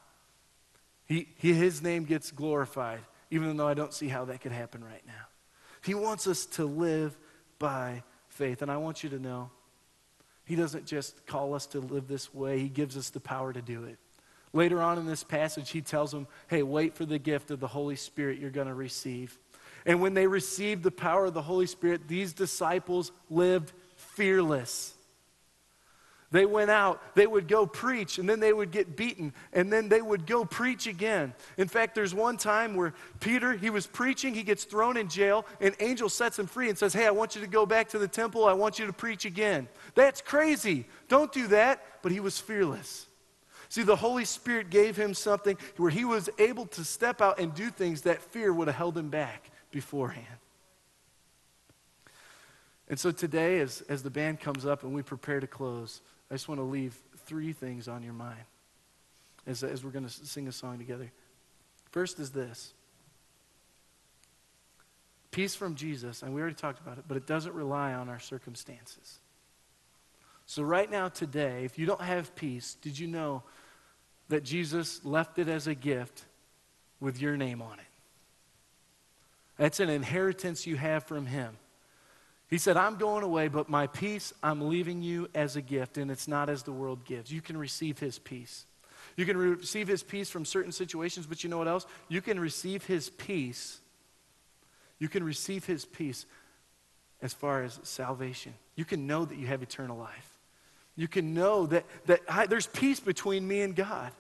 he, 1.04 1.28
he, 1.36 1.52
His 1.52 1.82
name 1.82 2.04
gets 2.04 2.30
glorified, 2.30 3.00
even 3.30 3.56
though 3.56 3.66
I 3.66 3.74
don't 3.74 3.92
see 3.92 4.06
how 4.06 4.24
that 4.26 4.40
could 4.40 4.52
happen 4.52 4.84
right 4.84 5.02
now? 5.04 5.26
He 5.82 5.94
wants 5.94 6.28
us 6.28 6.46
to 6.46 6.64
live 6.64 7.18
by 7.58 8.04
faith. 8.28 8.62
And 8.62 8.70
I 8.70 8.76
want 8.76 9.02
you 9.02 9.10
to 9.10 9.18
know, 9.18 9.50
He 10.44 10.54
doesn't 10.54 10.86
just 10.86 11.26
call 11.26 11.54
us 11.54 11.66
to 11.66 11.80
live 11.80 12.06
this 12.06 12.32
way, 12.32 12.60
He 12.60 12.68
gives 12.68 12.96
us 12.96 13.10
the 13.10 13.20
power 13.20 13.52
to 13.52 13.60
do 13.60 13.84
it. 13.84 13.98
Later 14.52 14.82
on 14.82 14.98
in 14.98 15.06
this 15.06 15.24
passage, 15.24 15.70
He 15.70 15.80
tells 15.80 16.10
them, 16.10 16.26
hey, 16.48 16.62
wait 16.62 16.94
for 16.94 17.06
the 17.06 17.18
gift 17.18 17.50
of 17.50 17.60
the 17.60 17.68
Holy 17.68 17.96
Spirit 17.96 18.38
you're 18.38 18.50
going 18.50 18.66
to 18.66 18.74
receive. 18.74 19.38
And 19.86 20.00
when 20.00 20.14
they 20.14 20.26
received 20.26 20.82
the 20.82 20.90
power 20.90 21.26
of 21.26 21.34
the 21.34 21.42
Holy 21.42 21.66
Spirit, 21.66 22.06
these 22.06 22.32
disciples 22.32 23.12
lived 23.30 23.72
fearless. 23.96 24.94
They 26.30 26.46
went 26.46 26.70
out, 26.70 27.14
they 27.14 27.26
would 27.26 27.46
go 27.46 27.66
preach, 27.66 28.18
and 28.18 28.26
then 28.26 28.40
they 28.40 28.54
would 28.54 28.70
get 28.70 28.96
beaten, 28.96 29.34
and 29.52 29.70
then 29.70 29.90
they 29.90 30.00
would 30.00 30.26
go 30.26 30.46
preach 30.46 30.86
again. 30.86 31.34
In 31.58 31.68
fact, 31.68 31.94
there's 31.94 32.14
one 32.14 32.38
time 32.38 32.74
where 32.74 32.94
Peter, 33.20 33.52
he 33.52 33.68
was 33.68 33.86
preaching, 33.86 34.32
he 34.32 34.42
gets 34.42 34.64
thrown 34.64 34.96
in 34.96 35.08
jail, 35.08 35.44
an 35.60 35.74
angel 35.78 36.08
sets 36.08 36.38
him 36.38 36.46
free 36.46 36.70
and 36.70 36.78
says, 36.78 36.94
Hey, 36.94 37.06
I 37.06 37.10
want 37.10 37.34
you 37.34 37.42
to 37.42 37.46
go 37.46 37.66
back 37.66 37.90
to 37.90 37.98
the 37.98 38.08
temple, 38.08 38.46
I 38.46 38.54
want 38.54 38.78
you 38.78 38.86
to 38.86 38.94
preach 38.94 39.26
again. 39.26 39.68
That's 39.94 40.22
crazy. 40.22 40.86
Don't 41.08 41.30
do 41.30 41.48
that. 41.48 41.84
But 42.00 42.12
he 42.12 42.20
was 42.20 42.38
fearless. 42.38 43.06
See, 43.72 43.84
the 43.84 43.96
Holy 43.96 44.26
Spirit 44.26 44.68
gave 44.68 44.98
him 44.98 45.14
something 45.14 45.56
where 45.78 45.88
he 45.88 46.04
was 46.04 46.28
able 46.38 46.66
to 46.66 46.84
step 46.84 47.22
out 47.22 47.38
and 47.38 47.54
do 47.54 47.70
things 47.70 48.02
that 48.02 48.20
fear 48.20 48.52
would 48.52 48.68
have 48.68 48.76
held 48.76 48.98
him 48.98 49.08
back 49.08 49.50
beforehand. 49.70 50.26
And 52.90 53.00
so 53.00 53.10
today, 53.10 53.60
as, 53.60 53.80
as 53.88 54.02
the 54.02 54.10
band 54.10 54.40
comes 54.40 54.66
up 54.66 54.82
and 54.82 54.92
we 54.92 55.00
prepare 55.00 55.40
to 55.40 55.46
close, 55.46 56.02
I 56.30 56.34
just 56.34 56.48
want 56.48 56.58
to 56.58 56.64
leave 56.64 56.94
three 57.24 57.54
things 57.54 57.88
on 57.88 58.02
your 58.02 58.12
mind 58.12 58.44
as, 59.46 59.64
as 59.64 59.82
we're 59.82 59.90
going 59.90 60.04
to 60.06 60.10
sing 60.10 60.48
a 60.48 60.52
song 60.52 60.76
together. 60.76 61.10
First 61.92 62.20
is 62.20 62.28
this 62.28 62.74
Peace 65.30 65.54
from 65.54 65.76
Jesus, 65.76 66.22
and 66.22 66.34
we 66.34 66.42
already 66.42 66.56
talked 66.56 66.78
about 66.78 66.98
it, 66.98 67.04
but 67.08 67.16
it 67.16 67.26
doesn't 67.26 67.54
rely 67.54 67.94
on 67.94 68.10
our 68.10 68.20
circumstances. 68.20 69.20
So, 70.44 70.62
right 70.62 70.90
now, 70.90 71.08
today, 71.08 71.64
if 71.64 71.78
you 71.78 71.86
don't 71.86 72.02
have 72.02 72.34
peace, 72.36 72.74
did 72.82 72.98
you 72.98 73.06
know 73.06 73.42
that 74.32 74.44
Jesus 74.44 75.04
left 75.04 75.38
it 75.38 75.46
as 75.48 75.66
a 75.66 75.74
gift 75.74 76.24
with 77.00 77.20
your 77.20 77.36
name 77.36 77.60
on 77.60 77.78
it? 77.78 77.84
That's 79.58 79.78
an 79.78 79.90
inheritance 79.90 80.66
you 80.66 80.76
have 80.76 81.04
from 81.04 81.26
Him. 81.26 81.56
He 82.48 82.56
said, 82.56 82.78
I'm 82.78 82.96
going 82.96 83.24
away, 83.24 83.48
but 83.48 83.68
my 83.68 83.86
peace 83.86 84.32
I'm 84.42 84.68
leaving 84.68 85.02
you 85.02 85.28
as 85.34 85.56
a 85.56 85.60
gift, 85.60 85.98
and 85.98 86.10
it's 86.10 86.26
not 86.26 86.48
as 86.48 86.62
the 86.62 86.72
world 86.72 87.04
gives. 87.04 87.30
You 87.30 87.42
can 87.42 87.58
receive 87.58 87.98
His 87.98 88.18
peace. 88.18 88.64
You 89.16 89.26
can 89.26 89.36
receive 89.36 89.86
His 89.86 90.02
peace 90.02 90.30
from 90.30 90.46
certain 90.46 90.72
situations, 90.72 91.26
but 91.26 91.44
you 91.44 91.50
know 91.50 91.58
what 91.58 91.68
else? 91.68 91.86
You 92.08 92.22
can 92.22 92.40
receive 92.40 92.86
His 92.86 93.10
peace. 93.10 93.80
You 94.98 95.08
can 95.08 95.24
receive 95.24 95.66
His 95.66 95.84
peace 95.84 96.24
as 97.20 97.34
far 97.34 97.62
as 97.62 97.78
salvation. 97.82 98.54
You 98.76 98.86
can 98.86 99.06
know 99.06 99.26
that 99.26 99.36
you 99.36 99.46
have 99.48 99.62
eternal 99.62 99.98
life. 99.98 100.38
You 100.96 101.08
can 101.08 101.34
know 101.34 101.66
that, 101.66 101.84
that 102.06 102.20
I, 102.28 102.46
there's 102.46 102.66
peace 102.66 103.00
between 103.00 103.46
me 103.46 103.60
and 103.60 103.76
God. 103.76 104.12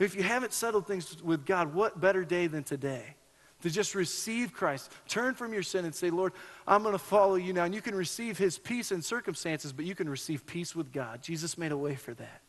If 0.00 0.16
you 0.16 0.22
haven't 0.22 0.52
settled 0.52 0.86
things 0.86 1.22
with 1.22 1.44
God, 1.46 1.74
what 1.74 2.00
better 2.00 2.24
day 2.24 2.46
than 2.46 2.64
today? 2.64 3.14
To 3.62 3.70
just 3.70 3.94
receive 3.94 4.54
Christ. 4.54 4.90
Turn 5.06 5.34
from 5.34 5.52
your 5.52 5.62
sin 5.62 5.84
and 5.84 5.94
say, 5.94 6.08
Lord, 6.08 6.32
I'm 6.66 6.82
going 6.82 6.94
to 6.94 6.98
follow 6.98 7.34
you 7.34 7.52
now. 7.52 7.64
And 7.64 7.74
you 7.74 7.82
can 7.82 7.94
receive 7.94 8.38
his 8.38 8.58
peace 8.58 8.90
in 8.90 9.02
circumstances, 9.02 9.72
but 9.72 9.84
you 9.84 9.94
can 9.94 10.08
receive 10.08 10.46
peace 10.46 10.74
with 10.74 10.90
God. 10.90 11.22
Jesus 11.22 11.58
made 11.58 11.70
a 11.70 11.76
way 11.76 11.94
for 11.94 12.14
that. 12.14 12.40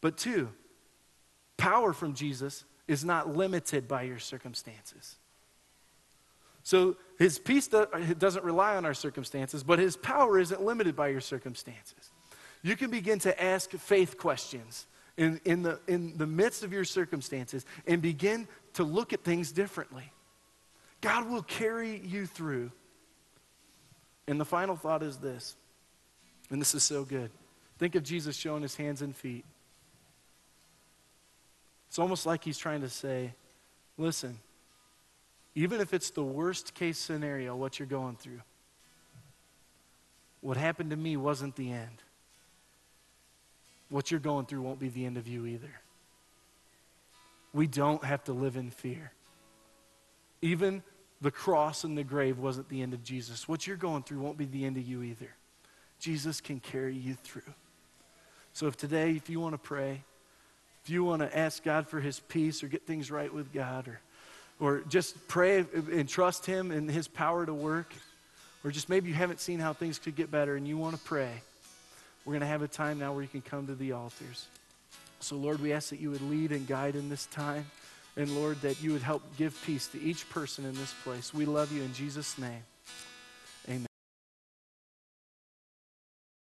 But 0.00 0.16
two, 0.16 0.48
power 1.58 1.92
from 1.92 2.14
Jesus 2.14 2.64
is 2.88 3.04
not 3.04 3.36
limited 3.36 3.86
by 3.86 4.02
your 4.02 4.18
circumstances. 4.18 5.16
So 6.62 6.96
his 7.18 7.38
peace 7.38 7.68
doesn't 7.68 8.44
rely 8.44 8.76
on 8.76 8.86
our 8.86 8.94
circumstances, 8.94 9.62
but 9.62 9.78
his 9.78 9.96
power 9.96 10.38
isn't 10.38 10.62
limited 10.62 10.96
by 10.96 11.08
your 11.08 11.20
circumstances. 11.20 12.10
You 12.62 12.76
can 12.76 12.90
begin 12.90 13.18
to 13.20 13.42
ask 13.42 13.70
faith 13.72 14.16
questions 14.16 14.86
in, 15.16 15.40
in, 15.44 15.62
the, 15.62 15.80
in 15.86 16.16
the 16.16 16.26
midst 16.26 16.62
of 16.62 16.72
your 16.72 16.84
circumstances 16.84 17.64
and 17.86 18.02
begin 18.02 18.46
to 18.74 18.84
look 18.84 19.12
at 19.12 19.24
things 19.24 19.52
differently. 19.52 20.12
God 21.00 21.28
will 21.28 21.42
carry 21.42 21.98
you 22.04 22.26
through. 22.26 22.70
And 24.28 24.40
the 24.40 24.44
final 24.44 24.76
thought 24.76 25.02
is 25.02 25.18
this, 25.18 25.56
and 26.50 26.60
this 26.60 26.74
is 26.74 26.82
so 26.82 27.04
good. 27.04 27.30
Think 27.78 27.94
of 27.94 28.02
Jesus 28.02 28.36
showing 28.36 28.62
his 28.62 28.74
hands 28.74 29.02
and 29.02 29.14
feet. 29.14 29.44
It's 31.88 31.98
almost 31.98 32.26
like 32.26 32.42
he's 32.42 32.58
trying 32.58 32.80
to 32.80 32.88
say, 32.88 33.34
listen, 33.96 34.38
even 35.54 35.80
if 35.80 35.94
it's 35.94 36.10
the 36.10 36.24
worst 36.24 36.74
case 36.74 36.98
scenario, 36.98 37.54
what 37.54 37.78
you're 37.78 37.86
going 37.86 38.16
through, 38.16 38.42
what 40.40 40.56
happened 40.56 40.90
to 40.90 40.96
me 40.96 41.16
wasn't 41.16 41.56
the 41.56 41.72
end 41.72 42.02
what 43.88 44.10
you're 44.10 44.20
going 44.20 44.46
through 44.46 44.62
won't 44.62 44.78
be 44.78 44.88
the 44.88 45.04
end 45.04 45.16
of 45.16 45.28
you 45.28 45.46
either. 45.46 45.80
We 47.52 47.66
don't 47.66 48.04
have 48.04 48.24
to 48.24 48.32
live 48.32 48.56
in 48.56 48.70
fear. 48.70 49.12
Even 50.42 50.82
the 51.20 51.30
cross 51.30 51.84
and 51.84 51.96
the 51.96 52.04
grave 52.04 52.38
wasn't 52.38 52.68
the 52.68 52.82
end 52.82 52.92
of 52.92 53.02
Jesus. 53.02 53.48
What 53.48 53.66
you're 53.66 53.76
going 53.76 54.02
through 54.02 54.20
won't 54.20 54.36
be 54.36 54.44
the 54.44 54.64
end 54.64 54.76
of 54.76 54.86
you 54.86 55.02
either. 55.02 55.30
Jesus 55.98 56.40
can 56.40 56.60
carry 56.60 56.94
you 56.94 57.14
through. 57.14 57.54
So 58.52 58.66
if 58.66 58.76
today, 58.76 59.12
if 59.12 59.30
you 59.30 59.40
want 59.40 59.54
to 59.54 59.58
pray, 59.58 60.02
if 60.84 60.90
you 60.90 61.04
want 61.04 61.22
to 61.22 61.36
ask 61.36 61.64
God 61.64 61.88
for 61.88 62.00
his 62.00 62.20
peace 62.20 62.62
or 62.62 62.68
get 62.68 62.86
things 62.86 63.10
right 63.10 63.32
with 63.32 63.52
God 63.52 63.88
or 63.88 64.00
or 64.58 64.80
just 64.88 65.28
pray 65.28 65.64
and 65.92 66.08
trust 66.08 66.46
him 66.46 66.70
and 66.70 66.90
his 66.90 67.08
power 67.08 67.44
to 67.44 67.52
work, 67.52 67.92
or 68.64 68.70
just 68.70 68.88
maybe 68.88 69.08
you 69.08 69.14
haven't 69.14 69.40
seen 69.40 69.58
how 69.58 69.72
things 69.72 69.98
could 69.98 70.16
get 70.16 70.30
better 70.30 70.56
and 70.56 70.66
you 70.66 70.78
want 70.78 70.96
to 70.96 71.02
pray. 71.02 71.30
We're 72.26 72.32
going 72.32 72.40
to 72.40 72.48
have 72.48 72.62
a 72.62 72.68
time 72.68 72.98
now 72.98 73.12
where 73.12 73.22
you 73.22 73.28
can 73.28 73.40
come 73.40 73.68
to 73.68 73.76
the 73.76 73.92
altars. 73.92 74.46
So, 75.20 75.36
Lord, 75.36 75.62
we 75.62 75.72
ask 75.72 75.90
that 75.90 76.00
you 76.00 76.10
would 76.10 76.22
lead 76.22 76.50
and 76.50 76.66
guide 76.66 76.96
in 76.96 77.08
this 77.08 77.26
time. 77.26 77.66
And, 78.16 78.34
Lord, 78.34 78.60
that 78.62 78.82
you 78.82 78.92
would 78.92 79.02
help 79.02 79.22
give 79.38 79.56
peace 79.64 79.86
to 79.88 80.02
each 80.02 80.28
person 80.28 80.64
in 80.64 80.74
this 80.74 80.92
place. 81.04 81.32
We 81.32 81.44
love 81.44 81.70
you 81.70 81.82
in 81.82 81.94
Jesus' 81.94 82.36
name. 82.36 82.64